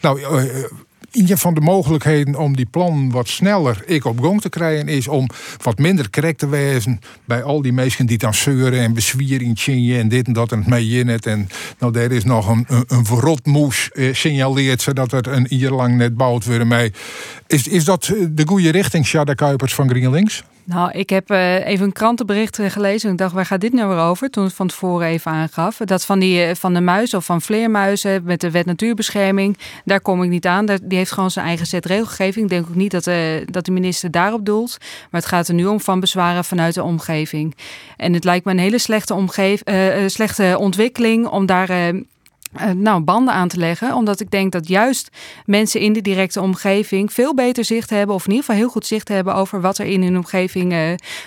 Nou, 0.00 0.20
eh, 0.22 0.44
een 1.12 1.38
van 1.38 1.54
de 1.54 1.60
mogelijkheden 1.60 2.34
om 2.34 2.56
die 2.56 2.66
plan 2.66 3.10
wat 3.10 3.28
sneller 3.28 3.82
ik 3.86 4.04
op 4.04 4.20
gang 4.20 4.40
te 4.40 4.48
krijgen 4.48 4.88
is 4.88 5.08
om 5.08 5.28
wat 5.62 5.78
minder 5.78 6.10
correct 6.10 6.38
te 6.38 6.48
wezen 6.48 7.00
bij 7.24 7.42
al 7.42 7.62
die 7.62 7.72
mensen 7.72 8.06
die 8.06 8.18
dan 8.18 8.34
zeuren 8.34 8.80
en 8.80 8.94
bezwieren 8.94 9.46
in 9.46 9.54
Tjinje 9.54 9.98
en 9.98 10.08
dit 10.08 10.26
en 10.26 10.32
dat 10.32 10.52
en 10.52 10.58
het 10.58 10.66
mee 10.66 10.88
in 10.88 11.08
het. 11.08 11.26
En 11.26 11.48
nou, 11.78 11.92
daar 11.92 12.10
is 12.10 12.24
nog 12.24 12.48
een, 12.48 12.64
een, 12.68 12.84
een 12.86 13.04
verrotmoes 13.06 13.90
eh, 13.92 14.14
signaleert 14.14 14.82
zodat 14.82 15.10
het 15.10 15.26
een 15.26 15.46
jaar 15.48 15.72
lang 15.72 15.96
net 15.96 16.16
bouwd 16.16 16.44
worden 16.44 16.68
mee. 16.68 16.92
Is, 17.46 17.68
is 17.68 17.84
dat 17.84 18.08
eh, 18.08 18.26
de 18.30 18.46
goede 18.46 18.70
richting, 18.70 19.06
Sjada 19.06 19.34
Kuipers 19.34 19.74
van 19.74 19.88
GreenLinks? 19.88 20.42
Nou, 20.64 20.90
ik 20.90 21.10
heb 21.10 21.30
eh, 21.30 21.66
even 21.66 21.86
een 21.86 21.92
krantenbericht 21.92 22.58
eh, 22.58 22.70
gelezen. 22.70 23.06
En 23.06 23.12
ik 23.12 23.20
dacht, 23.20 23.32
waar 23.32 23.46
gaat 23.46 23.60
dit 23.60 23.72
nou 23.72 23.88
weer 23.88 24.04
over? 24.04 24.30
Toen 24.30 24.44
het 24.44 24.52
van 24.54 24.66
tevoren 24.66 25.06
even 25.06 25.30
aangaf. 25.30 25.76
Dat 25.76 26.04
van, 26.04 26.18
die, 26.18 26.42
eh, 26.42 26.54
van 26.54 26.74
de 26.74 26.80
muizen 26.80 27.18
of 27.18 27.24
van 27.24 27.42
vleermuizen 27.42 28.24
met 28.24 28.40
de 28.40 28.50
wet 28.50 28.66
natuurbescherming. 28.66 29.58
Daar 29.84 30.00
kom 30.00 30.22
ik 30.22 30.28
niet 30.28 30.46
aan. 30.46 30.66
Die 30.66 30.98
heeft 30.98 31.12
gewoon 31.12 31.30
zijn 31.30 31.46
eigen 31.46 31.66
set 31.66 31.86
regelgeving. 31.86 32.44
Ik 32.44 32.50
denk 32.50 32.66
ook 32.68 32.74
niet 32.74 32.90
dat, 32.90 33.06
eh, 33.06 33.16
dat 33.44 33.64
de 33.64 33.72
minister 33.72 34.10
daarop 34.10 34.46
doelt. 34.46 34.76
Maar 34.80 35.20
het 35.20 35.30
gaat 35.30 35.48
er 35.48 35.54
nu 35.54 35.66
om 35.66 35.80
van 35.80 36.00
bezwaren 36.00 36.44
vanuit 36.44 36.74
de 36.74 36.82
omgeving. 36.82 37.56
En 37.96 38.12
het 38.12 38.24
lijkt 38.24 38.44
me 38.44 38.50
een 38.50 38.58
hele 38.58 38.78
slechte, 38.78 39.14
omgev 39.14 39.60
eh, 39.60 40.08
slechte 40.08 40.56
ontwikkeling 40.58 41.26
om 41.26 41.46
daar... 41.46 41.92
eh, 42.52 42.70
nou, 42.70 43.00
banden 43.00 43.34
aan 43.34 43.48
te 43.48 43.56
leggen. 43.56 43.94
Omdat 43.94 44.20
ik 44.20 44.30
denk 44.30 44.52
dat 44.52 44.68
juist 44.68 45.08
mensen 45.46 45.80
in 45.80 45.92
de 45.92 46.00
directe 46.00 46.40
omgeving 46.40 47.12
veel 47.12 47.34
beter 47.34 47.64
zicht 47.64 47.90
hebben, 47.90 48.14
of 48.14 48.24
in 48.24 48.30
ieder 48.30 48.44
geval 48.44 48.60
heel 48.60 48.70
goed 48.70 48.86
zicht 48.86 49.08
hebben 49.08 49.34
over 49.34 49.60
wat 49.60 49.78
er 49.78 49.86
in 49.86 50.02
hun 50.02 50.16
omgeving 50.16 50.72
eh, 50.72 50.78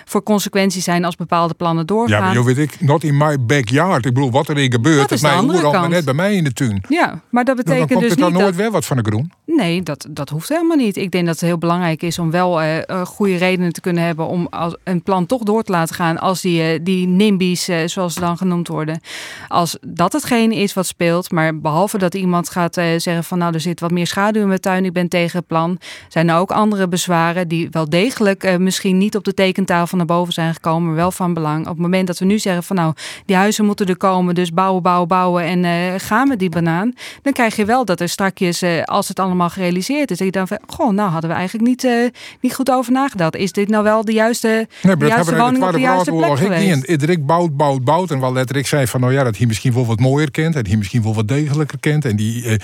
voor 0.06 0.24
consequenties 0.24 0.84
zijn 0.84 1.06
als 1.06 1.16
bepaalde 1.16 1.54
plannen 1.54 1.86
doorgaan. 1.86 2.20
Ja, 2.20 2.26
maar 2.26 2.34
joh, 2.34 2.46
weet 2.46 2.58
ik, 2.58 2.82
not 2.82 3.04
in 3.04 3.18
my 3.18 3.46
backyard. 3.46 4.06
Ik 4.06 4.14
bedoel, 4.14 4.32
wat 4.32 4.48
er 4.48 4.58
hier 4.58 4.72
gebeurt, 4.72 4.98
Dat 5.00 5.10
dat 5.10 5.18
is 5.18 5.22
de 5.22 5.28
mijn 5.28 5.40
andere 5.40 5.66
oer 5.66 5.78
al 5.78 5.88
net 5.88 6.06
bij 6.06 6.14
mij 6.14 6.36
in 6.36 6.44
de 6.44 6.54
tuin. 6.54 6.84
Ja, 6.90 7.22
maar 7.30 7.46
dat 7.46 7.56
Dan, 7.56 7.66
dan 7.66 7.76
betekent 7.76 7.90
komt 7.90 8.02
dus 8.02 8.12
er 8.12 8.18
dan 8.18 8.32
niet 8.32 8.40
nooit 8.42 8.54
dat... 8.54 8.62
weer 8.62 8.72
wat 8.72 8.86
van 8.86 8.98
de 8.98 9.04
groen. 9.04 9.32
Nee, 9.46 9.84
dat, 9.84 10.08
dat 10.10 10.30
hoeft 10.30 10.50
helemaal 10.50 10.78
niet. 10.78 10.98
Ik 10.98 11.12
denk 11.12 11.26
dat 11.26 11.40
het 11.40 11.50
heel 11.50 11.58
belangrijk 11.58 12.02
is 12.02 12.20
om 12.20 12.32
wel 12.32 12.62
eh, 12.62 13.02
goede 13.06 13.36
redenen 13.36 13.74
te 13.74 13.82
kunnen 13.82 14.04
hebben 14.04 14.28
om 14.28 14.48
als 14.50 14.76
een 14.84 15.02
plan 15.02 15.26
toch 15.26 15.44
door 15.44 15.64
te 15.64 15.72
laten 15.72 15.96
gaan 15.96 16.18
als 16.18 16.42
die, 16.42 16.84
die 16.84 17.08
NIMBY's, 17.08 17.70
zoals 17.86 18.14
ze 18.14 18.20
dan 18.20 18.38
genoemd 18.38 18.68
worden. 18.68 19.02
Als 19.48 19.78
dat 19.82 20.14
hetgene 20.14 20.56
is 20.56 20.74
wat 20.74 20.86
speelt, 20.86 21.15
maar 21.24 21.60
behalve 21.60 21.98
dat 21.98 22.16
iemand 22.16 22.50
gaat 22.50 22.78
eh, 22.78 22.86
zeggen 22.98 23.24
van 23.24 23.38
nou 23.38 23.54
er 23.54 23.60
zit 23.60 23.80
wat 23.80 23.92
meer 23.92 24.08
schaduw 24.08 24.42
in 24.42 24.48
mijn 24.48 24.60
tuin, 24.60 24.86
ik 24.86 24.94
ben 24.94 25.08
tegen 25.08 25.38
het 25.38 25.48
plan, 25.48 25.80
zijn 26.08 26.30
er 26.30 26.36
ook 26.36 26.52
andere 26.52 26.88
bezwaren 26.88 27.48
die 27.48 27.68
wel 27.72 27.90
degelijk 27.90 28.44
eh, 28.44 28.58
misschien 28.58 28.98
niet 28.98 29.16
op 29.16 29.24
de 29.24 29.34
tekentafel 29.34 29.98
naar 29.98 30.06
boven 30.06 30.34
zijn 30.34 30.54
gekomen, 30.54 30.88
maar 30.88 30.96
wel 30.96 31.12
van 31.12 31.34
belang. 31.34 31.62
Op 31.62 31.72
het 31.72 31.82
moment 31.82 32.08
dat 32.08 32.20
we 32.20 32.26
nu 32.26 32.40
zeggen 32.40 32.64
van 32.64 32.76
nou 32.76 32.94
die 33.26 33.36
huizen 33.36 33.66
moeten 33.66 33.86
er 33.86 33.98
komen, 33.98 34.36
dus 34.36 34.52
bouwen, 34.52 34.82
bouwen, 34.82 35.08
bouwen 35.08 35.44
en 35.44 35.66
eh, 35.66 35.94
gaan 35.98 36.28
met 36.28 36.40
die 36.40 36.50
banaan, 36.50 36.94
dan 37.22 37.34
krijg 37.34 37.56
je 37.56 37.66
wel 37.66 37.86
dat 37.86 38.00
er 38.00 38.10
strakjes, 38.10 38.64
als 38.84 39.08
het 39.08 39.20
allemaal 39.20 39.50
gerealiseerd 39.50 40.12
is, 40.12 40.18
dat 40.18 40.28
je 40.28 40.32
dan 40.32 40.48
van, 40.48 40.60
goh, 40.68 40.92
nou 40.92 41.10
hadden 41.10 41.30
we 41.30 41.36
eigenlijk 41.36 41.68
niet, 41.68 42.12
niet 42.40 42.56
goed 42.56 42.72
over 42.72 42.92
nagedacht. 42.92 43.36
Is 43.36 43.52
dit 43.52 43.70
nou 43.70 43.84
wel 43.84 44.06
de 44.06 44.14
juiste, 44.14 44.68
Nee, 44.82 44.98
de 44.98 45.06
juiste 45.06 45.32
we 45.32 45.40
woning 45.40 45.64
op 45.64 45.72
de 45.72 45.80
juiste 45.80 46.12
plek 46.12 46.38
geweest? 46.38 46.76
niet. 46.76 46.88
Iedereen 46.88 47.26
bouwt, 47.26 47.58
bouwt, 47.58 47.84
bouwt. 47.84 48.12
En 48.12 48.20
wel 48.20 48.34
letterlijk 48.34 48.68
zei 48.68 48.88
van, 48.88 49.00
nou 49.00 49.14
ja, 49.14 49.24
dat 49.24 49.38
hij 49.38 49.48
misschien 49.48 49.74
wel 49.74 49.86
wat 49.86 50.00
mooier 50.00 50.32
kent. 50.32 50.56
En 50.56 50.68
hij 50.68 50.78
misschien 50.78 51.02
wel 51.06 51.14
wat 51.14 51.28
degelijker 51.28 51.80
kent. 51.80 52.06
En 52.06 52.16
die, 52.16 52.46
eh, 52.46 52.56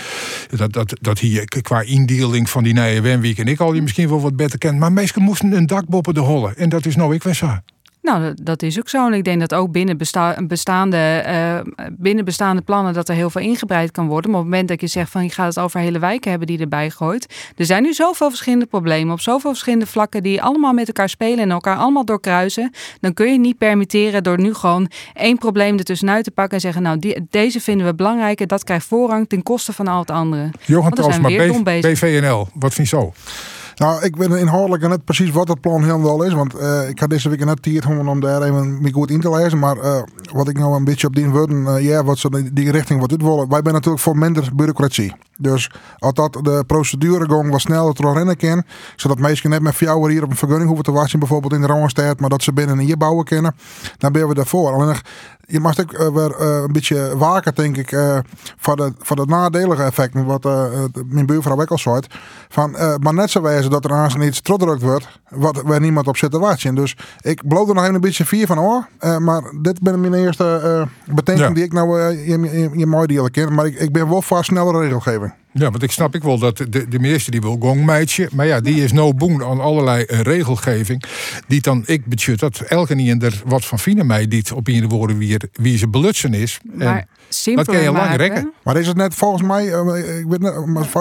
dat, 0.58 0.74
dat, 0.74 0.98
dat 1.02 1.20
hij 1.20 1.46
qua 1.62 1.82
indeling 1.82 2.50
van 2.50 2.64
die 2.64 2.74
nieuwe 2.74 3.02
Wenweek 3.02 3.38
en 3.38 3.48
ik 3.48 3.60
al 3.60 3.72
die 3.72 3.82
misschien 3.82 4.10
wel 4.10 4.22
wat 4.22 4.36
beter 4.36 4.58
kent. 4.58 4.80
Maar 4.80 4.92
meesten 4.92 5.22
moesten 5.22 5.52
een 5.52 5.68
dak 5.68 5.88
boppen 5.88 6.14
de 6.14 6.20
hollen. 6.20 6.58
En 6.58 6.70
dat 6.70 6.86
is 6.86 6.96
nou 6.96 7.16
ik 7.16 7.24
wel 7.24 7.34
zo. 7.34 7.60
Nou, 8.02 8.34
dat, 8.44 8.62
is 8.62 8.80
ook 8.80 8.90
zo. 8.90 9.06
En 9.08 9.14
ik 9.14 9.24
denk 9.24 9.40
dat 9.40 9.54
ook 9.54 9.72
binnen, 9.72 9.98
besta 9.98 10.38
bestaande, 10.44 10.98
eh, 10.98 11.60
binnen 11.92 12.26
bestaande 12.26 12.62
plannen 12.62 12.94
dat 12.94 13.10
er 13.10 13.16
heel 13.16 13.30
veel 13.30 13.42
ingebreid 13.42 13.92
kan 13.92 14.08
worden. 14.08 14.32
Maar 14.32 14.40
op 14.40 14.46
het 14.46 14.54
moment 14.54 14.70
dat 14.70 14.82
je 14.82 14.88
zegt 14.88 15.12
van 15.12 15.24
je 15.24 15.30
gaat 15.30 15.56
het 15.56 15.64
over 15.64 15.80
hele 15.80 16.00
wijken 16.00 16.30
hebben 16.30 16.48
die 16.48 16.60
erbij 16.60 16.90
gooit. 16.90 17.52
Er 17.56 17.66
zijn 17.66 17.84
nu 17.84 17.94
zoveel 17.94 18.30
verschillende 18.30 18.66
problemen 18.66 19.14
op 19.14 19.20
zoveel 19.20 19.50
verschillende 19.50 19.86
vlakken 19.86 20.24
die 20.24 20.42
allemaal 20.42 20.74
met 20.74 20.88
elkaar 20.88 21.10
spelen 21.10 21.40
en 21.40 21.52
elkaar 21.52 21.78
allemaal 21.78 22.06
doorkruisen. 22.06 22.72
Dan 23.00 23.14
kun 23.14 23.32
je 23.32 23.40
niet 23.40 23.58
permitteren 23.58 24.24
door 24.24 24.40
nu 24.40 24.54
gewoon 24.54 24.92
één 25.14 25.38
probleem 25.38 25.78
ertussenuit 25.78 26.24
te 26.24 26.32
pakken 26.32 26.54
en 26.56 26.62
zeggen 26.62 26.82
nou 26.82 27.00
die, 27.00 27.28
deze 27.30 27.62
vinden 27.62 27.86
we 27.88 27.96
belangrijk 27.96 28.42
en 28.42 28.48
dat 28.48 28.64
krijgt 28.64 28.86
voorrang 28.86 29.30
ten 29.30 29.44
koste 29.44 29.74
van 29.74 29.88
al 29.88 30.00
het 30.00 30.12
andere. 30.12 30.50
Johan 30.66 30.92
B- 31.62 31.64
bezig. 31.64 31.92
BVNL. 31.92 32.48
Wat 32.54 32.74
vind 32.74 32.90
je 32.90 32.96
zo? 32.96 33.14
Nou, 33.82 34.04
ik 34.04 34.16
weet 34.16 34.30
inhoudelijk 34.30 34.88
net 34.88 35.04
precies 35.04 35.32
wat 35.32 35.48
het 35.48 35.62
plan 35.62 35.84
helemaal 35.84 36.24
is. 36.24 36.34
Want 36.34 36.54
eh, 36.54 36.90
ik 36.90 37.00
had 37.00 37.10
deze 37.10 37.30
week 37.30 37.46
net 37.46 37.62
tijd 37.62 37.86
gewoon 37.86 38.08
om 38.08 38.20
daar 38.20 38.42
even 38.42 38.82
mee 38.82 38.92
goed 38.92 39.12
in 39.12 39.20
te 39.20 39.30
lezen. 39.30 39.60
Maar 39.60 39.78
eh, 39.78 40.02
wat 40.34 40.48
ik 40.48 40.58
nou 40.58 40.76
een 40.76 40.84
beetje 40.84 41.08
op 41.08 41.16
die 41.16 41.30
woorden, 41.30 41.68
eh, 41.68 41.86
ja, 41.86 42.04
wat 42.04 42.18
ze 42.18 42.50
die, 42.54 42.72
richting 42.72 43.00
wat 43.00 43.10
dit 43.10 43.22
willen. 43.22 43.50
Wij 43.50 43.60
zijn 43.64 43.74
natuurlijk 43.74 44.04
voor 44.04 44.18
minder 44.18 44.50
bureaucratie. 44.56 45.14
Dus 45.38 45.72
als 45.98 46.14
dat 46.14 46.34
de 46.34 46.64
proceduregang 46.68 47.50
wat 47.50 47.62
sneller 47.62 47.96
doorrennen 47.96 48.38
kan. 48.38 48.64
Zodat 48.96 49.20
mensen 49.20 49.50
net 49.50 49.62
met 49.62 49.76
vier 49.76 50.10
hier 50.10 50.24
op 50.24 50.30
een 50.30 50.36
vergunning 50.36 50.68
hoeven 50.68 50.86
te 50.86 50.92
wachten. 50.92 51.20
Bijvoorbeeld 51.20 51.54
in 51.54 51.62
de 51.62 51.68
Randstad. 51.68 52.20
Maar 52.20 52.30
dat 52.30 52.44
ze 52.44 52.54
binnen 52.54 52.80
een 52.80 52.98
bouwen 52.98 53.26
kunnen. 53.26 53.56
Dan 53.98 54.12
ben 54.12 54.28
we 54.28 54.34
daarvoor. 54.34 54.72
Alleen 54.74 54.96
je 55.52 55.60
mag 55.60 55.80
ook 55.80 55.94
uh, 55.94 56.08
weer 56.08 56.42
uh, 56.42 56.62
een 56.62 56.72
beetje 56.72 57.18
waken, 57.18 57.56
denk 57.56 57.78
ik, 57.78 57.92
uh, 57.92 58.18
voor, 58.58 58.76
de, 58.76 58.94
voor 59.00 59.16
de 59.16 59.26
nadelige 59.26 59.84
effecten. 59.84 60.26
Wat 60.26 60.44
mijn 61.06 61.26
buurvrouw 61.26 61.62
ook 61.62 61.72
al 61.72 61.78
zei. 61.78 62.00
Van, 62.50 62.72
maar 63.02 63.14
net 63.14 63.30
zo 63.30 63.42
wijzen 63.42 63.72
dat 63.72 63.86
er 63.86 63.92
aan 63.92 64.22
iets 64.22 64.42
teruggedrukt 64.42 64.82
wordt. 64.82 65.20
Wat, 65.30 65.62
waar 65.62 65.80
niemand 65.80 66.08
op 66.08 66.18
zit 66.18 66.32
te 66.32 66.40
wachten. 66.40 66.76
Dus 66.76 66.98
ik 67.22 67.44
beloof 67.44 67.68
er 67.68 67.74
nog 67.74 67.84
even 67.84 67.96
een 67.96 68.02
beetje 68.02 68.26
vier 68.26 68.48
van 68.48 68.58
hoor. 68.58 68.88
maar 69.20 69.42
dit 69.62 69.82
ben 69.82 70.00
mijn 70.00 70.14
eerste 70.14 70.88
ja. 71.24 71.50
die 71.50 71.64
ik 71.64 71.74
nou 71.74 72.00
je, 72.00 72.40
je, 72.40 72.70
je 72.74 72.86
mooi 72.86 73.08
delen 73.08 73.32
ken. 73.32 73.54
Maar 73.54 73.66
ik, 73.66 73.80
ik 73.80 73.92
ben 73.92 74.10
wel 74.10 74.22
voor 74.22 74.44
snellere 74.44 74.80
regelgeving. 74.80 75.34
Ja, 75.54 75.70
want 75.72 75.84
ik 75.84 75.92
snap 75.92 76.16
ik 76.16 76.24
wel 76.24 76.40
dat 76.40 76.58
de, 76.58 76.88
de 76.88 77.00
meeste 77.00 77.32
die 77.32 77.42
wil 77.42 77.58
gongmeidje. 77.60 78.30
Maar 78.34 78.46
ja, 78.46 78.60
die 78.60 78.84
is 78.84 78.92
no 78.92 79.14
boen 79.14 79.44
aan 79.44 79.60
allerlei 79.60 80.06
uh, 80.08 80.20
regelgeving. 80.20 81.04
Die 81.48 81.62
dan 81.62 81.84
ik 81.86 82.06
budget 82.06 82.40
dat 82.40 82.60
elke 82.60 82.96
niet 82.96 83.24
er 83.24 83.42
wat 83.46 83.66
van 83.66 83.80
vinden 83.80 84.06
mij 84.06 84.28
dit 84.28 84.52
op 84.52 84.68
in 84.70 84.82
de 84.82 84.88
woorden 84.88 85.18
wie, 85.18 85.38
wie 85.54 85.78
ze 85.78 85.88
belutsen 85.88 86.34
is. 86.34 86.60
Maar 86.64 87.08
dat 87.56 87.66
kan 87.66 87.82
je 87.82 87.92
lang 87.92 88.16
rekken. 88.16 88.54
Maar 88.64 88.78
is 88.78 88.88
het 88.88 88.98
net 88.98 89.16
volgens 89.16 89.42
mij, 89.42 89.66
uh, 89.66 90.20
ik 90.20 90.26
weet 90.28 90.42
net, 90.42 90.54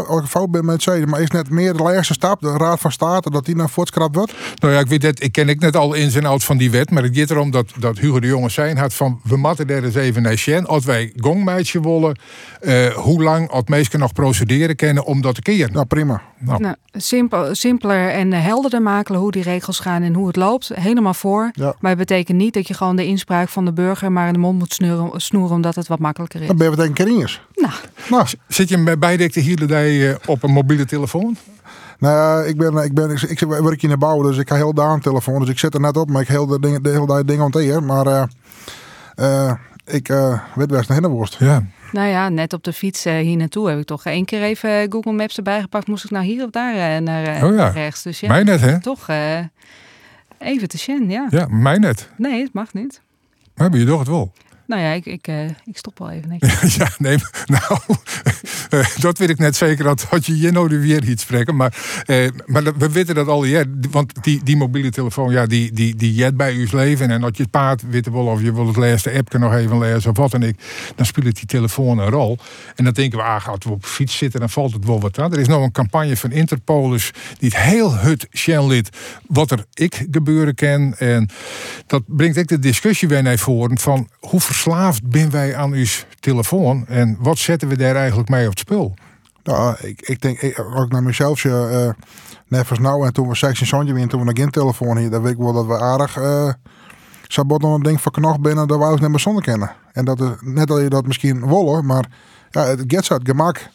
als 0.09 0.23
ik 0.23 0.29
fout 0.29 0.51
ben 0.51 0.65
met 0.65 0.85
het 0.85 1.07
maar 1.07 1.21
is 1.21 1.31
net 1.31 1.51
meer 1.51 1.77
de 1.77 1.93
eerste 1.93 2.13
stap, 2.13 2.41
de 2.41 2.57
Raad 2.57 2.81
van 2.81 2.93
State, 2.93 3.31
dat 3.31 3.45
die 3.45 3.57
naar 3.57 3.71
voortschrapt 3.71 4.17
wordt? 4.17 4.33
Nou 4.59 4.75
ja, 4.75 4.81
ik 4.81 4.87
weet 4.87 5.03
het, 5.03 5.23
ik 5.23 5.33
ken 5.33 5.49
ik 5.49 5.61
net 5.61 5.77
al 5.77 5.95
ins 5.95 6.15
en 6.15 6.25
outs 6.25 6.45
van 6.45 6.57
die 6.57 6.71
wet, 6.71 6.91
maar 6.91 7.03
het 7.03 7.17
gaat 7.19 7.31
erom 7.31 7.51
dat, 7.51 7.73
dat 7.79 7.99
Hugo 7.99 8.21
de 8.21 8.27
Jonge 8.27 8.49
zijn 8.49 8.79
had 8.79 8.95
van 8.95 9.21
we 9.25 9.37
matten 9.37 9.69
er 9.69 9.85
eens 9.85 9.95
even 9.95 10.23
naar 10.23 10.37
Sjen. 10.37 10.67
Als 10.67 10.85
wij 10.85 11.13
gongmeidje 11.17 11.81
willen, 11.81 12.19
uh, 12.61 12.87
hoe 12.87 13.23
lang 13.23 13.51
als 13.51 13.65
meesten 13.67 13.99
nog 13.99 14.13
procederen 14.13 14.77
kennen 14.77 15.05
om 15.05 15.21
dat 15.21 15.35
te 15.35 15.43
keren. 15.43 15.73
Nou, 15.73 15.87
prima. 15.87 16.23
Nou. 16.39 16.61
nou 16.61 16.75
simpel, 16.93 17.55
simpeler 17.55 18.09
en 18.09 18.33
helderder 18.33 18.83
maken 18.83 19.15
hoe 19.15 19.31
die 19.31 19.43
regels 19.43 19.79
gaan 19.79 20.03
en 20.03 20.15
hoe 20.15 20.27
het 20.27 20.37
loopt. 20.37 20.71
Helemaal 20.75 21.15
voor. 21.15 21.51
Maar 21.55 21.91
het 21.91 21.99
betekent 21.99 22.39
niet 22.39 22.55
dat 22.55 22.69
je 22.69 22.75
gewoon 22.75 22.97
de 22.97 23.07
inspraak 23.07 23.49
van 23.49 23.65
de 23.65 23.73
burger 23.73 24.13
maar 24.13 24.27
in 24.27 24.33
de 24.33 24.39
mond 24.39 24.59
moet 24.59 24.73
snoeren, 24.73 25.21
snoeren 25.21 25.55
omdat 25.55 25.75
het 25.75 25.89
wat 25.89 25.99
makkelijker 25.99 26.20
is. 26.29 26.47
Dan 26.47 26.57
ben 26.57 26.71
je 26.71 26.77
meteen 26.77 26.93
keriers. 26.93 27.41
Nou. 27.55 27.73
nou. 28.11 28.27
Zit 28.49 28.69
je 28.69 28.97
bij 28.99 29.17
de 29.17 29.41
hele 29.41 29.67
dag 29.67 30.19
op 30.27 30.43
een 30.43 30.51
mobiele 30.51 30.85
telefoon? 30.85 31.37
Nou, 32.01 32.47
ik 32.47 32.57
ben, 32.57 32.77
ik 32.77 32.95
ben, 32.95 33.11
ik, 33.11 33.21
ik 33.21 33.41
werk 33.41 33.83
in 33.83 33.89
de 33.89 33.97
bouw, 33.97 34.23
dus 34.23 34.37
ik 34.37 34.49
ga 34.49 34.55
heel 34.55 34.75
daar 34.75 34.91
een 34.91 35.01
telefoon. 35.01 35.41
Dus 35.41 35.49
ik 35.49 35.59
zit 35.59 35.75
er 35.75 35.81
net 35.81 35.97
op, 35.97 36.11
maar 36.11 36.23
ik 36.23 36.29
heel 36.29 36.47
de, 36.47 36.61
dingen, 36.61 36.83
de 36.83 36.91
hele 36.91 37.25
dingen 37.25 37.45
aan 37.45 37.61
het 37.61 37.81
Maar 37.81 38.07
uh, 38.07 38.23
uh, 39.17 39.53
ik 39.85 40.09
uh, 40.09 40.41
weet 40.55 40.67
best 40.67 40.89
naar 40.89 40.99
Hinderworst. 40.99 41.37
Ja. 41.39 41.65
Nou 41.93 42.09
ja, 42.09 42.29
net 42.29 42.53
op 42.53 42.65
de 42.65 42.73
fiets 42.73 43.07
uh, 43.07 43.13
hier 43.13 43.37
naartoe 43.37 43.69
heb 43.69 43.79
ik 43.79 43.87
toch 43.87 44.05
één 44.05 44.25
keer 44.25 44.43
even 44.43 44.93
Google 44.93 45.13
Maps 45.13 45.37
erbij 45.37 45.61
gepakt. 45.61 45.87
Moest 45.87 46.05
ik 46.05 46.11
nou 46.11 46.25
hier 46.25 46.45
of 46.45 46.51
daar 46.51 46.75
uh, 46.75 47.03
naar 47.07 47.45
oh 47.45 47.55
ja. 47.55 47.69
rechts. 47.69 48.03
Dus 48.03 48.21
ja, 48.21 48.29
mij 48.29 48.43
net 48.43 48.61
hè? 48.61 48.81
Toch 48.81 49.09
even 50.39 50.69
te 50.69 50.79
shen, 50.79 51.11
ja. 51.11 51.27
Ja, 51.31 51.47
mij 51.49 51.79
net. 51.79 52.11
Nee, 52.17 52.43
het 52.43 52.53
mag 52.53 52.73
niet. 52.73 53.01
Maar 53.55 53.71
heb 53.71 53.79
je 53.79 53.87
toch 53.87 53.99
het 53.99 54.09
wel? 54.09 54.33
Nou 54.71 54.83
ja, 54.83 54.91
ik, 54.91 55.07
ik, 55.07 55.27
ik 55.65 55.77
stop 55.77 55.99
wel 55.99 56.11
even. 56.11 56.37
ja, 56.79 56.89
nee, 56.99 57.17
nou, 57.57 57.81
uh, 58.71 58.87
dat 59.07 59.19
weet 59.19 59.29
ik 59.29 59.39
net 59.39 59.57
zeker 59.57 59.85
dat, 59.85 60.07
dat 60.11 60.27
je 60.27 60.33
hier 60.33 60.53
nou 60.53 60.81
weer 60.81 61.05
iets 61.05 61.23
spreken. 61.23 61.57
Maar, 61.57 62.03
uh, 62.07 62.29
maar 62.47 62.63
we 62.79 62.91
weten 62.91 63.15
dat 63.15 63.27
al, 63.27 63.45
ja, 63.45 63.65
want 63.91 64.23
die, 64.23 64.41
die 64.45 64.57
mobiele 64.57 64.91
telefoon, 64.91 65.33
ja, 65.33 65.47
die, 65.47 65.73
die, 65.73 65.95
die 65.95 66.15
jet 66.15 66.37
bij 66.37 66.55
uw 66.55 66.67
leven. 66.71 67.11
En 67.11 67.23
als 67.23 67.37
je 67.37 67.43
het 67.43 67.51
paard 67.51 67.83
weet 67.91 68.11
wel 68.11 68.27
of 68.27 68.43
je 68.43 68.53
wil 68.53 68.67
het 68.67 68.77
laatste 68.77 69.13
appje 69.13 69.39
nog 69.39 69.55
even 69.55 69.79
lezen 69.79 70.11
of 70.11 70.17
wat 70.17 70.35
en 70.35 70.43
ik, 70.43 70.57
dan 70.95 71.07
speelt 71.07 71.37
die 71.37 71.47
telefoon 71.47 71.99
een 71.99 72.11
rol. 72.11 72.39
En 72.75 72.85
dan 72.85 72.93
denken 72.93 73.19
we, 73.19 73.25
ah, 73.25 73.55
we 73.59 73.71
op 73.71 73.85
fiets 73.85 74.17
zitten, 74.17 74.41
dan 74.41 74.51
valt 74.51 74.73
het 74.73 74.85
wel 74.85 75.01
wat 75.01 75.19
aan. 75.19 75.33
Er 75.33 75.39
is 75.39 75.49
nou 75.49 75.63
een 75.63 75.73
campagne 75.73 76.17
van 76.17 76.31
Interpolis 76.31 77.11
die 77.39 77.49
het 77.49 77.59
heel 77.59 77.97
hut 77.97 78.29
lid 78.47 78.97
wat 79.27 79.51
er 79.51 79.65
ik 79.75 80.07
gebeuren 80.11 80.55
kan. 80.55 80.95
En 80.95 81.29
dat 81.87 82.03
brengt 82.07 82.39
ook 82.39 82.49
de 82.49 82.59
discussie 82.59 83.09
weer 83.09 83.23
naar 83.23 83.39
voren 83.39 83.79
van 83.79 84.09
hoe 84.19 84.41
verslaafd 84.61 85.09
ben 85.09 85.31
wij 85.31 85.57
aan 85.57 85.73
uw 85.73 85.87
telefoon 86.21 86.87
en 86.87 87.17
wat 87.21 87.39
zetten 87.39 87.69
we 87.69 87.77
daar 87.77 87.97
eigenlijk 87.97 88.29
mee 88.29 88.45
op 88.45 88.51
het 88.51 88.59
spul? 88.59 88.95
Nou, 89.43 89.77
ik, 89.81 90.01
ik 90.01 90.21
denk, 90.21 90.41
ik, 90.41 90.59
als 90.59 90.85
ik 90.85 90.93
naar 90.93 91.03
mezelf 91.03 91.45
uh, 91.45 91.91
net 92.47 92.71
als 92.71 92.79
nou 92.79 93.07
en 93.07 93.13
toen 93.13 93.29
we 93.29 93.35
seks 93.35 93.61
en 93.61 93.67
zondje 93.67 93.95
weer 93.95 94.09
toen 94.09 94.25
we 94.25 94.41
een 94.41 94.51
telefoon 94.51 94.97
hier, 94.97 95.11
dan 95.11 95.23
weet 95.23 95.33
ik 95.33 95.39
wel 95.39 95.53
dat 95.53 95.67
we 95.67 95.79
aardig 95.79 96.17
uh, 96.19 96.53
sabot 97.27 97.65
een 97.65 97.83
ding 97.83 98.01
van 98.01 98.13
knocht 98.13 98.41
binnen 98.41 98.69
dat 98.69 98.79
we 98.79 98.85
ook 98.85 99.01
net 99.01 99.21
zonder 99.21 99.43
kennen. 99.43 99.73
En 99.93 100.05
dat 100.05 100.21
is 100.21 100.31
net 100.41 100.69
dat 100.69 100.81
je 100.81 100.89
dat 100.89 101.07
misschien 101.07 101.49
willen, 101.49 101.87
maar 101.87 102.07
ja, 102.51 102.65
het 102.65 102.85
gets 102.87 103.13
uit 103.13 103.23
gemak. 103.25 103.69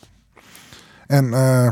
En 1.07 1.25
uh, 1.25 1.69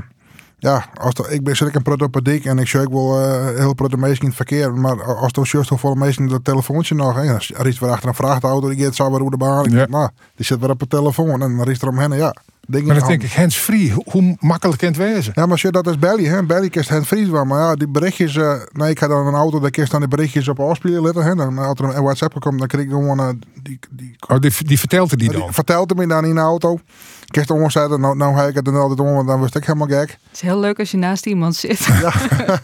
ja, 0.64 0.86
als 0.94 1.14
ik 1.30 1.44
ben 1.44 1.56
zit 1.56 1.68
ik 1.68 1.76
een 1.76 1.82
protopadiek 1.82 2.46
en 2.46 2.58
ik 2.58 2.68
zie 2.68 2.88
wel 2.90 3.22
uh, 3.22 3.58
heel 3.58 3.74
protomees 3.74 4.20
in 4.20 4.26
het 4.26 4.36
verkeer. 4.36 4.74
Maar 4.74 5.04
als 5.04 5.32
er 5.32 5.50
juist 5.52 5.72
volle 5.76 5.96
mensen 5.96 6.28
dat 6.28 6.44
telefoontje 6.44 6.96
nog. 6.96 7.16
Hè, 7.16 7.24
er 7.58 7.68
is 7.68 7.80
weer 7.80 7.90
achter 7.90 8.08
een 8.10 8.16
vrachtauto, 8.16 8.70
die 8.70 8.84
gaat 8.84 8.96
zo 8.96 9.10
weer 9.10 9.20
hoe 9.20 9.32
de 9.32 9.38
baan. 9.38 9.70
Ja. 9.70 9.86
Nou, 9.90 10.10
die 10.36 10.46
zit 10.46 10.60
weer 10.60 10.70
op 10.70 10.80
de 10.80 10.88
telefoon 10.88 11.42
en 11.42 11.58
dan 11.58 11.70
is 11.70 11.82
er 11.82 11.88
omheen. 11.88 12.12
Ja, 12.12 12.36
Dingen 12.68 12.88
maar 12.88 13.00
dan 13.00 13.08
denk 13.08 13.24
ik, 13.24 13.34
hands-free, 13.34 13.94
hoe 14.06 14.36
makkelijk 14.40 14.80
kan 14.80 14.88
het 14.88 14.98
wezen? 14.98 15.32
Ja, 15.36 15.46
maar 15.46 15.62
dat 15.72 15.88
is 15.88 16.00
belly, 16.00 16.24
hè? 16.24 16.44
Belly 16.44 16.70
kist 16.70 16.90
hands-free 16.90 17.32
wel. 17.32 17.46
Maar 17.46 17.60
ja, 17.60 17.76
die 17.76 17.88
berichtjes, 17.88 18.36
uh, 18.36 18.54
nee, 18.72 18.90
ik 18.90 19.00
ga 19.00 19.08
dan 19.08 19.28
een 19.28 19.34
auto, 19.34 19.60
daar 19.60 19.70
kist 19.70 19.92
dan 19.92 20.00
die 20.00 20.10
berichtjes 20.10 20.48
op 20.48 20.60
afspelen 20.60 21.02
letten. 21.02 21.24
Hè? 21.24 21.36
Dan 21.36 21.58
als 21.58 21.80
er 21.80 21.96
een 21.96 22.04
WhatsApp 22.04 22.40
komt, 22.40 22.60
dan 22.60 22.68
krijg 22.68 22.84
ik 22.84 22.92
gewoon, 22.92 23.20
uh, 23.20 23.30
die, 23.62 23.80
die, 23.90 24.16
oh, 24.28 24.40
die, 24.40 24.52
die 24.58 24.80
vertelt 24.80 25.12
er 25.12 25.18
die 25.18 25.32
dan? 25.32 25.42
Die 25.42 25.52
vertelt 25.52 25.96
me 25.96 26.08
dan 26.08 26.26
in 26.26 26.36
de 26.36 26.42
auto. 26.42 26.80
Kist 27.26 27.48
gewoon 27.48 27.72
zeggen, 27.72 28.00
nou, 28.00 28.16
nou 28.16 28.36
ga 28.36 28.44
ik 28.44 28.56
het 28.56 28.66
dan 28.66 28.76
altijd 28.76 29.00
om, 29.00 29.26
dan 29.26 29.42
wist 29.42 29.56
ik 29.56 29.66
helemaal 29.66 29.88
gek. 29.88 30.10
Het 30.10 30.20
is 30.34 30.42
heel 30.42 30.60
leuk 30.60 30.80
als 30.80 30.92
je 30.92 30.98
naast 30.98 31.26
iemand 31.26 31.56
zit. 31.56 31.80
ja, 31.80 32.14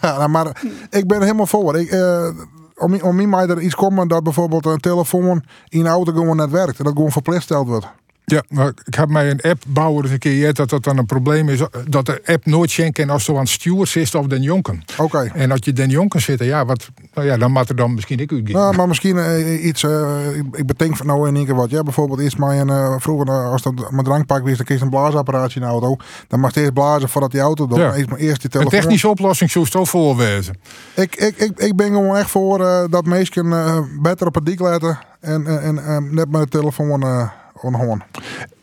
nou, 0.00 0.28
maar 0.28 0.62
ik 0.90 1.06
ben 1.06 1.22
helemaal 1.22 1.46
voor. 1.46 1.78
Ik, 1.78 1.92
uh, 1.92 2.28
om, 2.76 3.00
om 3.00 3.28
mij 3.28 3.46
er 3.46 3.60
iets 3.60 3.74
komen 3.74 4.08
dat 4.08 4.22
bijvoorbeeld 4.22 4.66
een 4.66 4.78
telefoon 4.78 5.44
in 5.68 5.82
de 5.82 5.88
auto 5.88 6.12
gewoon 6.12 6.36
net 6.36 6.50
werkt. 6.50 6.78
En 6.78 6.84
dat 6.84 6.94
gewoon 6.94 7.12
verplicht 7.12 7.48
wordt. 7.48 7.86
Ja, 8.30 8.42
maar 8.48 8.72
ik 8.84 8.94
heb 8.94 9.08
mij 9.08 9.30
een 9.30 9.40
app 9.40 9.62
bouwen 9.66 10.02
dus 10.02 10.10
een 10.10 10.18
keer 10.18 10.54
dat 10.54 10.70
dat 10.70 10.84
dan 10.84 10.98
een 10.98 11.06
probleem 11.06 11.48
is. 11.48 11.62
Dat 11.88 12.06
de 12.06 12.22
app 12.24 12.46
nooit 12.46 12.70
schenken 12.70 13.10
als 13.10 13.24
zo 13.24 13.38
aan 13.38 13.46
stuur 13.46 13.86
zit 13.86 14.14
of 14.14 14.26
den 14.26 14.42
jonken. 14.42 14.82
Oké. 14.98 15.30
En 15.34 15.50
als 15.50 15.60
je 15.62 15.72
den 15.72 15.88
jonken 15.88 16.20
zit, 16.20 16.44
ja, 16.44 16.64
wat, 16.64 16.90
nou 17.14 17.26
ja, 17.26 17.36
dan 17.36 17.52
moet 17.52 17.68
er 17.68 17.76
dan 17.76 17.94
misschien 17.94 18.18
ik 18.18 18.32
u 18.32 18.42
Nou, 18.42 18.76
maar 18.76 18.88
misschien 18.88 19.16
uh, 19.16 19.64
iets, 19.64 19.82
uh, 19.82 20.36
ik 20.52 20.66
bedenk 20.66 20.96
van 20.96 21.06
nou 21.06 21.28
in 21.28 21.36
één 21.36 21.44
keer 21.44 21.54
wat. 21.54 21.70
Ja, 21.70 21.82
bijvoorbeeld 21.82 22.20
iets 22.20 22.36
mijn, 22.36 22.68
uh, 22.68 22.94
vroeger 22.98 23.30
als 23.30 23.62
dat 23.62 23.90
mijn 23.90 24.04
drankpak 24.04 24.42
was, 24.42 24.56
dan 24.56 24.66
kreeg 24.66 24.80
een 24.80 24.90
blaasapparaatje 24.90 25.60
in 25.60 25.66
de 25.66 25.72
auto. 25.72 25.96
Dan 26.28 26.40
mag 26.40 26.54
je 26.54 26.60
eerst 26.60 26.72
blazen 26.72 27.08
voordat 27.08 27.30
die 27.30 27.40
auto 27.40 27.66
doet. 27.66 27.78
Ja. 27.78 27.94
Eerst, 27.94 28.12
eerst 28.16 28.40
die 28.40 28.50
telefoon. 28.50 28.74
Een 28.74 28.80
technische 28.80 29.08
oplossing 29.08 29.50
zou 29.50 29.68
toch 29.68 29.88
voorwezen. 29.88 30.56
Ik, 30.94 31.16
ik, 31.16 31.36
ik, 31.36 31.58
ik 31.58 31.76
ben 31.76 31.86
gewoon 31.86 32.16
echt 32.16 32.30
voor 32.30 32.58
dat 32.90 33.06
mensen 33.06 33.98
beter 34.02 34.26
op 34.26 34.34
het 34.34 34.46
dik 34.46 34.60
letten 34.60 34.98
en, 35.20 35.46
en, 35.46 35.84
en 35.84 36.14
net 36.14 36.30
met 36.30 36.42
de 36.42 36.58
telefoon 36.58 37.30
onhoorn. 37.62 38.02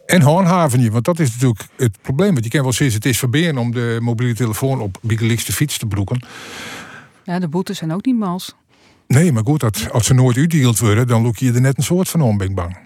En 0.05 0.21
handhaven 0.21 0.81
je, 0.81 0.91
want 0.91 1.05
dat 1.05 1.19
is 1.19 1.31
natuurlijk 1.31 1.63
het 1.75 1.97
probleem. 2.01 2.33
Want 2.33 2.43
je 2.43 2.49
kan 2.49 2.61
wel 2.61 2.73
zeggen, 2.73 2.95
het 2.95 3.05
is 3.05 3.19
verberen 3.19 3.57
om 3.57 3.71
de 3.71 3.97
mobiele 4.01 4.33
telefoon 4.33 4.81
op 4.81 4.97
de 5.01 5.37
fiets 5.39 5.77
te 5.77 5.85
broeken. 5.85 6.25
Ja, 7.23 7.39
de 7.39 7.47
boetes 7.47 7.77
zijn 7.77 7.93
ook 7.93 8.05
niet 8.05 8.17
mals. 8.17 8.55
Nee, 9.07 9.31
maar 9.31 9.43
goed, 9.43 9.59
dat, 9.59 9.91
als 9.91 10.05
ze 10.05 10.13
nooit 10.13 10.37
uitdeeld 10.37 10.79
worden, 10.79 11.07
dan 11.07 11.21
look 11.21 11.37
je 11.37 11.53
er 11.53 11.61
net 11.61 11.77
een 11.77 11.83
soort 11.83 12.09
van 12.09 12.21
om, 12.21 12.37
ben 12.37 12.49
ik 12.49 12.55
bang. 12.55 12.77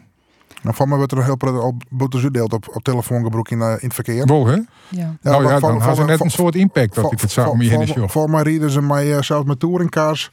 Nou, 0.61 0.75
van 0.75 0.87
mij 0.87 0.97
wordt 0.97 1.11
er 1.11 1.17
een 1.17 1.23
heel 1.23 1.77
boetes 1.89 2.23
uitdeeld 2.23 2.53
op, 2.53 2.75
op 2.75 2.83
telefoongebruik 2.83 3.51
in, 3.51 3.57
uh, 3.57 3.65
in 3.69 3.77
het 3.79 3.93
verkeer. 3.93 4.25
Wel, 4.25 4.45
hè? 4.45 4.53
Ja. 4.53 4.65
ja 4.89 5.17
nou 5.21 5.47
ja, 5.47 5.59
dan 5.59 5.79
had 5.79 5.95
ze 5.95 6.03
net 6.03 6.21
een 6.21 6.31
soort 6.31 6.55
impact 6.55 6.95
dat 6.95 7.11
ik 7.11 7.19
het 7.19 7.31
zou 7.31 7.49
om 7.49 7.61
je 7.61 7.69
heen 7.69 8.09
Voor 8.09 8.29
mij 8.29 8.41
rieden 8.41 8.69
ze 8.69 8.81
mij 8.81 9.15
uh, 9.15 9.21
zelfs 9.21 9.47
met 9.47 9.59
touringcars 9.59 10.31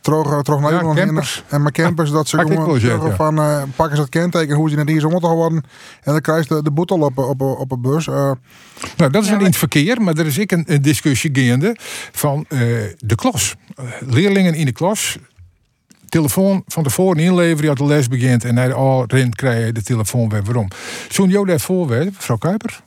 terug, 0.00 0.26
eh, 0.26 0.38
terug 0.38 0.60
naar 0.60 0.70
Nederland. 0.70 1.44
En 1.48 1.62
mijn 1.62 1.72
campers, 1.72 2.10
dat 2.10 2.28
ze 2.28 2.38
gewoon 2.38 2.80
zeggen 2.80 3.16
van 3.16 3.38
uh, 3.38 3.62
pakken 3.76 3.96
ze 3.96 4.02
het 4.02 4.10
kenteken, 4.10 4.56
hoe 4.56 4.70
ze 4.70 4.76
naar 4.76 4.86
hier 4.86 5.00
zo 5.00 5.08
worden. 5.08 5.62
En 6.02 6.12
dan 6.12 6.20
krijg 6.20 6.48
je 6.48 6.54
de, 6.54 6.62
de 6.62 6.70
boetel 6.70 7.00
op, 7.00 7.18
op, 7.18 7.40
op 7.40 7.72
een 7.72 7.80
bus. 7.80 8.06
Uh, 8.06 8.14
nou, 8.96 9.10
dat 9.10 9.22
is 9.22 9.28
ja, 9.28 9.38
in 9.38 9.44
het 9.44 9.56
verkeer, 9.56 10.02
maar 10.02 10.14
er 10.14 10.26
is 10.26 10.38
ik 10.38 10.52
een, 10.52 10.64
een 10.66 10.82
discussie 10.82 11.30
gaande 11.32 11.76
van 12.12 12.44
uh, 12.48 12.58
de 12.98 13.14
klas. 13.14 13.54
leerlingen 14.00 14.54
in 14.54 14.64
de 14.64 14.72
klas 14.72 15.18
telefoon 16.08 16.62
van 16.66 16.82
tevoren 16.82 17.22
inleveren, 17.22 17.70
als 17.70 17.78
de 17.78 17.84
les 17.84 18.08
begint 18.08 18.44
en 18.44 18.56
hij 18.56 18.72
al 18.72 19.04
rent 19.06 19.34
krijg 19.34 19.66
je 19.66 19.72
de 19.72 19.82
telefoon 19.82 20.28
weer 20.28 20.44
waarom. 20.44 20.68
Zo'n 21.08 21.28
jou 21.28 21.46
daarvoor, 21.46 21.88
mevrouw 21.88 22.36
Kuiper? 22.36 22.82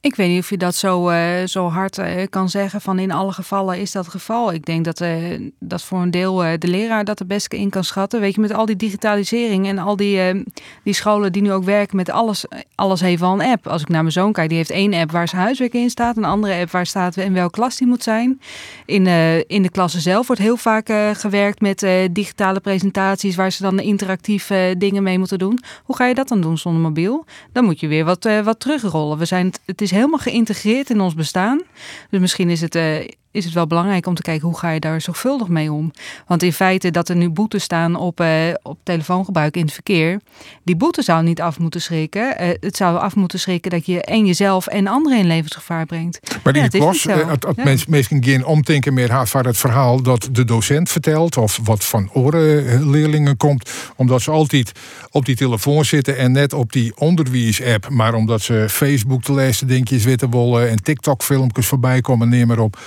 Ik 0.00 0.14
weet 0.14 0.28
niet 0.28 0.40
of 0.40 0.50
je 0.50 0.56
dat 0.56 0.74
zo, 0.74 1.10
uh, 1.10 1.44
zo 1.44 1.68
hard 1.68 1.98
uh, 1.98 2.06
kan 2.30 2.48
zeggen 2.48 2.80
van 2.80 2.98
in 2.98 3.10
alle 3.10 3.32
gevallen 3.32 3.78
is 3.78 3.92
dat 3.92 4.04
het 4.04 4.12
geval. 4.12 4.52
Ik 4.52 4.64
denk 4.64 4.84
dat, 4.84 5.00
uh, 5.00 5.50
dat 5.60 5.82
voor 5.82 6.00
een 6.00 6.10
deel 6.10 6.36
de 6.36 6.68
leraar 6.68 7.04
dat 7.04 7.20
er 7.20 7.26
best 7.26 7.52
in 7.52 7.70
kan 7.70 7.84
schatten. 7.84 8.20
Weet 8.20 8.34
je, 8.34 8.40
met 8.40 8.52
al 8.52 8.66
die 8.66 8.76
digitalisering 8.76 9.66
en 9.66 9.78
al 9.78 9.96
die, 9.96 10.44
die 10.84 10.94
scholen 10.94 11.32
die 11.32 11.42
nu 11.42 11.52
ook 11.52 11.64
werken 11.64 11.96
met 11.96 12.10
alles, 12.10 12.44
alles 12.74 13.00
heeft 13.00 13.22
een 13.22 13.42
app. 13.42 13.66
Als 13.66 13.82
ik 13.82 13.88
naar 13.88 14.00
mijn 14.00 14.12
zoon 14.12 14.32
kijk, 14.32 14.48
die 14.48 14.56
heeft 14.56 14.70
één 14.70 14.94
app 14.94 15.10
waar 15.10 15.28
zijn 15.28 15.42
huiswerk 15.42 15.74
in 15.74 15.90
staat. 15.90 16.16
Een 16.16 16.24
andere 16.24 16.60
app 16.60 16.70
waar 16.70 16.86
staat 16.86 17.16
in 17.16 17.32
welke 17.32 17.50
klas 17.50 17.76
die 17.76 17.86
moet 17.86 18.02
zijn. 18.02 18.40
In, 18.86 19.06
in 19.46 19.62
de 19.62 19.70
klasse 19.70 20.00
zelf 20.00 20.26
wordt 20.26 20.42
heel 20.42 20.56
vaak 20.56 20.92
gewerkt 21.12 21.60
met 21.60 21.86
digitale 22.10 22.60
presentaties 22.60 23.36
waar 23.36 23.52
ze 23.52 23.62
dan 23.62 23.78
interactief 23.80 24.50
dingen 24.78 25.02
mee 25.02 25.18
moeten 25.18 25.38
doen. 25.38 25.60
Hoe 25.84 25.96
ga 25.96 26.06
je 26.06 26.14
dat 26.14 26.28
dan 26.28 26.40
doen 26.40 26.58
zonder 26.58 26.82
mobiel? 26.82 27.24
Dan 27.52 27.64
moet 27.64 27.80
je 27.80 27.88
weer 27.88 28.04
wat, 28.04 28.28
wat 28.44 28.60
terugrollen. 28.60 29.18
We 29.18 29.24
zijn, 29.24 29.52
het 29.64 29.80
is 29.80 29.87
helemaal 29.90 30.18
geïntegreerd 30.18 30.90
in 30.90 31.00
ons 31.00 31.14
bestaan. 31.14 31.62
Dus 32.10 32.20
misschien 32.20 32.50
is 32.50 32.60
het, 32.60 32.74
uh, 32.74 33.08
is 33.38 33.44
het 33.44 33.54
wel 33.54 33.66
belangrijk 33.66 34.06
om 34.06 34.14
te 34.14 34.22
kijken 34.22 34.48
hoe 34.48 34.58
ga 34.58 34.70
je 34.70 34.80
daar 34.80 35.00
zorgvuldig 35.00 35.48
mee 35.48 35.72
om. 35.72 35.90
Want 36.26 36.42
in 36.42 36.52
feite 36.52 36.90
dat 36.90 37.08
er 37.08 37.16
nu 37.16 37.28
boetes 37.28 37.62
staan 37.62 37.96
op, 37.96 38.20
uh, 38.20 38.28
op 38.62 38.78
telefoongebruik 38.82 39.56
in 39.56 39.62
het 39.62 39.72
verkeer, 39.72 40.20
die 40.62 40.76
boete 40.76 41.02
zou 41.02 41.22
niet 41.22 41.40
af 41.40 41.58
moeten 41.58 41.80
schrikken. 41.80 42.36
Uh, 42.42 42.48
het 42.60 42.76
zou 42.76 42.98
af 42.98 43.16
moeten 43.16 43.38
schrikken 43.38 43.70
dat 43.70 43.86
je 43.86 44.02
en 44.02 44.26
jezelf 44.26 44.66
en 44.66 44.86
anderen 44.86 45.18
in 45.18 45.26
levensgevaar 45.26 45.86
brengt. 45.86 46.20
Maar 46.44 46.52
die 46.52 46.62
ja, 46.62 46.68
het, 46.68 47.44
het 47.44 47.56
ja. 47.56 47.62
mensen 47.88 48.24
geen 48.24 48.44
omdenken 48.44 48.94
meer 48.94 49.12
had 49.12 49.28
van 49.28 49.46
het 49.46 49.56
verhaal 49.56 50.02
dat 50.02 50.28
de 50.32 50.44
docent 50.44 50.90
vertelt 50.90 51.36
of 51.36 51.60
wat 51.64 51.84
van 51.84 52.10
orenleerlingen 52.12 53.36
komt, 53.36 53.70
omdat 53.96 54.22
ze 54.22 54.30
altijd 54.30 54.72
op 55.10 55.24
die 55.24 55.36
telefoon 55.36 55.84
zitten 55.84 56.16
en 56.16 56.32
net 56.32 56.52
op 56.52 56.72
die 56.72 56.92
onderwijs-app, 56.96 57.88
maar 57.88 58.14
omdat 58.14 58.42
ze 58.42 58.66
Facebook 58.68 59.22
te 59.22 59.34
lezen, 59.34 59.66
denkjes 59.66 60.04
witte 60.04 60.28
wollen 60.28 60.68
en 60.68 60.82
TikTok-filmpjes 60.82 61.66
voorbij 61.66 62.00
komen, 62.00 62.28
neem 62.28 62.46
maar 62.46 62.58
op. 62.58 62.78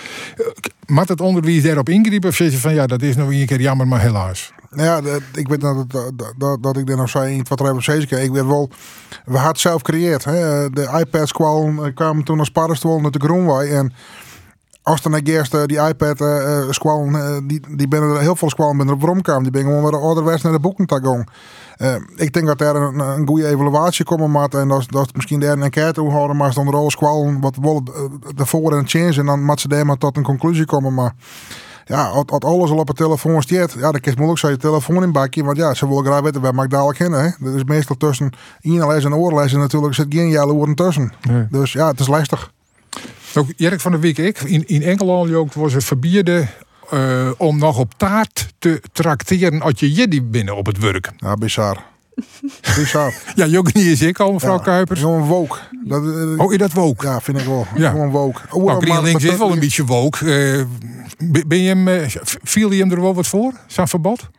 Mag 0.85 1.07
het 1.07 1.21
onderwijs 1.21 1.63
daarop 1.63 1.89
ingrijpen 1.89 2.29
of 2.29 2.35
zeg 2.35 2.51
je 2.51 2.57
van 2.57 2.73
ja, 2.73 2.87
dat 2.87 3.01
is 3.01 3.15
nog 3.15 3.29
een 3.29 3.45
keer 3.45 3.61
jammer, 3.61 3.87
maar 3.87 4.01
helaas? 4.01 4.53
Nou 4.69 5.05
ja, 5.05 5.19
ik 5.33 5.47
weet 5.47 5.61
dat, 5.61 5.85
dat, 6.37 6.63
dat, 6.63 6.77
ik 6.77 6.89
er 6.89 6.97
nog 6.97 7.09
zei, 7.09 7.41
wat 7.47 7.59
er 7.59 7.69
even 7.69 7.83
zeker. 7.83 8.19
Ik 8.19 8.31
weet 8.31 8.45
wel, 8.45 8.69
we 9.25 9.37
hadden 9.37 9.59
zelf 9.59 9.81
gecreëerd. 9.81 10.23
De 10.23 10.97
iPads 10.99 11.31
kwamen, 11.31 11.93
kwamen 11.93 12.23
toen 12.23 12.39
als 12.39 12.49
paddenstoel 12.49 12.99
naar 12.99 13.11
de 13.11 13.19
Groenwaai. 13.19 13.71
En 13.71 13.93
als 14.83 15.01
dan 15.01 15.15
eerst 15.15 15.67
die 15.67 15.87
iPad 15.87 16.21
uh, 16.21 16.69
squallen, 16.69 17.47
die, 17.47 17.61
die 17.75 17.87
binnen 17.87 18.19
heel 18.19 18.35
veel 18.35 18.49
squallen 18.49 18.77
binnen 18.77 18.95
op 18.95 19.01
romkam. 19.01 19.43
Die 19.43 19.51
ben 19.51 19.61
gewoon 19.61 19.83
weer 19.83 19.99
ouderwets 19.99 20.41
naar 20.41 20.51
de 20.51 20.59
boeken. 20.59 20.85
Uh, 21.77 21.95
ik 22.15 22.33
denk 22.33 22.47
dat 22.47 22.61
er 22.61 22.75
een, 22.75 22.99
een 22.99 23.27
goede 23.27 23.47
evaluatie 23.47 24.05
komen 24.05 24.31
moet. 24.31 24.53
En 24.53 24.67
dat, 24.67 24.85
dat 24.89 25.15
misschien 25.15 25.39
daar 25.39 25.51
een 25.51 25.63
enquête 25.63 26.01
hoe 26.01 26.11
houden, 26.11 26.37
maar 26.37 26.53
dan 26.53 26.73
alle 26.73 26.91
squallen 26.91 27.39
wat 27.39 27.55
willen 27.61 27.83
de 28.35 28.45
voor 28.45 28.77
en 28.77 28.87
change. 28.87 29.13
En 29.13 29.25
dan 29.25 29.43
moet 29.43 29.61
ze 29.61 29.67
daar 29.67 29.85
maar 29.85 29.97
tot 29.97 30.17
een 30.17 30.23
conclusie 30.23 30.65
komen. 30.65 30.93
Maar 30.93 31.13
ja, 31.85 32.05
als, 32.05 32.25
als 32.27 32.43
alles 32.43 32.69
al 32.69 32.77
op 32.77 32.87
het 32.87 32.97
telefoon 32.97 33.41
staat, 33.41 33.71
ja, 33.71 33.91
dan 33.91 33.99
kun 33.99 34.11
je 34.11 34.17
moeilijk 34.17 34.39
zo 34.39 34.49
je 34.49 34.57
telefoon 34.57 35.03
inbakken. 35.03 35.45
Want 35.45 35.57
ja, 35.57 35.73
ze 35.73 35.87
willen 35.87 36.05
graag 36.05 36.21
weten 36.21 36.41
waar 36.41 36.63
ik 36.63 36.69
dadelijk 36.69 36.99
heen. 36.99 37.11
Hè? 37.11 37.29
Dat 37.39 37.53
is 37.53 37.63
meestal 37.63 37.97
tussen 37.97 38.31
e-les 38.61 39.03
en 39.03 39.15
oorles 39.15 39.53
en 39.53 39.59
natuurlijk 39.59 39.93
zit 39.93 40.05
geen 40.09 40.29
jelle 40.29 40.53
woorden 40.53 40.75
tussen. 40.75 41.13
Nee. 41.29 41.47
Dus 41.49 41.71
ja, 41.71 41.87
het 41.87 41.99
is 41.99 42.07
lastig. 42.07 42.51
Ook 43.35 43.47
Jerk 43.55 43.79
van 43.79 43.91
de 43.91 43.99
Week, 43.99 44.17
ik, 44.17 44.41
in, 44.41 44.67
in 44.67 44.83
Engeland 44.83 45.33
ook, 45.33 45.53
was 45.53 45.73
het 45.73 45.83
verbieden 45.83 46.49
uh, 46.93 47.31
om 47.37 47.57
nog 47.57 47.77
op 47.77 47.93
taart 47.97 48.47
te 48.59 48.81
trakteren 48.91 49.61
als 49.61 49.79
je 49.79 49.91
jiddy 49.91 50.23
binnen 50.23 50.55
op 50.55 50.65
het 50.65 50.77
werk. 50.77 51.11
Ja, 51.17 51.35
bizar. 51.35 51.83
bizar. 52.75 53.13
ja, 53.35 53.45
Jokken 53.45 53.81
is 53.81 54.01
ik 54.01 54.19
al, 54.19 54.31
mevrouw 54.31 54.57
ja, 54.57 54.63
Kuipers. 54.63 54.99
Gewoon 54.99 55.23
woke. 55.23 55.57
Dat, 55.83 56.03
uh, 56.03 56.39
oh, 56.39 56.51
is 56.51 56.57
dat 56.57 56.73
woke? 56.73 57.05
Ja, 57.05 57.21
vind 57.21 57.39
ik 57.39 57.45
wel. 57.45 57.67
Ja. 57.75 57.89
Gewoon 57.89 58.09
woke. 58.09 58.41
Oh, 58.49 58.65
nou, 58.65 58.85
GreenLinks 58.85 59.23
is 59.23 59.37
wel 59.37 59.51
een 59.51 59.59
beetje 59.59 59.85
woke. 59.85 60.25
Uh, 60.25 60.65
ben 61.47 61.57
je 61.57 61.67
hem, 61.67 61.87
uh, 61.87 62.07
viel 62.43 62.71
je 62.71 62.81
hem 62.81 62.91
er 62.91 63.01
wel 63.01 63.13
wat 63.13 63.27
voor, 63.27 63.53
zo'n 63.67 63.87
verbod? 63.87 64.29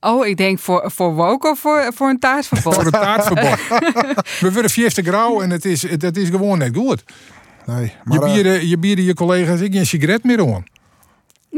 Oh, 0.00 0.26
ik 0.26 0.36
denk 0.36 0.58
voor, 0.58 0.90
voor 0.94 1.14
woke 1.14 1.48
of 1.48 1.58
voor, 1.58 1.90
voor 1.94 2.08
een 2.08 2.18
taartverbod? 2.18 2.74
voor 2.74 2.84
een 2.84 2.90
taartverbod. 2.90 3.58
We 4.40 4.52
willen 4.52 4.70
fiesta 4.70 5.02
grauw 5.02 5.40
en 5.40 5.50
het 5.50 5.64
is, 5.64 5.80
dat 5.80 6.16
is 6.16 6.28
gewoon 6.28 6.58
net 6.58 6.76
goed. 6.76 7.04
Nee, 7.66 7.92
maar, 8.04 8.18
je, 8.18 8.34
bieden, 8.34 8.68
je 8.68 8.78
bieden 8.78 9.04
je 9.04 9.14
collega's 9.14 9.60
ik 9.60 9.72
geen 9.72 9.86
sigaret 9.86 10.24
meer 10.24 10.42
om. 10.42 10.64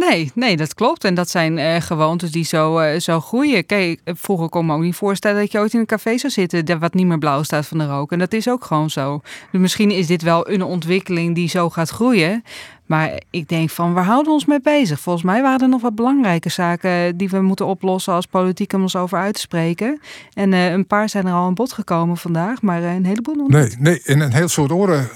Nee, 0.09 0.31
nee, 0.35 0.57
dat 0.57 0.75
klopt. 0.75 1.05
En 1.05 1.15
dat 1.15 1.31
zijn 1.31 1.59
uh, 1.59 1.77
gewoontes 1.77 2.31
die 2.31 2.45
zo, 2.45 2.81
uh, 2.81 2.99
zo 2.99 3.21
groeien. 3.21 3.67
Kijk, 3.67 4.01
vroeger 4.05 4.49
kon 4.49 4.67
me 4.67 4.75
ook 4.75 4.83
niet 4.83 4.95
voorstellen 4.95 5.41
dat 5.41 5.53
je 5.53 5.59
ooit 5.59 5.75
in 5.75 5.81
een 5.81 5.87
café 5.87 6.19
zou 6.19 6.33
zitten 6.33 6.79
wat 6.79 6.95
niet 6.95 7.07
meer 7.07 7.19
blauw 7.19 7.43
staat 7.43 7.67
van 7.67 7.79
de 7.79 7.87
rook. 7.87 8.13
En 8.13 8.19
dat 8.19 8.33
is 8.33 8.49
ook 8.49 8.65
gewoon 8.65 8.91
zo. 8.91 9.21
Dus 9.51 9.61
misschien 9.61 9.91
is 9.91 10.07
dit 10.07 10.23
wel 10.23 10.51
een 10.51 10.63
ontwikkeling 10.63 11.35
die 11.35 11.49
zo 11.49 11.71
gaat 11.71 11.89
groeien. 11.89 12.45
Maar 12.87 13.21
ik 13.31 13.49
denk 13.49 13.71
van, 13.71 13.93
waar 13.93 14.05
houden 14.05 14.27
we 14.27 14.33
ons 14.33 14.45
mee 14.45 14.61
bezig? 14.61 15.01
Volgens 15.01 15.25
mij 15.25 15.43
waren 15.43 15.61
er 15.61 15.69
nog 15.69 15.81
wat 15.81 15.95
belangrijke 15.95 16.49
zaken 16.49 17.17
die 17.17 17.29
we 17.29 17.41
moeten 17.41 17.67
oplossen 17.67 18.13
als 18.13 18.27
politiek 18.27 18.73
om 18.73 18.83
ons 18.83 18.97
over 18.97 19.19
uit 19.19 19.35
te 19.35 19.41
spreken. 19.41 20.01
En 20.35 20.53
uh, 20.53 20.71
een 20.71 20.87
paar 20.87 21.09
zijn 21.09 21.27
er 21.27 21.33
al 21.33 21.47
aan 21.47 21.55
bod 21.55 21.73
gekomen 21.73 22.17
vandaag, 22.17 22.63
maar 22.63 22.83
een 22.83 23.07
heleboel 23.07 23.35
nog 23.35 23.49
nee, 23.49 23.77
Nee, 23.79 24.01
in 24.05 24.21
een 24.21 24.33
heel 24.33 24.49
soort 24.49 24.71
oren 24.71 25.09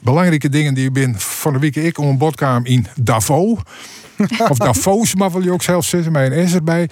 belangrijke 0.00 0.48
dingen 0.48 0.74
die 0.74 0.84
je 0.84 0.90
bent 0.90 1.22
van 1.22 1.52
de 1.52 1.58
week 1.58 1.76
ik 1.76 1.98
om 1.98 2.06
een 2.06 2.18
bodkamer 2.18 2.70
in 2.70 2.86
Davos. 3.00 3.58
of 4.50 4.58
Davos, 4.58 5.14
maar 5.14 5.32
wil 5.32 5.42
je 5.42 5.52
ook 5.52 5.62
zelf 5.62 5.84
zitten, 5.84 6.12
met 6.12 6.32
een 6.32 6.48
S 6.48 6.54
erbij. 6.54 6.88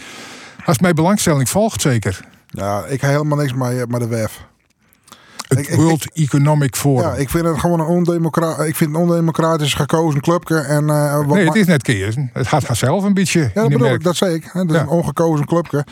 Als 0.65 0.79
mijn 0.79 0.95
belangstelling 0.95 1.49
volgt, 1.49 1.81
zeker. 1.81 2.21
Ja, 2.47 2.85
ik 2.85 3.01
heb 3.01 3.11
helemaal 3.11 3.39
niks 3.39 3.55
met, 3.55 3.89
met 3.89 4.01
de 4.01 4.07
WEF. 4.07 4.51
Het 5.57 5.75
World 5.75 6.13
Economic 6.13 6.77
Forum. 6.77 7.03
Ja, 7.03 7.15
ik 7.15 7.31
vind 7.31 7.45
het 7.45 7.59
gewoon 7.59 7.81
een 7.81 7.87
ondemocratisch, 7.87 8.67
ik 8.67 8.77
vind 8.77 8.95
een 8.95 9.01
ondemocratisch 9.01 9.75
gekozen 9.75 10.21
clubje. 10.21 10.57
En, 10.57 10.85
uh, 10.85 11.17
wat 11.17 11.27
nee, 11.27 11.47
het 11.47 11.55
is 11.55 11.67
net 11.67 11.83
keer. 11.83 12.15
Het 12.33 12.47
gaat 12.47 12.65
zelf 12.73 13.05
een 13.05 13.15
beetje. 13.15 13.41
Ja, 13.41 13.51
dat 13.63 13.69
bedoel 13.69 13.93
ik, 13.93 14.05
dat 14.05 14.17
zei 14.17 14.35
ik. 14.35 14.51
Het 14.53 14.71
is 14.71 14.77
ja. 14.77 14.83
een 14.83 14.89
ongekozen 14.89 15.47
clubje. 15.47 15.85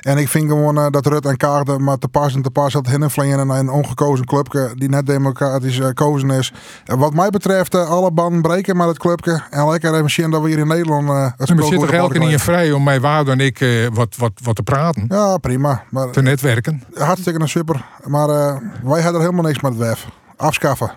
En 0.00 0.18
ik 0.18 0.28
vind 0.28 0.48
gewoon 0.48 0.78
uh, 0.78 0.86
dat 0.90 1.06
Rut 1.06 1.26
en 1.26 1.36
Kaarten 1.36 1.82
maar 1.84 1.98
te 1.98 2.08
pas 2.08 2.34
en 2.34 2.42
te 2.42 2.50
pas 2.50 2.72
had 2.72 2.86
hinnenvlingen 2.86 3.38
en 3.38 3.48
een 3.48 3.70
ongekozen 3.70 4.26
clubje 4.26 4.70
die 4.74 4.88
net 4.88 5.06
democratisch 5.06 5.78
gekozen 5.78 6.30
is. 6.30 6.52
En 6.84 6.98
wat 6.98 7.14
mij 7.14 7.30
betreft, 7.30 7.74
alle 7.74 8.10
banden 8.10 8.42
breken 8.42 8.76
met 8.76 8.86
het 8.86 8.98
clubje. 8.98 9.42
En 9.50 9.68
lekker 9.68 9.94
even 9.94 10.10
zien 10.10 10.30
dat 10.30 10.42
we 10.42 10.48
hier 10.48 10.58
in 10.58 10.66
Nederland. 10.66 11.08
Uh, 11.08 11.26
het 11.36 11.48
we 11.48 11.64
zitten 11.64 11.92
elke 11.92 12.18
niet 12.18 12.40
vrij 12.40 12.72
om 12.72 12.82
mij 12.82 13.00
Waarde 13.00 13.30
en 13.30 13.40
ik 13.40 13.64
wat, 13.92 14.16
wat, 14.16 14.32
wat 14.42 14.56
te 14.56 14.62
praten. 14.62 15.06
Ja, 15.08 15.38
prima. 15.38 15.82
Maar, 15.90 16.10
te 16.10 16.22
netwerken. 16.22 16.82
Hartstikke 16.94 17.40
een 17.40 17.48
super. 17.48 17.84
Maar 18.04 18.60
wij 18.82 19.00
hadden 19.12 19.22
helemaal 19.22 19.50
niks 19.50 19.62
met 19.62 19.76
WEF. 19.76 20.06
Afschaffen. 20.36 20.92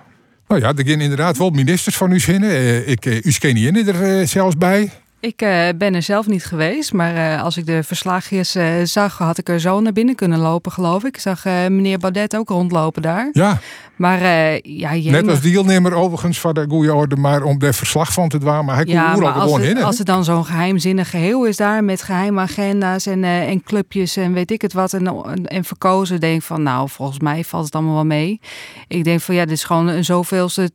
Nou 0.47 0.62
ja, 0.62 0.68
er 0.68 0.86
zijn 0.86 1.01
inderdaad 1.01 1.38
wel 1.38 1.49
ministers 1.49 1.97
van 1.97 2.12
u 2.12 2.20
zinnen. 2.20 2.88
Ik, 2.88 3.05
u 3.05 3.32
je 3.55 3.93
er 3.93 4.28
zelfs 4.28 4.57
bij. 4.57 4.91
Ik 5.22 5.42
uh, 5.42 5.68
ben 5.76 5.96
er 5.96 6.02
zelf 6.02 6.28
niet 6.28 6.46
geweest, 6.46 6.94
maar 6.94 7.16
uh, 7.16 7.44
als 7.44 7.58
ik 7.58 7.66
de 7.66 7.84
verslagjes 7.84 8.56
uh, 8.56 8.66
zag, 8.84 9.18
had 9.18 9.38
ik 9.38 9.50
er 9.50 9.60
zo 9.60 9.80
naar 9.80 9.94
binnen 9.94 10.16
kunnen 10.16 10.40
lopen, 10.40 10.72
geloof 10.72 11.04
ik. 11.04 11.16
Ik 11.16 11.22
zag 11.22 11.44
meneer 11.46 11.98
Baudet 11.98 12.36
ook 12.36 12.50
rondlopen 12.50 13.02
daar. 13.02 13.30
Ja. 13.32 13.60
Maar 13.96 14.20
ja, 14.64 14.92
Net 14.94 15.28
als 15.30 15.42
deelnemer 15.42 15.94
overigens 15.94 16.40
van 16.40 16.54
de 16.54 16.66
goede 16.70 16.94
orde, 16.94 17.16
maar 17.16 17.44
om 17.44 17.62
er 17.62 17.74
verslag 17.74 18.14
van 18.14 18.30
te 18.30 18.38
doen. 18.38 18.66
Maar 18.66 18.76
hij 18.76 18.84
komt 18.84 18.96
ja, 18.96 19.16
maar 19.16 19.34
gewoon 19.34 19.62
het, 19.62 19.78
in. 19.78 19.84
Als 19.84 19.98
het 19.98 20.08
dan 20.08 20.24
zo'n 20.24 20.46
geheimzinnig 20.46 21.10
geheel 21.10 21.46
is 21.46 21.58
daar 21.58 21.84
met 21.84 22.04
geheime 22.04 22.42
agenda's 22.42 23.06
en, 23.06 23.24
en 23.24 23.64
clubjes 23.64 24.16
en 24.16 24.34
weet 24.34 24.52
ik 24.52 24.62
het 24.62 24.74
wat 24.74 24.94
en, 24.94 25.46
en 25.46 25.64
verkozen, 25.64 26.20
denk 26.20 26.36
ik 26.36 26.44
van 26.44 26.64
nou, 26.64 26.90
volgens 26.90 27.20
mij 27.20 27.44
valt 27.44 27.66
het 27.66 27.76
allemaal 27.76 27.94
wel 27.94 28.06
mee. 28.06 28.40
Ik 28.88 29.04
denk 29.04 29.22
van 29.22 29.36
ja, 29.36 29.46
dit 29.46 29.52
is 29.52 29.64
gewoon 29.64 29.88
een 29.88 30.06
zoveelste 30.06 30.72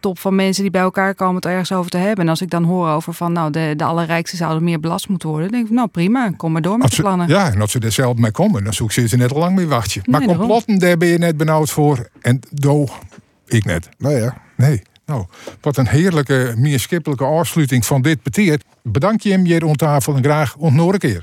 top 0.00 0.18
van 0.18 0.34
mensen 0.34 0.62
die 0.62 0.72
bij 0.72 0.82
elkaar 0.82 1.14
komen 1.14 1.34
het 1.34 1.46
ergens 1.46 1.72
over 1.72 1.90
te 1.90 1.98
hebben. 1.98 2.24
En 2.24 2.30
als 2.30 2.42
ik 2.42 2.50
dan 2.50 2.64
hoor 2.64 2.88
over 2.88 3.14
van 3.14 3.32
nou, 3.32 3.50
de 3.50 3.71
de 3.76 3.84
allerrijkste 3.84 4.36
zouden 4.36 4.64
meer 4.64 4.80
belast 4.80 5.08
moeten 5.08 5.28
worden. 5.28 5.48
Dan 5.48 5.58
denk 5.58 5.70
ik, 5.70 5.76
nou 5.76 5.88
prima, 5.88 6.30
kom 6.36 6.52
maar 6.52 6.62
door 6.62 6.78
met 6.78 6.90
de 6.90 7.02
plannen. 7.02 7.28
Ja, 7.28 7.52
en 7.52 7.60
als 7.60 7.70
ze 7.70 7.78
er 7.78 7.92
zelf 7.92 8.16
mee 8.16 8.30
komen, 8.30 8.64
dan 8.64 8.72
zoek 8.72 8.92
ze 8.92 9.16
net 9.16 9.32
al 9.32 9.38
lang 9.38 9.54
mee 9.56 9.66
wachtje. 9.66 10.00
Nee, 10.04 10.26
maar 10.26 10.36
complotten, 10.36 10.78
daar 10.78 10.96
ben 10.96 11.08
je 11.08 11.18
net 11.18 11.36
benauwd 11.36 11.70
voor. 11.70 12.08
En 12.20 12.40
do, 12.50 12.86
ik 13.46 13.64
net. 13.64 13.88
Nee, 13.98 14.16
ja. 14.16 14.36
Nee. 14.56 14.82
Nou, 15.06 15.24
wat 15.60 15.76
een 15.76 15.88
heerlijke, 15.88 16.54
meerskippelijke 16.56 17.24
afsluiting 17.24 17.86
van 17.86 18.02
dit 18.02 18.22
peteer. 18.22 18.60
Bedank 18.82 19.20
je 19.20 19.30
hem 19.30 19.44
hier 19.44 19.64
om 19.64 19.76
tafel 19.76 20.16
en 20.16 20.22
graag 20.22 20.56
ontnoor 20.56 20.92
een 20.92 20.98
keer. 20.98 21.20